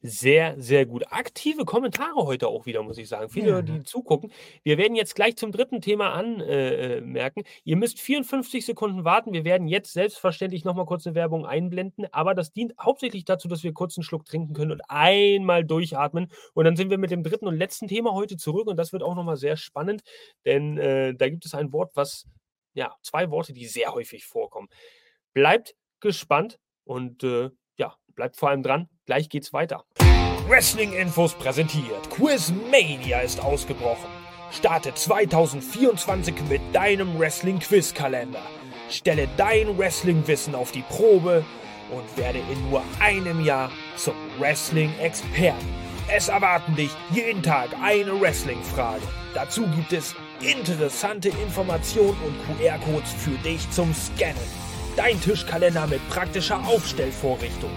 [0.01, 1.11] sehr, sehr gut.
[1.11, 3.29] Aktive Kommentare heute auch wieder, muss ich sagen.
[3.29, 3.61] Viele, ja.
[3.61, 4.31] die zugucken.
[4.63, 7.41] Wir werden jetzt gleich zum dritten Thema anmerken.
[7.41, 9.33] Äh, äh Ihr müsst 54 Sekunden warten.
[9.33, 13.63] Wir werden jetzt selbstverständlich nochmal kurz eine Werbung einblenden, aber das dient hauptsächlich dazu, dass
[13.63, 16.31] wir kurz einen Schluck trinken können und einmal durchatmen.
[16.53, 19.03] Und dann sind wir mit dem dritten und letzten Thema heute zurück und das wird
[19.03, 20.03] auch nochmal sehr spannend,
[20.45, 22.25] denn äh, da gibt es ein Wort, was,
[22.73, 24.69] ja, zwei Worte, die sehr häufig vorkommen.
[25.33, 27.49] Bleibt gespannt und äh,
[28.19, 28.89] bleibt vor allem dran.
[29.05, 29.85] Gleich geht's weiter.
[30.49, 32.09] Wrestling Infos präsentiert.
[32.09, 34.09] Quizmania ist ausgebrochen.
[34.51, 38.41] Starte 2024 mit deinem Wrestling Quizkalender.
[38.89, 41.45] Stelle dein Wrestling-Wissen auf die Probe
[41.91, 45.67] und werde in nur einem Jahr zum Wrestling-Experten.
[46.13, 49.07] Es erwarten dich jeden Tag eine Wrestling-Frage.
[49.33, 54.35] Dazu gibt es interessante Informationen und QR-Codes für dich zum Scannen.
[54.97, 57.71] Dein Tischkalender mit praktischer Aufstellvorrichtung.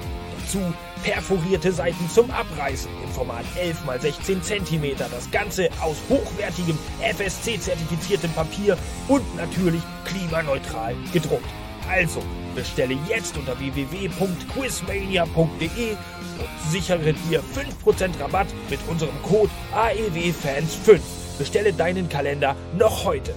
[0.52, 4.98] Dazu perforierte Seiten zum Abreißen im Format 11 x 16 cm.
[4.98, 8.76] Das Ganze aus hochwertigem FSC-zertifiziertem Papier
[9.08, 11.48] und natürlich klimaneutral gedruckt.
[11.88, 12.22] Also
[12.54, 17.42] bestelle jetzt unter www.quizmania.de und sichere dir
[17.86, 21.00] 5% Rabatt mit unserem Code AEWFans5.
[21.38, 23.34] Bestelle deinen Kalender noch heute.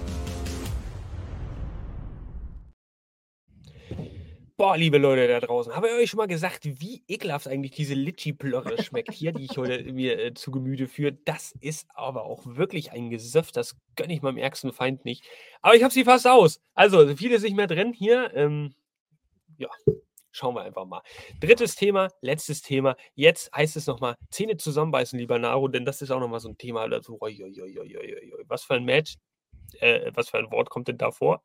[4.58, 7.92] Boah, liebe Leute da draußen, habe ich euch schon mal gesagt, wie ekelhaft eigentlich diese
[7.92, 11.12] Litschi-Plörre schmeckt hier, die ich heute mir äh, zu Gemüte führe.
[11.12, 15.26] Das ist aber auch wirklich ein Gesöff, das gönne ich meinem ärgsten Feind nicht.
[15.60, 16.62] Aber ich habe sie fast aus.
[16.72, 18.32] Also, viel ist nicht mehr drin hier.
[18.34, 18.74] Ähm,
[19.58, 19.68] ja,
[20.32, 21.02] schauen wir einfach mal.
[21.38, 22.96] Drittes Thema, letztes Thema.
[23.14, 26.56] Jetzt heißt es nochmal, Zähne zusammenbeißen, lieber Naro, denn das ist auch nochmal so ein
[26.56, 27.18] Thema dazu.
[27.20, 29.16] Was für ein Match,
[29.80, 31.42] äh, was für ein Wort kommt denn da vor?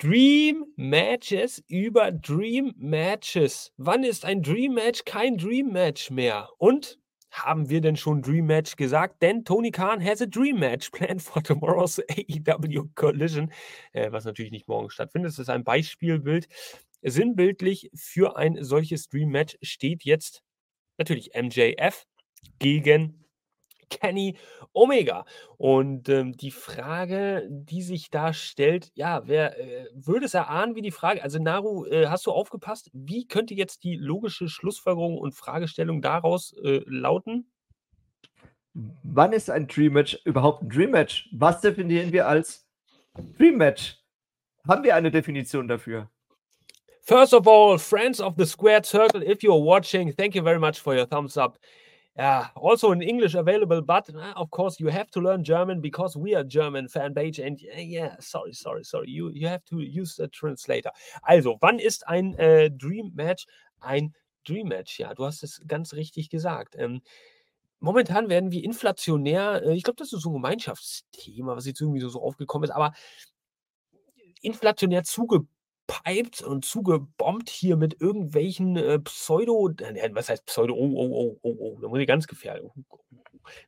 [0.00, 3.70] Dream Matches über Dream Matches.
[3.76, 6.48] Wann ist ein Dream Match kein Dream Match mehr?
[6.56, 6.98] Und
[7.30, 9.20] haben wir denn schon Dream Match gesagt?
[9.20, 13.52] Denn Tony Khan has a Dream Match planned for tomorrow's AEW Collision,
[13.92, 15.32] äh, was natürlich nicht morgen stattfindet.
[15.32, 16.48] Das ist ein Beispielbild.
[17.02, 20.42] Sinnbildlich für ein solches Dream Match steht jetzt
[20.96, 22.06] natürlich MJF
[22.58, 23.26] gegen
[23.90, 24.36] Kenny
[24.72, 25.26] Omega.
[25.58, 30.82] Und ähm, die Frage, die sich da stellt, ja, wer äh, würde es erahnen, wie
[30.82, 35.34] die Frage, also Naru, äh, hast du aufgepasst, wie könnte jetzt die logische Schlussfolgerung und
[35.34, 37.50] Fragestellung daraus äh, lauten?
[38.72, 41.28] Wann ist ein Dream Match überhaupt ein Dream Match?
[41.32, 42.66] Was definieren wir als
[43.36, 43.98] Dream Match?
[44.66, 46.08] Haben wir eine Definition dafür?
[47.02, 50.78] First of all, friends of the squared circle, if you're watching, thank you very much
[50.78, 51.58] for your thumbs up.
[52.20, 56.18] Yeah, also in English available, but uh, of course you have to learn German because
[56.18, 59.80] we are German fan page and uh, yeah, sorry, sorry, sorry, you you have to
[59.80, 60.90] use a translator.
[61.22, 63.46] Also, wann ist ein äh, Dream Match
[63.80, 64.12] ein
[64.46, 64.98] Dream Match?
[65.00, 66.74] Ja, du hast es ganz richtig gesagt.
[66.76, 67.00] Ähm,
[67.80, 72.00] momentan werden wir inflationär, äh, ich glaube, das ist so ein Gemeinschaftsthema, was jetzt irgendwie
[72.00, 72.92] so, so aufgekommen ist, aber
[74.42, 75.46] inflationär zuge
[75.90, 81.38] zugepiped und zugebombt hier mit irgendwelchen äh, Pseudo, äh, was heißt Pseudo, oh, oh, oh,
[81.42, 83.18] oh, oh, da muss ich ganz gefährlich, oh, oh, oh,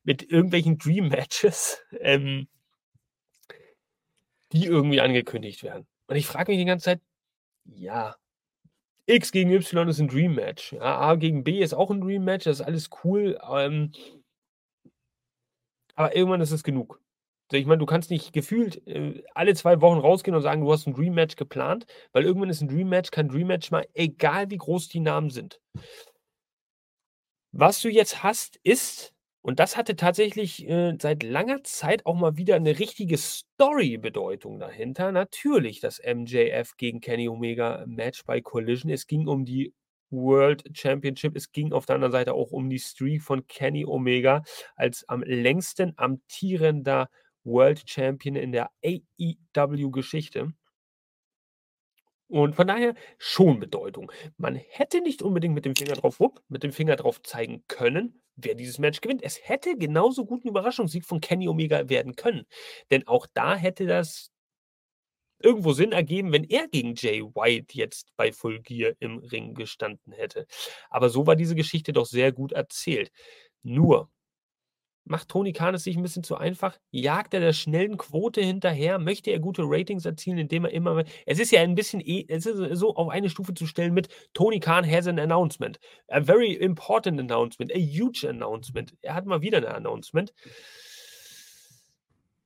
[0.04, 2.48] mit irgendwelchen Dream Matches, ähm,
[4.52, 5.86] die irgendwie angekündigt werden.
[6.06, 7.00] Und ich frage mich die ganze Zeit,
[7.64, 8.16] ja,
[9.06, 10.72] X gegen Y ist ein Dream Match.
[10.72, 13.38] Ja, A gegen B ist auch ein Dream Match, das ist alles cool.
[13.50, 13.92] Ähm,
[15.94, 17.00] aber irgendwann ist es genug.
[17.58, 20.86] Ich meine, du kannst nicht gefühlt äh, alle zwei Wochen rausgehen und sagen, du hast
[20.86, 24.50] ein Dream Match geplant, weil irgendwann ist ein Dream Match kein Dream Match mal, egal
[24.50, 25.60] wie groß die Namen sind.
[27.52, 29.12] Was du jetzt hast, ist,
[29.42, 35.10] und das hatte tatsächlich äh, seit langer Zeit auch mal wieder eine richtige Story-Bedeutung dahinter.
[35.12, 38.90] Natürlich das MJF gegen Kenny Omega Match bei Collision.
[38.90, 39.74] Es ging um die
[40.10, 41.36] World Championship.
[41.36, 44.42] Es ging auf der anderen Seite auch um die Streak von Kenny Omega
[44.76, 47.08] als am längsten amtierender
[47.44, 50.52] World Champion in der AEW-Geschichte.
[52.28, 54.10] Und von daher schon Bedeutung.
[54.38, 58.22] Man hätte nicht unbedingt mit dem Finger drauf, wupp, mit dem Finger drauf zeigen können,
[58.36, 59.22] wer dieses Match gewinnt.
[59.22, 62.46] Es hätte genauso gut ein Überraschungssieg von Kenny Omega werden können.
[62.90, 64.30] Denn auch da hätte das
[65.40, 70.12] irgendwo Sinn ergeben, wenn er gegen Jay White jetzt bei Full Gear im Ring gestanden
[70.12, 70.46] hätte.
[70.88, 73.10] Aber so war diese Geschichte doch sehr gut erzählt.
[73.62, 74.10] Nur,
[75.04, 76.78] Macht Tony Khan es sich ein bisschen zu einfach?
[76.90, 78.98] Jagt er der schnellen Quote hinterher?
[78.98, 81.02] Möchte er gute Ratings erzielen, indem er immer.
[81.26, 82.00] Es ist ja ein bisschen.
[82.00, 85.80] E es ist so auf eine Stufe zu stellen mit Tony Khan has an announcement.
[86.08, 87.72] A very important announcement.
[87.74, 88.94] A huge announcement.
[89.02, 90.32] Er hat mal wieder ein Announcement.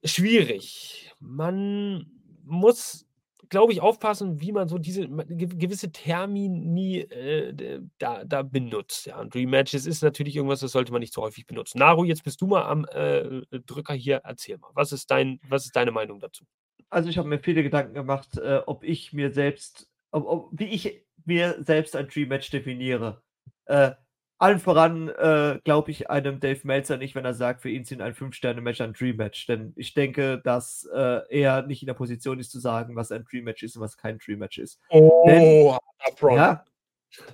[0.03, 1.13] Schwierig.
[1.21, 2.07] Man
[2.45, 3.06] muss
[3.49, 9.07] glaube ich, aufpassen, wie man so diese gewisse Termini äh, da, da benutzt.
[9.07, 11.79] Ja, und Rematches ist natürlich irgendwas, das sollte man nicht so häufig benutzen.
[11.79, 14.21] Naru, jetzt bist du mal am äh, Drücker hier.
[14.25, 16.45] Erzähl mal, was ist, dein, was ist deine Meinung dazu?
[16.91, 20.67] Also ich habe mir viele Gedanken gemacht, äh, ob ich mir selbst, ob, ob, wie
[20.67, 23.23] ich mir selbst ein Dream Match definiere.
[23.67, 23.93] Äh,
[24.39, 28.03] allen voran äh, glaube ich einem Dave Meltzer nicht, wenn er sagt, für ihn sind
[28.03, 29.47] ein 5-Sterne-Match ein Dream-Match.
[29.47, 33.25] Denn ich denke, dass äh, er nicht in der Position ist zu sagen, was ein
[33.25, 34.81] Dream-Match ist und was kein Dream-Match ist.
[34.91, 36.65] Oh, denn, ja,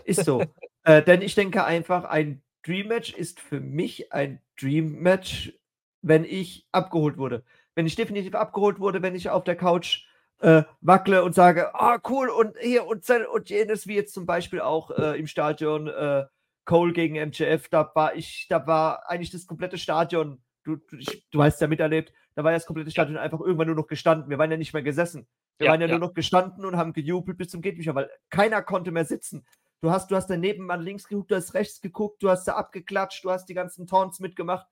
[0.05, 0.43] ist so.
[0.85, 5.59] äh, denn ich denke einfach, ein Dream-Match ist für mich ein Dream-Match,
[6.03, 7.43] wenn ich abgeholt wurde.
[7.74, 10.07] Wenn ich definitiv abgeholt wurde, wenn ich auf der Couch
[10.41, 14.27] äh, wackle und sage, ah, oh, cool, und hier und, und jenes, wie jetzt zum
[14.27, 16.24] Beispiel auch äh, im Stadion äh,
[16.65, 21.29] Cole gegen MJF, da war ich, da war eigentlich das komplette Stadion, du, du, ich,
[21.31, 24.31] du hast ja miterlebt, da war ja das komplette Stadion einfach irgendwann nur noch gestanden.
[24.31, 25.27] Wir waren ja nicht mehr gesessen.
[25.59, 28.11] Wir ja, waren ja, ja, nur noch gestanden und haben gejubelt bis zum Gehtbücher, weil
[28.31, 29.47] keiner konnte mehr sitzen.
[29.81, 32.55] Du hast, du hast daneben an links geguckt, du hast rechts geguckt, du hast da
[32.55, 34.67] abgeklatscht, du hast die ganzen Taunts mitgemacht.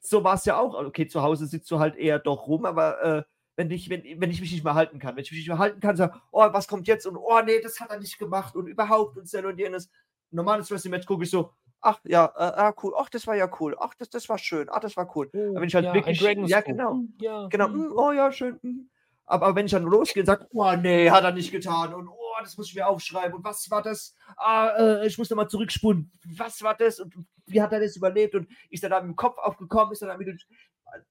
[0.00, 0.74] So war es ja auch.
[0.74, 3.22] Okay, zu Hause sitzt du halt eher doch rum, aber äh,
[3.56, 5.58] wenn ich, wenn, wenn ich mich nicht mehr halten kann, wenn ich mich nicht mehr
[5.58, 7.06] halten kann, sag, oh, was kommt jetzt?
[7.06, 9.90] Und oh nee, das hat er nicht gemacht und überhaupt und so und jenes
[10.30, 13.76] normales Wrestling-Match gucke ich so, ach ja, äh, ah, cool, ach, das war ja cool,
[13.78, 15.30] ach, das, das war schön, ach, das war cool.
[15.32, 18.32] Oh, aber wenn ich halt ja, wirklich, ja, genau, ja, genau, mh, hm, oh ja,
[18.32, 18.58] schön.
[18.62, 18.84] Mh.
[19.26, 22.08] Aber, aber wenn ich dann losgehe und sage, oh nee, hat er nicht getan und
[22.08, 24.14] oh, das muss ich mir aufschreiben und was war das?
[24.36, 26.10] Ah, äh, ich muss da mal zurückspulen.
[26.24, 27.14] Was war das und
[27.46, 29.92] wie hat er das überlebt und ist er da mit dem Kopf aufgekommen?
[29.92, 30.46] Ist er da mit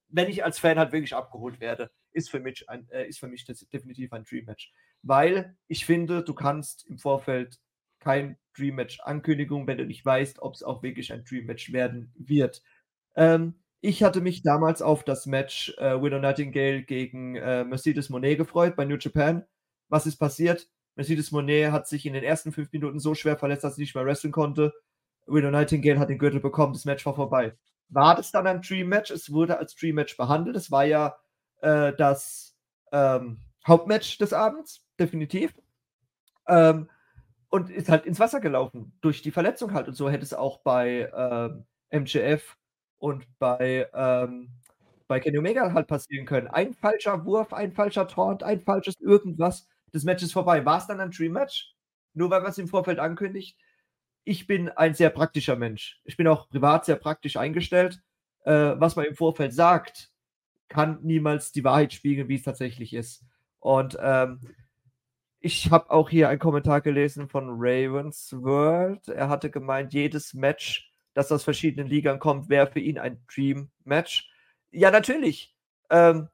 [0.09, 3.27] wenn ich als Fan halt wirklich abgeholt werde, ist für mich ein, äh, ist für
[3.27, 4.71] mich das definitiv ein Dream Match,
[5.03, 7.59] weil ich finde, du kannst im Vorfeld
[7.99, 11.71] kein Dream Match Ankündigung, wenn du nicht weißt, ob es auch wirklich ein Dream Match
[11.71, 12.61] werden wird.
[13.15, 18.37] Ähm, ich hatte mich damals auf das Match äh, Willow Nightingale gegen äh, Mercedes Monet
[18.37, 19.45] gefreut bei New Japan.
[19.89, 20.67] Was ist passiert?
[20.95, 23.93] Mercedes Monet hat sich in den ersten fünf Minuten so schwer verletzt, dass sie nicht
[23.93, 24.73] mehr wresteln konnte.
[25.27, 27.53] Willow Nightingale hat den Gürtel bekommen, das Match war vorbei.
[27.89, 29.11] War das dann ein Dream Match?
[29.11, 30.55] Es wurde als Dream Match behandelt.
[30.55, 31.15] Es war ja
[31.61, 32.57] äh, das
[32.91, 35.53] ähm, Hauptmatch des Abends, definitiv.
[36.47, 36.89] Ähm,
[37.49, 39.87] und ist halt ins Wasser gelaufen durch die Verletzung halt.
[39.87, 42.57] Und so hätte es auch bei ähm, MJF
[42.97, 44.49] und bei, ähm,
[45.07, 46.47] bei Kenny Omega halt passieren können.
[46.47, 49.67] Ein falscher Wurf, ein falscher Taunt, ein falsches irgendwas.
[49.91, 50.65] Das Match ist vorbei.
[50.65, 51.73] War es dann ein Dream Match?
[52.13, 53.57] Nur weil man es im Vorfeld ankündigt?
[54.25, 56.01] Ich bin ein sehr praktischer Mensch.
[56.03, 58.01] Ich bin auch privat sehr praktisch eingestellt.
[58.43, 60.11] Äh, was man im Vorfeld sagt,
[60.67, 63.23] kann niemals die Wahrheit spiegeln, wie es tatsächlich ist.
[63.59, 64.41] Und ähm,
[65.47, 69.07] ich habe auch hier einen Kommentar gelesen von Ravens World.
[69.07, 74.29] Er hatte gemeint, jedes Match, das aus verschiedenen Ligern kommt, wäre für ihn ein Dream-Match.
[74.71, 75.55] Ja, natürlich.
[75.89, 76.27] Ähm,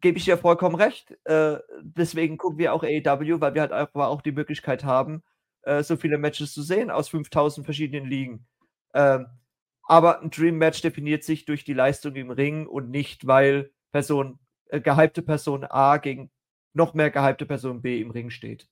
[0.00, 1.16] Gebe ich dir vollkommen recht.
[1.24, 5.22] Äh, deswegen gucken wir auch AEW, weil wir halt einfach auch die Möglichkeit haben,
[5.62, 8.46] äh, so viele Matches zu sehen aus 5000 verschiedenen Ligen.
[8.94, 9.26] Ähm,
[9.82, 14.38] aber ein Dream Match definiert sich durch die Leistung im Ring und nicht, weil Person,
[14.68, 16.30] äh, gehypte Person A gegen
[16.74, 18.68] noch mehr gehypte Person B im Ring steht.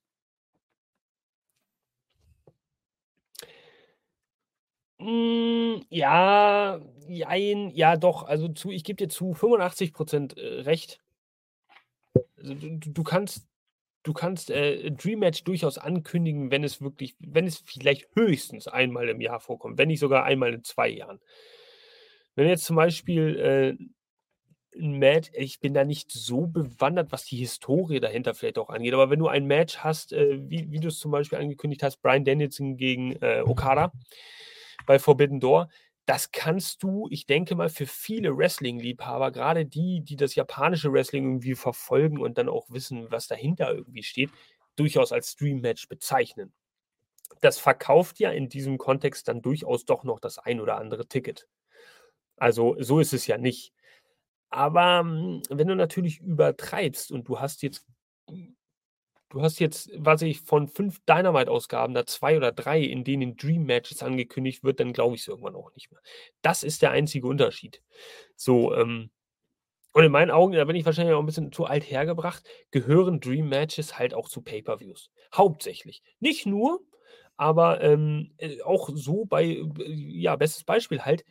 [4.98, 11.00] Mm, ja, jein, ja doch, also zu, ich gebe dir zu 85 Prozent äh, recht.
[12.38, 13.46] Also, du, du kannst,
[14.04, 19.08] du kannst äh, Dream Match durchaus ankündigen, wenn es wirklich, wenn es vielleicht höchstens einmal
[19.08, 21.20] im Jahr vorkommt, wenn nicht sogar einmal in zwei Jahren.
[22.34, 23.38] Wenn jetzt zum Beispiel
[23.78, 23.84] äh,
[24.78, 28.94] ein Match, ich bin da nicht so bewandert, was die Historie dahinter vielleicht auch angeht,
[28.94, 32.02] aber wenn du ein Match hast, äh, wie, wie du es zum Beispiel angekündigt hast,
[32.02, 33.92] Brian Danielson gegen äh, Okada
[34.86, 35.68] bei Forbidden Door,
[36.06, 41.24] das kannst du, ich denke mal, für viele Wrestling-Liebhaber, gerade die, die das japanische Wrestling
[41.24, 44.30] irgendwie verfolgen und dann auch wissen, was dahinter irgendwie steht,
[44.76, 46.52] durchaus als Stream-Match bezeichnen.
[47.40, 51.48] Das verkauft ja in diesem Kontext dann durchaus doch noch das ein oder andere Ticket.
[52.36, 53.72] Also so ist es ja nicht.
[54.50, 57.86] Aber hm, wenn du natürlich übertreibst und du hast jetzt
[59.28, 64.02] du hast jetzt, was ich von fünf Dynamite-Ausgaben, da zwei oder drei, in denen Dream-Matches
[64.02, 66.00] angekündigt wird, dann glaube ich es irgendwann auch nicht mehr.
[66.42, 67.82] Das ist der einzige Unterschied.
[68.36, 69.10] So, ähm,
[69.92, 73.20] und in meinen Augen, da bin ich wahrscheinlich auch ein bisschen zu alt hergebracht, gehören
[73.20, 75.10] Dream-Matches halt auch zu Pay-Per-Views.
[75.34, 76.02] Hauptsächlich.
[76.20, 76.80] Nicht nur,
[77.36, 81.24] aber ähm, äh, auch so bei, äh, ja, bestes Beispiel halt,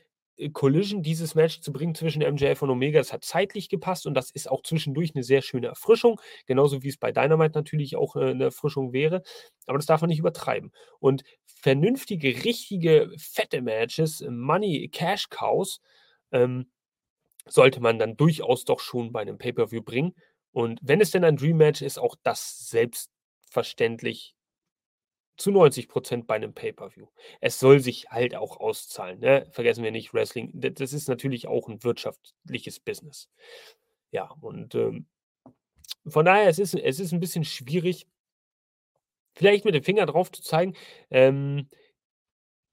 [0.52, 3.00] Collision dieses Match zu bringen zwischen MJF und Omega.
[3.00, 6.90] Das hat zeitlich gepasst und das ist auch zwischendurch eine sehr schöne Erfrischung, genauso wie
[6.90, 9.24] es bei Dynamite natürlich auch äh, eine Erfrischung wäre.
[9.66, 10.72] Aber das darf man nicht übertreiben.
[11.00, 15.80] Und vernünftige, richtige, fette Matches, Money, Cash Cows,
[16.32, 16.70] ähm,
[17.48, 20.16] sollte man dann durchaus doch schon bei einem Pay-Per-View bringen.
[20.52, 24.35] Und wenn es denn ein Dream Match ist, auch das selbstverständlich
[25.38, 27.08] zu 90 Prozent bei einem Pay-Per-View.
[27.42, 29.20] Es soll sich halt auch auszahlen.
[29.20, 29.48] Ne?
[29.52, 33.30] Vergessen wir nicht, Wrestling, das ist natürlich auch ein wirtschaftliches Business.
[34.12, 35.08] Ja, und ähm,
[36.08, 38.08] von daher, es ist, es ist ein bisschen schwierig,
[39.34, 40.76] vielleicht mit dem Finger drauf zu zeigen.
[41.10, 41.70] Ähm,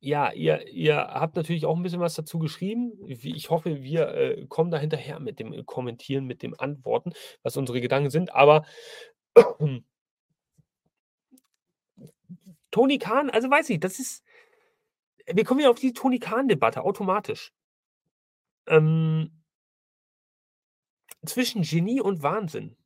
[0.01, 2.93] ja, ihr, ihr habt natürlich auch ein bisschen was dazu geschrieben.
[3.07, 7.13] Ich hoffe, wir äh, kommen da hinterher mit dem Kommentieren, mit dem Antworten,
[7.43, 8.35] was unsere Gedanken sind.
[8.35, 8.65] Aber
[12.73, 14.25] Toni Kahn, also weiß ich, das ist.
[15.27, 17.53] Wir kommen ja auf die Toni Kahn-Debatte automatisch.
[18.67, 19.31] Ähm,
[21.25, 22.77] zwischen Genie und Wahnsinn.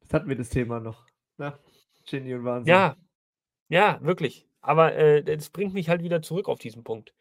[0.00, 1.06] Das hatten wir das Thema noch.
[1.38, 1.58] Ne?
[2.06, 2.70] Genie und Wahnsinn.
[2.70, 2.96] Ja,
[3.68, 4.46] ja, wirklich.
[4.60, 7.14] Aber äh, das bringt mich halt wieder zurück auf diesen Punkt.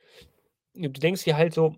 [0.73, 1.77] Du denkst dir halt so,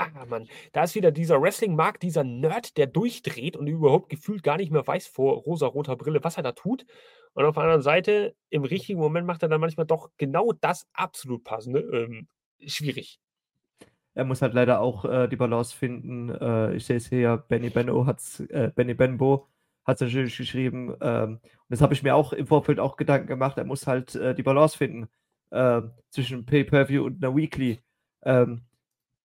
[0.00, 4.56] Ah, Mann, da ist wieder dieser Wrestling-Markt, dieser Nerd, der durchdreht und überhaupt gefühlt gar
[4.56, 6.86] nicht mehr weiß vor rosa-roter Brille, was er da tut.
[7.34, 10.86] Und auf der anderen Seite, im richtigen Moment macht er dann manchmal doch genau das
[10.92, 11.80] absolut passende.
[11.80, 12.28] Ähm,
[12.64, 13.18] schwierig.
[14.14, 16.30] Er muss halt leider auch äh, die Balance finden.
[16.30, 19.48] Äh, ich sehe es hier, Benny Benno hat's, äh, Benny Benbo
[19.84, 20.96] hat es natürlich geschrieben.
[21.00, 23.58] Ähm, und das habe ich mir auch im Vorfeld auch Gedanken gemacht.
[23.58, 25.08] Er muss halt äh, die Balance finden
[25.50, 27.80] ähm, zwischen Pay-Per-View und einer Weekly.
[28.22, 28.62] Ähm,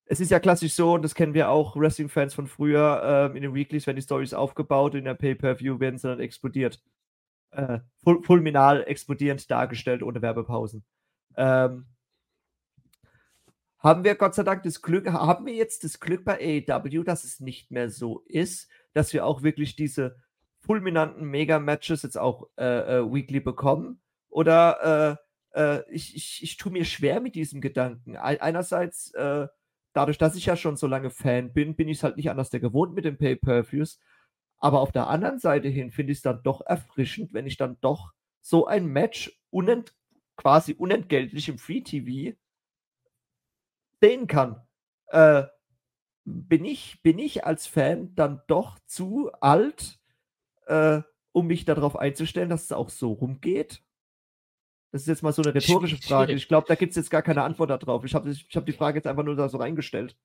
[0.06, 3.42] es ist ja klassisch so, und das kennen wir auch, Wrestling-Fans von früher, ähm, in
[3.42, 6.82] den Weeklies werden die Stories aufgebaut, in der Pay-Per-View werden sie dann explodiert.
[7.50, 10.84] Äh, ful fulminal explodierend dargestellt, ohne Werbepausen.
[11.36, 11.86] Ähm,
[13.78, 17.24] haben wir Gott sei Dank das Glück, haben wir jetzt das Glück bei AEW, dass
[17.24, 20.16] es nicht mehr so ist, dass wir auch wirklich diese
[20.60, 24.00] fulminanten Mega-Matches jetzt auch äh, äh, weekly bekommen?
[24.28, 25.18] Oder
[25.54, 28.16] äh, äh, ich, ich, ich tue mir schwer mit diesem Gedanken.
[28.16, 29.48] Einerseits äh,
[29.92, 32.50] dadurch, dass ich ja schon so lange Fan bin, bin ich es halt nicht anders
[32.50, 34.00] der gewohnt mit den Pay-Per-Views.
[34.58, 37.78] Aber auf der anderen Seite hin finde ich es dann doch erfrischend, wenn ich dann
[37.80, 39.94] doch so ein Match unent
[40.36, 42.36] quasi unentgeltlich im Free TV
[44.00, 44.60] sehen kann.
[45.08, 45.44] Äh,
[46.24, 49.98] bin, ich, bin ich als Fan dann doch zu alt,
[50.66, 51.02] äh,
[51.32, 53.82] um mich darauf einzustellen, dass es auch so rumgeht?
[54.92, 56.34] Das ist jetzt mal so eine rhetorische Frage.
[56.34, 58.04] Ich glaube, da gibt es jetzt gar keine Antwort darauf.
[58.04, 60.16] Ich habe ich hab die Frage jetzt einfach nur da so reingestellt.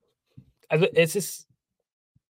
[0.68, 1.48] Also es ist,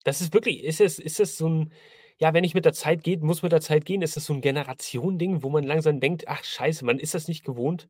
[0.04, 1.72] das ist wirklich, ist es, ist es so ein,
[2.18, 4.34] ja, wenn ich mit der Zeit geht, muss mit der Zeit gehen, ist das so
[4.34, 7.90] ein Generation-Ding, wo man langsam denkt, ach scheiße, man ist das nicht gewohnt.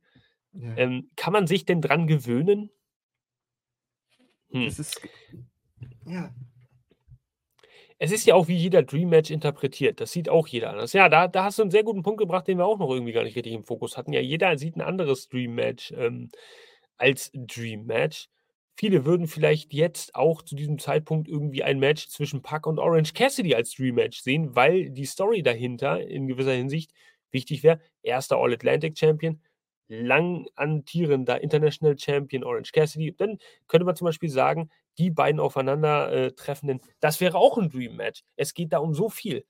[0.53, 0.77] Ja.
[0.77, 2.69] Ähm, kann man sich denn dran gewöhnen?
[4.51, 4.65] Hm.
[4.65, 5.01] Das ist,
[6.05, 6.33] ja.
[7.97, 10.01] Es ist ja auch wie jeder Dream Match interpretiert.
[10.01, 10.91] Das sieht auch jeder anders.
[10.93, 13.13] Ja, da, da hast du einen sehr guten Punkt gebracht, den wir auch noch irgendwie
[13.13, 14.11] gar nicht richtig im Fokus hatten.
[14.11, 16.29] Ja, jeder sieht ein anderes Dream Match ähm,
[16.97, 18.27] als Dream Match.
[18.77, 23.13] Viele würden vielleicht jetzt auch zu diesem Zeitpunkt irgendwie ein Match zwischen Puck und Orange
[23.13, 26.91] Cassidy als Dream Match sehen, weil die Story dahinter in gewisser Hinsicht
[27.31, 27.79] wichtig wäre.
[28.03, 29.41] Erster All-Atlantic Champion,
[29.87, 33.15] lang antierender International Champion Orange Cassidy.
[33.15, 37.95] Dann könnte man zum Beispiel sagen, die beiden aufeinandertreffenden, äh, das wäre auch ein Dream
[37.95, 38.23] Match.
[38.35, 39.45] Es geht da um so viel.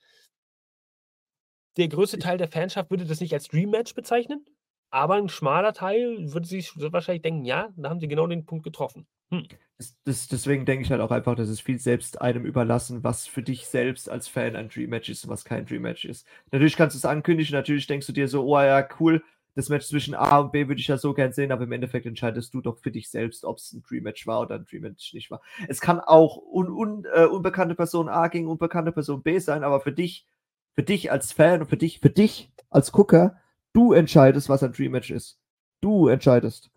[1.77, 4.45] Der größte Teil der Fanschaft würde das nicht als Dream Match bezeichnen,
[4.91, 8.63] aber ein schmaler Teil würde sich wahrscheinlich denken, ja, da haben sie genau den Punkt
[8.63, 9.07] getroffen.
[9.29, 9.47] Hm.
[9.77, 13.27] Das, das, deswegen denke ich halt auch einfach, dass es viel selbst einem überlassen, was
[13.27, 16.25] für dich selbst als Fan ein Dream Match ist und was kein Dream Match ist.
[16.51, 19.21] Natürlich kannst du es ankündigen, natürlich denkst du dir so, oh ja, cool,
[19.55, 22.05] das Match zwischen A und B würde ich ja so gern sehen, aber im Endeffekt
[22.05, 24.81] entscheidest du doch für dich selbst, ob es ein Dream Match war oder ein Dream
[24.83, 25.41] Match nicht war.
[25.69, 29.79] Es kann auch un, un, äh, unbekannte Person A gegen unbekannte Person B sein, aber
[29.79, 30.27] für dich,
[30.73, 33.37] für dich als Fan und für dich, für dich als Gucker,
[33.71, 35.39] du entscheidest, was ein Dream Match ist.
[35.79, 36.69] Du entscheidest.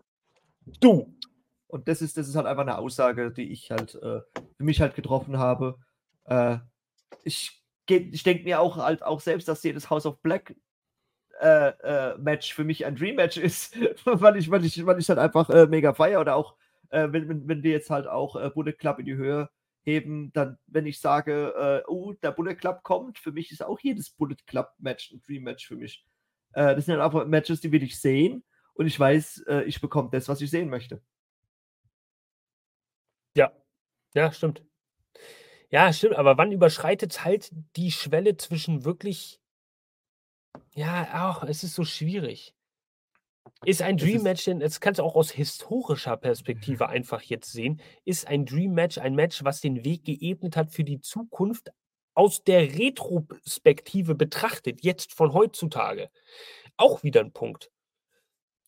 [0.79, 1.13] Du.
[1.67, 4.21] Und das ist, das ist halt einfach eine Aussage, die ich halt äh,
[4.55, 5.77] für mich halt getroffen habe.
[6.25, 6.59] Äh,
[7.23, 10.55] ich ich denke mir auch halt auch selbst, dass jedes House of Black
[11.39, 15.09] äh, äh, Match für mich ein Dream Match ist, weil ich, weil ich, weil ich
[15.09, 16.55] halt einfach äh, mega feier oder auch,
[16.89, 19.49] äh, wenn, wenn, wenn wir jetzt halt auch äh, Bullet Club in die Höhe
[19.83, 23.79] heben, dann, wenn ich sage, äh, oh, der Bullet Club kommt, für mich ist auch
[23.79, 26.05] jedes Bullet Club Match ein Dream Match für mich.
[26.53, 28.43] Äh, das sind halt einfach Matches, die will ich sehen
[28.73, 31.01] und ich weiß, ich bekomme das, was ich sehen möchte.
[33.35, 33.51] Ja,
[34.13, 34.63] ja, stimmt.
[35.69, 39.39] Ja, stimmt, aber wann überschreitet halt die Schwelle zwischen wirklich
[40.75, 42.53] ja, auch, es ist so schwierig.
[43.65, 47.81] Ist ein Dream Match denn das kannst du auch aus historischer Perspektive einfach jetzt sehen,
[48.05, 51.69] ist ein Dream Match ein Match, was den Weg geebnet hat für die Zukunft
[52.13, 56.09] aus der Retrospektive betrachtet, jetzt von heutzutage?
[56.77, 57.69] Auch wieder ein Punkt.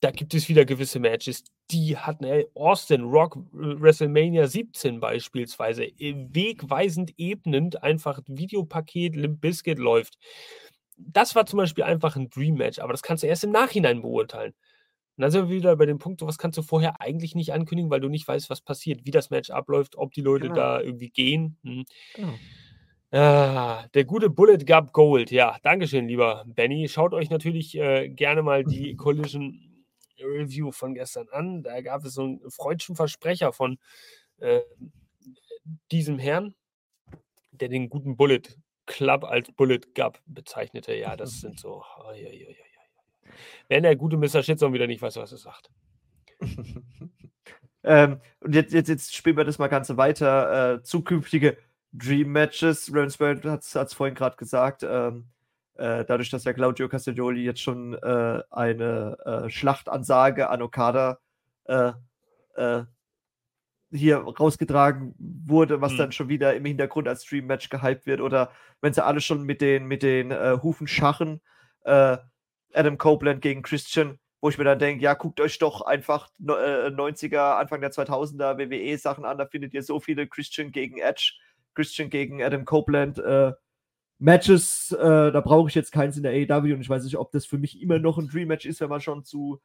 [0.01, 6.15] Da gibt es wieder gewisse Matches, die hatten ey, Austin Rock WrestleMania 17 beispielsweise, äh,
[6.31, 10.17] wegweisend ebnend einfach Videopaket Limp Bizkit läuft
[11.07, 14.01] das war zum Beispiel einfach ein Dream Match, aber das kannst du erst im Nachhinein
[14.01, 14.53] beurteilen.
[15.17, 17.91] Und dann sind wir wieder bei dem Punkt, was kannst du vorher eigentlich nicht ankündigen,
[17.91, 20.55] weil du nicht weißt, was passiert, wie das Match abläuft, ob die Leute genau.
[20.55, 21.57] da irgendwie gehen.
[21.63, 21.85] Hm.
[22.15, 22.33] Genau.
[23.11, 25.31] Ah, der gute Bullet gab Gold.
[25.31, 26.87] Ja, Dankeschön, lieber Benny.
[26.87, 29.85] Schaut euch natürlich äh, gerne mal die Collision
[30.17, 31.61] Review von gestern an.
[31.61, 33.79] Da gab es so einen freudschen Versprecher von
[34.37, 34.61] äh,
[35.91, 36.55] diesem Herrn,
[37.51, 38.43] der den guten Bullet
[38.91, 40.93] Club als Bullet Gap bezeichnete.
[40.93, 41.83] Ja, das sind so.
[41.99, 43.31] Oh, ja, ja, ja,
[43.69, 44.43] Wenn der gute Mr.
[44.43, 45.69] Shitstorm wieder nicht weiß, was er sagt.
[47.83, 50.73] ähm, und jetzt, jetzt, jetzt spielen wir das mal ganz weiter.
[50.73, 51.57] Äh, zukünftige
[51.93, 52.91] Dream Matches.
[52.93, 54.83] Ravensburg hat es vorhin gerade gesagt.
[54.83, 55.25] Ähm,
[55.75, 61.19] äh, dadurch, dass ja Claudio Castagnoli jetzt schon äh, eine äh, Schlachtansage an Okada
[61.65, 61.93] äh,
[62.55, 62.83] äh,
[63.91, 65.97] hier rausgetragen wurde, was hm.
[65.97, 68.51] dann schon wieder im Hintergrund als Stream-Match gehypt wird oder
[68.81, 71.41] wenn sie alle schon mit den, mit den äh, Hufen schachen,
[71.83, 72.17] äh,
[72.73, 76.87] Adam Copeland gegen Christian, wo ich mir dann denke, ja, guckt euch doch einfach äh,
[76.89, 81.33] 90er, Anfang der 2000er WWE-Sachen an, da findet ihr so viele Christian gegen Edge,
[81.75, 83.53] Christian gegen Adam Copeland äh,
[84.19, 87.31] Matches, äh, da brauche ich jetzt keins in der AEW und ich weiß nicht, ob
[87.31, 89.59] das für mich immer noch ein Dream-Match ist, wenn man schon zu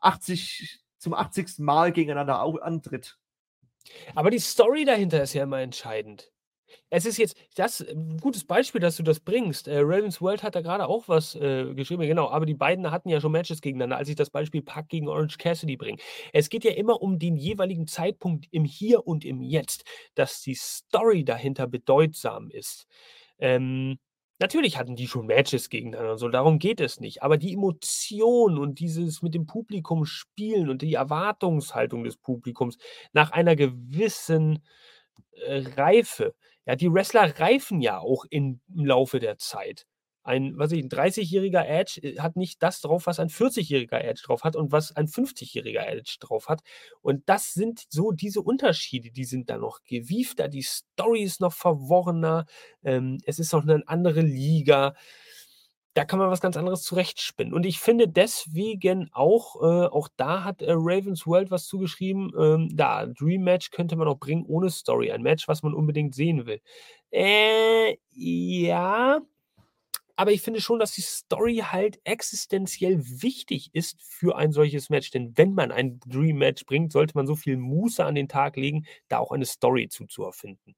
[0.00, 1.58] 80, zum 80.
[1.58, 3.18] Mal gegeneinander antritt.
[4.14, 6.30] Aber die Story dahinter ist ja immer entscheidend.
[6.90, 9.68] Es ist jetzt das ein gutes Beispiel, dass du das bringst.
[9.68, 13.08] Äh, Ravens World hat da gerade auch was äh, geschrieben, genau, aber die beiden hatten
[13.08, 15.98] ja schon Matches gegeneinander, als ich das Beispiel Pack gegen Orange Cassidy bringe.
[16.32, 19.84] Es geht ja immer um den jeweiligen Zeitpunkt im Hier und im Jetzt,
[20.14, 22.86] dass die Story dahinter bedeutsam ist.
[23.38, 23.98] Ähm,
[24.38, 27.22] Natürlich hatten die schon Matches gegeneinander und so, darum geht es nicht.
[27.22, 32.76] Aber die Emotion und dieses mit dem Publikum spielen und die Erwartungshaltung des Publikums
[33.12, 34.62] nach einer gewissen
[35.46, 36.34] äh, Reife.
[36.66, 39.86] Ja, die Wrestler reifen ja auch im Laufe der Zeit
[40.26, 44.22] ein, was ich, ein 30-jähriger Edge äh, hat nicht das drauf, was ein 40-jähriger Edge
[44.24, 46.62] drauf hat und was ein 50-jähriger Edge drauf hat.
[47.00, 51.52] Und das sind so diese Unterschiede, die sind da noch gewiefter, die Story ist noch
[51.52, 52.46] verworrener,
[52.84, 54.94] ähm, es ist noch eine andere Liga.
[55.94, 57.54] Da kann man was ganz anderes zurechtspinnen.
[57.54, 62.68] Und ich finde deswegen auch, äh, auch da hat äh, Ravens World was zugeschrieben, ähm,
[62.74, 65.10] da, Dream Match könnte man auch bringen ohne Story.
[65.10, 66.60] Ein Match, was man unbedingt sehen will.
[67.10, 69.20] Äh, ja,
[70.16, 75.10] aber ich finde schon, dass die Story halt existenziell wichtig ist für ein solches Match.
[75.10, 78.56] Denn wenn man ein Dream Match bringt, sollte man so viel Muße an den Tag
[78.56, 80.74] legen, da auch eine Story zu, zu erfinden.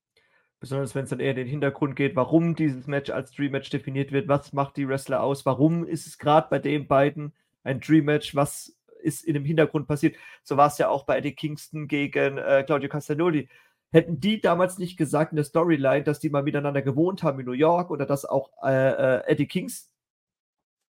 [0.60, 3.70] Besonders wenn es dann eher in den Hintergrund geht, warum dieses Match als Dream Match
[3.70, 7.32] definiert wird, was macht die Wrestler aus, warum ist es gerade bei den beiden
[7.62, 10.16] ein Dream Match, was ist in dem Hintergrund passiert.
[10.43, 13.48] So war es ja auch bei Eddie Kingston gegen äh, Claudio Castagnoli.
[13.90, 17.47] Hätten die damals nicht gesagt in der Storyline, dass die mal miteinander gewohnt haben in
[17.47, 18.70] New York oder dass auch äh,
[19.19, 19.90] äh, Eddie Kingston,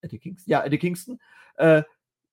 [0.02, 1.20] Eddie Kingston, ja, Eddie Kingston,
[1.56, 1.84] äh,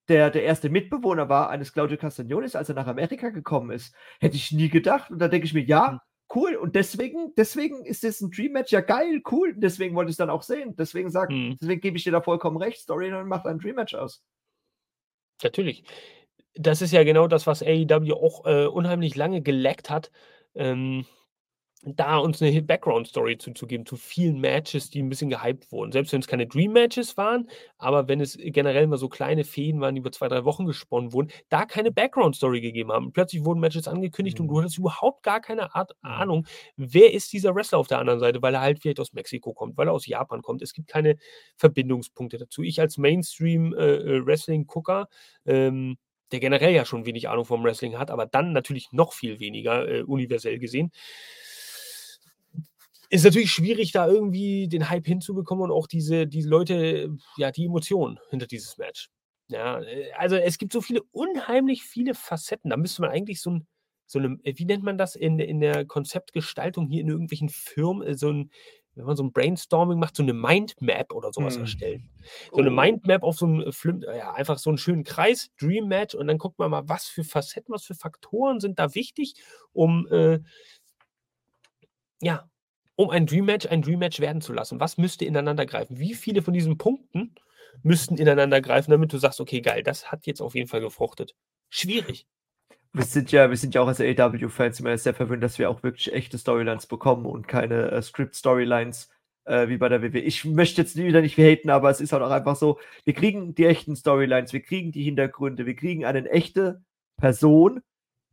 [0.07, 3.93] der, der erste Mitbewohner war eines Claudio Castagnolis, als er nach Amerika gekommen ist.
[4.19, 5.11] Hätte ich nie gedacht.
[5.11, 5.99] Und da denke ich mir, ja, hm.
[6.33, 6.55] cool.
[6.55, 9.51] Und deswegen, deswegen ist das ein Dream Match ja geil, cool.
[9.53, 10.75] Und deswegen wollte ich es dann auch sehen.
[10.77, 11.57] Deswegen sag, mhm.
[11.59, 12.79] deswegen gebe ich dir da vollkommen recht.
[12.79, 14.23] Storyline macht ein Dream Match aus.
[15.43, 15.83] Natürlich.
[16.53, 20.09] Das ist ja genau das, was AEW auch äh, unheimlich lange geleckt hat.
[20.57, 21.05] Ähm,
[21.83, 25.91] da uns eine Background-Story zuzugeben zu vielen Matches, die ein bisschen gehypt wurden.
[25.91, 27.47] Selbst wenn es keine Dream-Matches waren,
[27.77, 31.13] aber wenn es generell mal so kleine Fäden waren, die über zwei, drei Wochen gesponnen
[31.13, 33.13] wurden, da keine Background-Story gegeben haben.
[33.13, 34.45] Plötzlich wurden Matches angekündigt mhm.
[34.45, 36.09] und du hattest überhaupt gar keine Art mhm.
[36.09, 36.47] Ahnung,
[36.77, 39.77] wer ist dieser Wrestler auf der anderen Seite, weil er halt vielleicht aus Mexiko kommt,
[39.77, 40.63] weil er aus Japan kommt.
[40.63, 41.17] Es gibt keine
[41.57, 42.63] Verbindungspunkte dazu.
[42.63, 45.07] Ich als Mainstream-Wrestling-Gucker,
[45.45, 45.97] äh, äh ähm,
[46.31, 49.87] der generell ja schon wenig Ahnung vom Wrestling hat, aber dann natürlich noch viel weniger
[49.87, 50.91] äh, universell gesehen,
[53.09, 57.65] ist natürlich schwierig, da irgendwie den Hype hinzubekommen und auch diese, diese Leute, ja, die
[57.65, 59.09] Emotionen hinter dieses Match.
[59.47, 62.69] Ja, äh, also es gibt so viele, unheimlich viele Facetten.
[62.69, 63.67] Da müsste man eigentlich so ein,
[64.05, 68.15] so eine, wie nennt man das in, in der Konzeptgestaltung hier in irgendwelchen Firmen, äh,
[68.15, 68.51] so ein,
[68.97, 71.61] wenn man so ein Brainstorming macht, so eine Mindmap oder sowas hm.
[71.61, 72.09] erstellen.
[72.51, 72.73] So eine oh.
[72.73, 76.37] Mindmap auf so einem Flim ja, einfach so einen schönen Kreis, Dream Match, und dann
[76.37, 79.35] guckt man mal, was für Facetten, was für Faktoren sind da wichtig,
[79.71, 80.39] um äh,
[82.21, 82.49] ja,
[82.95, 84.79] um ein Dream Match ein Dream Match werden zu lassen?
[84.79, 85.99] Was müsste ineinander greifen?
[85.99, 87.35] Wie viele von diesen Punkten
[87.83, 91.35] müssten ineinander greifen, damit du sagst, okay, geil, das hat jetzt auf jeden Fall gefruchtet?
[91.69, 92.25] Schwierig.
[92.97, 95.83] Wir sind ja, wir sind ja auch als AW-Fans immer sehr verwöhnt, dass wir auch
[95.83, 99.09] wirklich echte Storylines bekommen und keine äh, Script-Storylines
[99.45, 100.19] äh, wie bei der WWE.
[100.19, 103.53] Ich möchte jetzt wieder nicht haten, aber es ist halt auch einfach so, wir kriegen
[103.53, 106.81] die echten Storylines, wir kriegen die Hintergründe, wir kriegen eine echte
[107.17, 107.81] Person,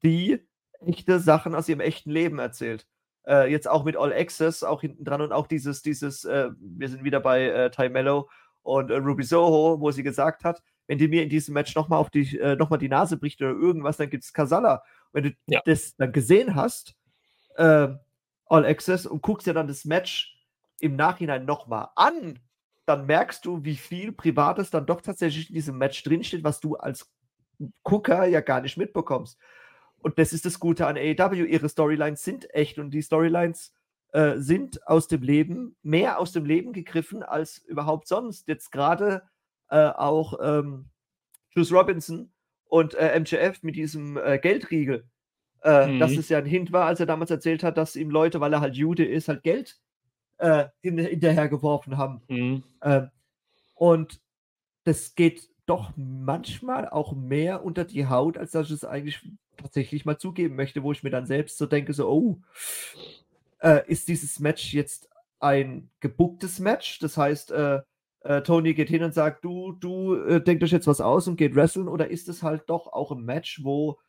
[0.03, 0.41] die
[0.81, 2.86] echte Sachen aus ihrem echten Leben erzählt
[3.27, 6.89] äh, jetzt auch mit All Access auch hinten dran und auch dieses, dieses, äh, wir
[6.89, 8.28] sind wieder bei äh, Ty Mello
[8.62, 11.98] und äh, Ruby Soho, wo sie gesagt hat, wenn die mir in diesem Match nochmal
[11.98, 14.82] auf die, äh, noch die Nase bricht oder irgendwas, dann gibt es Kasala.
[15.12, 15.61] Wenn du ja.
[15.65, 16.94] das dann gesehen hast,
[17.56, 17.89] äh,
[18.47, 20.36] All Access, und guckst dir dann das Match
[20.81, 22.39] im Nachhinein nochmal an,
[22.86, 26.77] dann merkst du, wie viel Privates dann doch tatsächlich in diesem Match drinsteht, was du
[26.77, 27.11] als
[27.82, 29.39] Gucker ja gar nicht mitbekommst.
[29.98, 31.47] Und das ist das Gute an AEW.
[31.47, 33.73] Ihre Storylines sind echt und die Storylines
[34.12, 38.47] äh, sind aus dem Leben, mehr aus dem Leben gegriffen als überhaupt sonst.
[38.47, 39.23] Jetzt gerade
[39.74, 40.86] äh, auch ähm,
[41.51, 42.30] Juice Robinson
[42.68, 45.05] und äh, MJF mit diesem äh, Geldriegel.
[45.64, 45.98] Äh, mhm.
[45.98, 48.52] Dass es ja ein Hint war, als er damals erzählt hat, dass ihm Leute, weil
[48.52, 49.80] er halt Jude ist, halt Geld
[50.38, 52.22] äh, hinterher geworfen haben.
[52.28, 52.62] Mhm.
[52.82, 53.10] Ähm,
[53.74, 54.20] und
[54.84, 60.05] das geht doch manchmal auch mehr unter die Haut, als dass ich es eigentlich tatsächlich
[60.05, 62.40] mal zugeben möchte, wo ich mir dann selbst so denke, so, oh,
[63.59, 65.09] äh, ist dieses Match jetzt
[65.40, 67.01] ein gebucktes Match?
[67.01, 67.80] Das heißt, äh,
[68.24, 71.36] äh, Tony geht hin und sagt, du, du, äh, denkt euch jetzt was aus und
[71.36, 74.01] geht wresteln, oder ist es halt doch auch ein Match, wo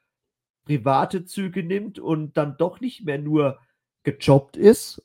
[0.65, 3.59] private Züge nimmt und dann doch nicht mehr nur
[4.03, 5.03] gejobbt ist?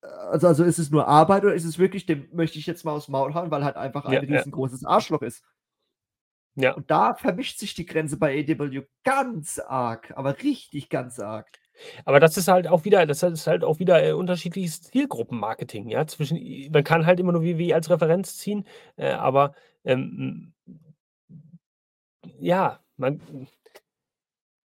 [0.00, 2.92] Also, also ist es nur Arbeit oder ist es wirklich, dem möchte ich jetzt mal
[2.92, 4.84] aufs Maul hauen, weil halt einfach ein ja, riesengroßes.
[4.84, 5.44] Arschloch ist?
[6.56, 6.72] Ja.
[6.72, 11.48] Und da vermischt sich die Grenze bei AW ganz arg, aber richtig ganz arg.
[12.04, 16.06] Aber das ist halt auch wieder, das ist halt auch wieder äh, unterschiedliches Zielgruppenmarketing, ja.
[16.06, 20.52] Zwischen, man kann halt immer nur WWE als Referenz ziehen, äh, aber ähm,
[22.38, 23.20] ja, man.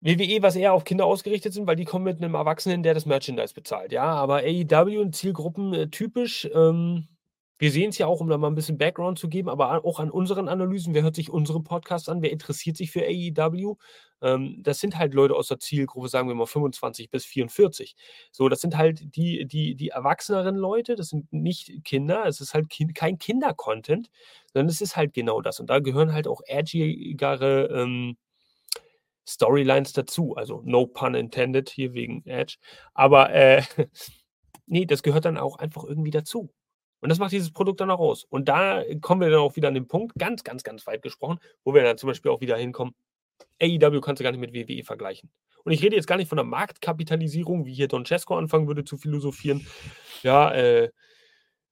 [0.00, 3.06] WWE, was eher auf Kinder ausgerichtet sind, weil die kommen mit einem Erwachsenen, der das
[3.06, 4.04] Merchandise bezahlt, ja.
[4.04, 7.08] Aber AEW und Zielgruppen äh, typisch, ähm,
[7.64, 9.98] wir sehen es ja auch, um da mal ein bisschen Background zu geben, aber auch
[9.98, 10.92] an unseren Analysen.
[10.92, 12.20] Wer hört sich unseren Podcast an?
[12.20, 13.76] Wer interessiert sich für AEW?
[14.20, 17.96] Ähm, das sind halt Leute aus der Zielgruppe, sagen wir mal 25 bis 44.
[18.32, 22.52] So, das sind halt die, die, die erwachseneren Leute, das sind nicht Kinder, es ist
[22.52, 24.10] halt kind, kein Kinder-Content,
[24.52, 25.58] sondern es ist halt genau das.
[25.58, 28.18] Und da gehören halt auch edgigere ähm,
[29.26, 30.36] Storylines dazu.
[30.36, 32.56] Also no pun intended hier wegen Edge.
[32.92, 33.62] Aber äh,
[34.66, 36.52] nee, das gehört dann auch einfach irgendwie dazu.
[37.04, 38.24] Und das macht dieses Produkt dann auch aus.
[38.24, 41.38] Und da kommen wir dann auch wieder an den Punkt, ganz, ganz, ganz weit gesprochen,
[41.62, 42.94] wo wir dann zum Beispiel auch wieder hinkommen.
[43.60, 45.30] AEW kannst du gar nicht mit WWE vergleichen.
[45.64, 48.84] Und ich rede jetzt gar nicht von der Marktkapitalisierung, wie hier Don Cesco anfangen würde
[48.84, 49.66] zu philosophieren.
[50.22, 50.88] Ja, äh,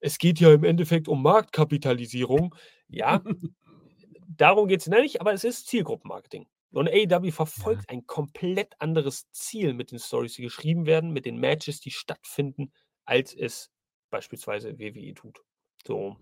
[0.01, 2.53] es geht ja im Endeffekt um Marktkapitalisierung.
[2.87, 3.23] Ja,
[4.27, 6.45] darum geht es nicht, aber es ist Zielgruppenmarketing.
[6.73, 7.97] Und AEW verfolgt ja.
[7.97, 12.71] ein komplett anderes Ziel mit den Stories, die geschrieben werden, mit den Matches, die stattfinden,
[13.05, 13.72] als es
[14.13, 15.43] beispielsweise WWE tut.
[15.85, 16.17] So.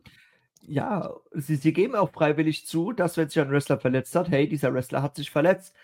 [0.61, 4.47] Ja, sie, sie geben auch freiwillig zu, dass wenn sich ein Wrestler verletzt hat, hey,
[4.47, 5.75] dieser Wrestler hat sich verletzt.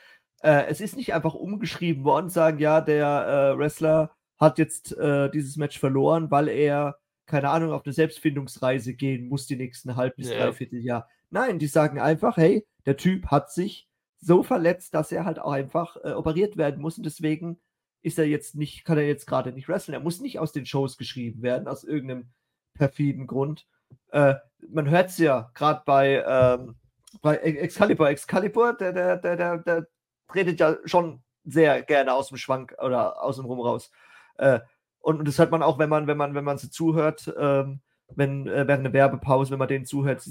[0.42, 5.30] Äh, es ist nicht einfach umgeschrieben worden, sagen, ja, der äh, Wrestler hat jetzt äh,
[5.32, 10.16] dieses Match verloren, weil er, keine Ahnung, auf eine Selbstfindungsreise gehen muss die nächsten halb
[10.16, 10.38] bis ja.
[10.38, 11.10] dreiviertel Jahr.
[11.30, 13.90] Nein, die sagen einfach, hey, der Typ hat sich
[14.20, 17.60] so verletzt, dass er halt auch einfach äh, operiert werden muss und deswegen
[18.02, 19.94] ist er jetzt nicht, kann er jetzt gerade nicht wrestlen.
[19.94, 22.30] Er muss nicht aus den Shows geschrieben werden, aus irgendeinem
[22.74, 23.66] perfiden Grund.
[24.12, 24.36] Äh,
[24.70, 26.76] man hört es ja gerade bei, ähm,
[27.22, 28.10] bei Excalibur.
[28.10, 29.88] Excalibur, der, der, der, der, der
[30.28, 33.92] tretet ja schon sehr gerne aus dem Schwank oder aus dem Rum raus.
[34.38, 34.60] Äh,
[35.00, 37.82] und, und, das hört man auch, wenn man, wenn man, wenn man sie zuhört, ähm,
[38.16, 40.24] wenn, äh, während einer Werbepause, wenn man denen zuhört,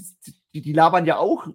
[0.53, 1.47] die, die labern ja auch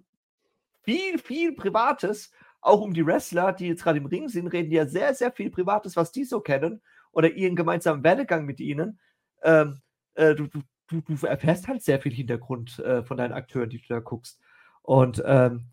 [0.82, 2.32] viel, viel Privates,
[2.62, 5.51] auch um die Wrestler, die jetzt gerade im Ring sind, reden ja sehr, sehr viel
[5.51, 6.80] Privates, was die so kennen
[7.10, 9.01] oder ihren gemeinsamen Werdegang mit ihnen.
[9.43, 9.80] Ähm,
[10.14, 13.89] äh, du, du, du, erfährst halt sehr viel Hintergrund äh, von deinen Akteuren, die du
[13.89, 14.40] da guckst.
[14.82, 15.66] Und ähm,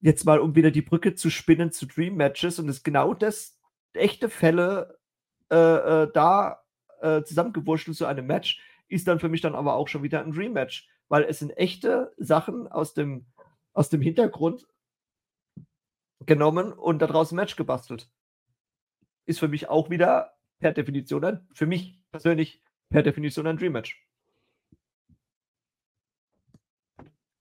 [0.00, 3.58] jetzt mal, um wieder die Brücke zu spinnen zu Dream Matches und es genau das
[3.92, 4.98] echte Fälle
[5.50, 6.62] äh, äh, da
[7.02, 10.32] äh, zusammengewurschtelt zu einem Match, ist dann für mich dann aber auch schon wieder ein
[10.32, 13.26] Dream Match, weil es sind echte Sachen aus dem,
[13.74, 14.66] aus dem Hintergrund
[16.26, 18.10] genommen und daraus ein Match gebastelt.
[19.26, 23.72] Ist für mich auch wieder per Definition ein, für mich persönlich per Definition ein Dream
[23.72, 24.06] Match.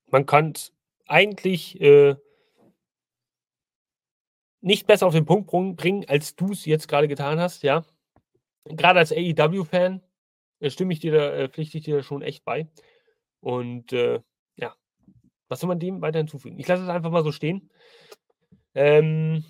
[0.07, 0.53] Man kann
[1.07, 2.15] eigentlich äh,
[4.61, 5.47] nicht besser auf den Punkt
[5.77, 7.83] bringen, als du es jetzt gerade getan hast, ja.
[8.65, 10.01] Gerade als AEW-Fan
[10.59, 12.69] äh, stimme ich dir da, äh, pflichte ich dir da schon echt bei.
[13.41, 14.21] Und äh,
[14.55, 14.75] ja,
[15.49, 16.57] was soll man dem weiter hinzufügen?
[16.59, 17.69] Ich lasse es einfach mal so stehen.
[18.75, 19.43] Ähm,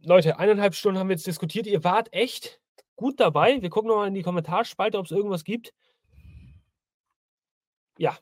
[0.00, 1.66] Leute, eineinhalb Stunden haben wir jetzt diskutiert.
[1.66, 2.60] Ihr wart echt
[2.94, 3.60] gut dabei.
[3.60, 5.72] Wir gucken nochmal in die Kommentarspalte, ob es irgendwas gibt.
[7.98, 8.16] Ja,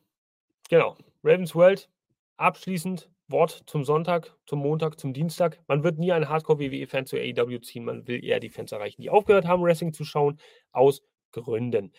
[0.69, 0.97] genau.
[1.23, 1.89] Ravens World,
[2.37, 5.59] abschließend Wort zum Sonntag, zum Montag, zum Dienstag.
[5.67, 7.85] Man wird nie einen Hardcore-WWE-Fan zu AEW ziehen.
[7.85, 10.39] Man will eher die Fans erreichen, die aufgehört haben, Wrestling zu schauen,
[10.73, 11.03] aus
[11.33, 11.93] Gründen.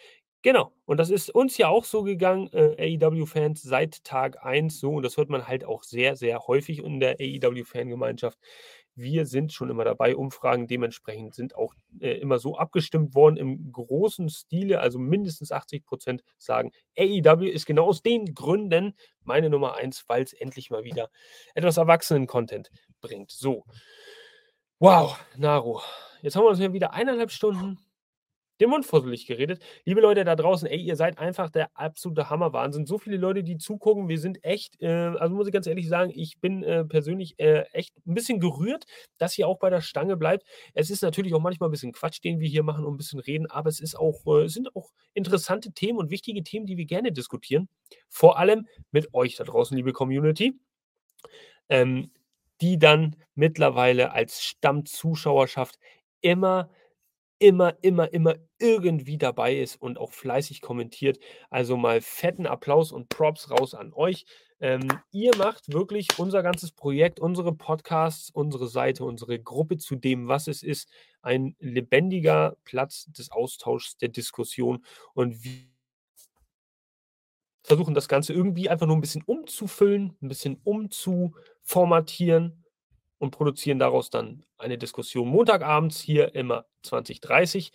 [0.45, 4.91] Genau, und das ist uns ja auch so gegangen, äh, AEW-Fans, seit Tag 1 so.
[4.91, 8.37] Und das hört man halt auch sehr, sehr häufig in der AEW-Fangemeinschaft.
[8.93, 10.15] Wir sind schon immer dabei.
[10.15, 14.81] Umfragen dementsprechend sind auch äh, immer so abgestimmt worden im großen Stile.
[14.81, 18.93] Also mindestens 80 Prozent sagen, AEW ist genau aus den Gründen
[19.23, 21.09] meine Nummer eins, weil es endlich mal wieder
[21.55, 22.69] etwas Erwachsenen-Content
[23.01, 23.31] bringt.
[23.31, 23.63] So.
[24.77, 25.79] Wow, Naru.
[26.21, 27.79] Jetzt haben wir uns ja wieder eineinhalb Stunden
[28.59, 29.61] den Mund fusselig geredet.
[29.83, 32.85] Liebe Leute da draußen, ey, ihr seid einfach der absolute Hammerwahnsinn.
[32.85, 36.11] So viele Leute, die zugucken, wir sind echt, äh, also muss ich ganz ehrlich sagen,
[36.13, 38.85] ich bin äh, persönlich äh, echt ein bisschen gerührt,
[39.17, 40.45] dass ihr auch bei der Stange bleibt.
[40.73, 43.19] Es ist natürlich auch manchmal ein bisschen Quatsch, den wir hier machen und ein bisschen
[43.19, 46.77] reden, aber es ist auch, äh, es sind auch interessante Themen und wichtige Themen, die
[46.77, 47.67] wir gerne diskutieren.
[48.09, 50.59] Vor allem mit euch da draußen, liebe Community.
[51.67, 52.11] Ähm,
[52.61, 55.77] die dann mittlerweile als Stammzuschauerschaft
[56.21, 56.69] immer
[57.39, 61.19] immer, immer, immer irgendwie dabei ist und auch fleißig kommentiert.
[61.49, 64.25] Also mal fetten Applaus und Props raus an euch.
[64.61, 70.29] Ähm, ihr macht wirklich unser ganzes Projekt, unsere Podcasts, unsere Seite, unsere Gruppe zu dem,
[70.29, 70.89] was es ist,
[71.21, 75.65] ein lebendiger Platz des Austauschs, der Diskussion und wir
[77.63, 82.64] versuchen das Ganze irgendwie einfach nur ein bisschen umzufüllen, ein bisschen umzuformatieren
[83.25, 87.71] und produzieren daraus dann eine Diskussion Montagabends hier immer 2030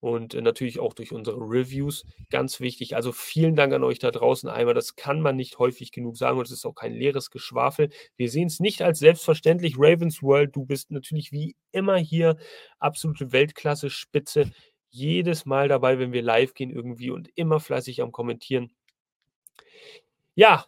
[0.00, 2.96] und äh, natürlich auch durch unsere Reviews ganz wichtig.
[2.96, 4.74] Also vielen Dank an euch da draußen einmal.
[4.74, 7.90] Das kann man nicht häufig genug sagen und es ist auch kein leeres Geschwafel.
[8.16, 9.74] Wir sehen es nicht als selbstverständlich.
[9.78, 12.36] Ravens World, du bist natürlich wie immer hier
[12.78, 14.50] absolute Weltklasse Spitze.
[14.90, 18.72] Jedes Mal dabei, wenn wir live gehen irgendwie und immer fleißig am Kommentieren.
[20.34, 20.66] Ja,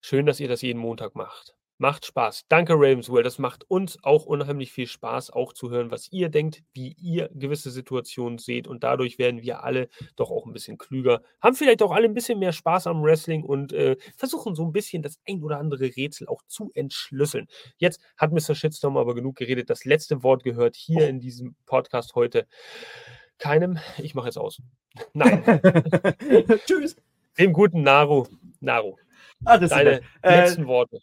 [0.00, 1.54] schön, dass ihr das jeden Montag macht.
[1.80, 2.44] Macht Spaß.
[2.50, 3.22] Danke, Ravenswell.
[3.22, 7.30] Das macht uns auch unheimlich viel Spaß, auch zu hören, was ihr denkt, wie ihr
[7.32, 8.68] gewisse Situationen seht.
[8.68, 12.12] Und dadurch werden wir alle doch auch ein bisschen klüger, haben vielleicht auch alle ein
[12.12, 15.96] bisschen mehr Spaß am Wrestling und äh, versuchen so ein bisschen das ein oder andere
[15.96, 17.46] Rätsel auch zu entschlüsseln.
[17.78, 18.54] Jetzt hat Mr.
[18.54, 19.70] Shitstorm aber genug geredet.
[19.70, 22.46] Das letzte Wort gehört hier in diesem Podcast heute
[23.38, 23.78] keinem.
[23.96, 24.60] Ich mache jetzt aus.
[25.14, 25.42] Nein.
[26.66, 26.96] Tschüss.
[27.38, 28.26] Dem guten Naru.
[28.60, 28.96] Naru.
[29.46, 31.00] Ah, Deine äh, letzten Worte.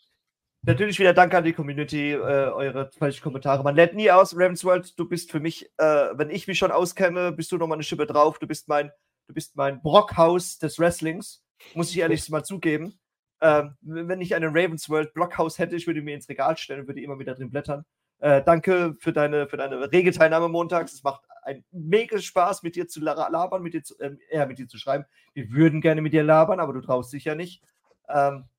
[0.68, 3.64] Natürlich wieder Danke an die Community, äh, eure falschen Kommentare.
[3.64, 4.36] Man lädt nie aus.
[4.36, 7.84] Ravensworld, du bist für mich, äh, wenn ich mich schon auskenne, bist du nochmal eine
[7.84, 8.38] Schippe drauf.
[8.38, 8.92] Du bist mein,
[9.28, 11.42] du bist mein Brockhaus des Wrestlings.
[11.74, 13.00] Muss ich ehrlich mal zugeben.
[13.40, 16.88] Ähm, wenn ich einen Ravens World Blockhaus hätte, ich würde mir ins Regal stellen und
[16.88, 17.86] würde immer wieder drin blättern.
[18.20, 20.92] Äh, danke für deine, für deine rege Teilnahme montags.
[20.92, 24.68] Es macht einen mega Spaß, mit dir zu labern, mit dir zu, äh, mit dir
[24.68, 25.06] zu schreiben.
[25.34, 27.64] Wir würden gerne mit dir labern, aber du traust dich ja nicht.
[28.10, 28.57] Ähm, äh,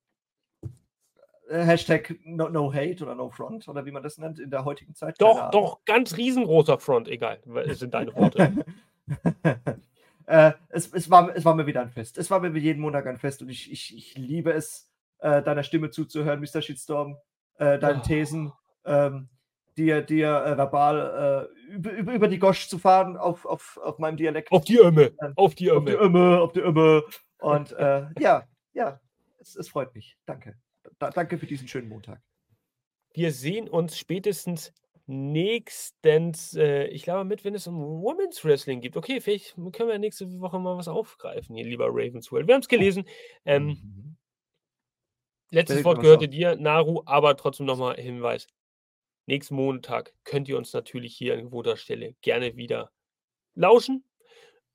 [1.51, 4.95] Hashtag no, no, Hate oder No Front oder wie man das nennt in der heutigen
[4.95, 5.17] Zeit.
[5.19, 7.41] Doch, doch, ganz riesengroßer Front, egal.
[7.69, 8.53] Sind deine Worte.
[10.27, 12.19] äh, es, es, war, es war mir wieder ein Fest.
[12.19, 15.63] Es war mir jeden Montag ein Fest und ich, ich, ich liebe es, äh, deiner
[15.63, 16.61] Stimme zuzuhören, Mr.
[16.61, 17.17] Shitstorm,
[17.57, 18.05] äh, deinen oh.
[18.05, 18.53] Thesen,
[18.85, 19.29] ähm,
[19.77, 23.99] dir, dir äh, verbal äh, über, über, über, die Gosch zu fahren auf, auf, auf
[23.99, 24.53] meinem Dialekt.
[24.53, 25.13] Auf die Ömme.
[25.37, 25.79] Auf die Ömme.
[25.79, 27.05] Auf die Ömme, auf die Ömme.
[27.39, 28.45] Und äh, ja,
[28.75, 29.01] ja,
[29.39, 30.19] es, es freut mich.
[30.27, 30.57] Danke
[30.99, 32.21] da, danke für diesen schönen Montag.
[33.15, 34.73] Wir sehen uns spätestens
[35.07, 38.97] nächstens, äh, ich glaube, mit, wenn es um Women's Wrestling geht.
[38.97, 42.47] Okay, vielleicht können wir nächste Woche mal was aufgreifen, hier, lieber Ravensworld.
[42.47, 43.05] Wir haben es gelesen.
[43.47, 44.17] Ähm, mhm.
[45.51, 48.47] Letztes Wort gehörte dir, Naru, aber trotzdem nochmal Hinweis.
[49.27, 52.93] Nächsten Montag könnt ihr uns natürlich hier an gewohnter Stelle gerne wieder
[53.55, 54.05] lauschen.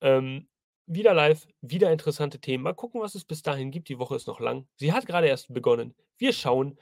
[0.02, 0.48] Ähm,
[0.86, 2.64] wieder live, wieder interessante Themen.
[2.64, 3.90] Mal gucken, was es bis dahin gibt.
[3.90, 4.68] Die Woche ist noch lang.
[4.76, 5.96] Sie hat gerade erst begonnen.
[6.18, 6.78] Wir schauen.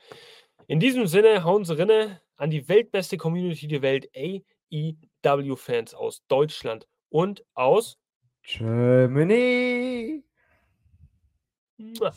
[0.68, 6.88] In diesem Sinne hauen Sie rinne an die weltbeste Community der Welt, AEW-Fans aus Deutschland
[7.10, 7.98] und aus
[8.44, 10.24] Germany.
[11.78, 12.14] Mua.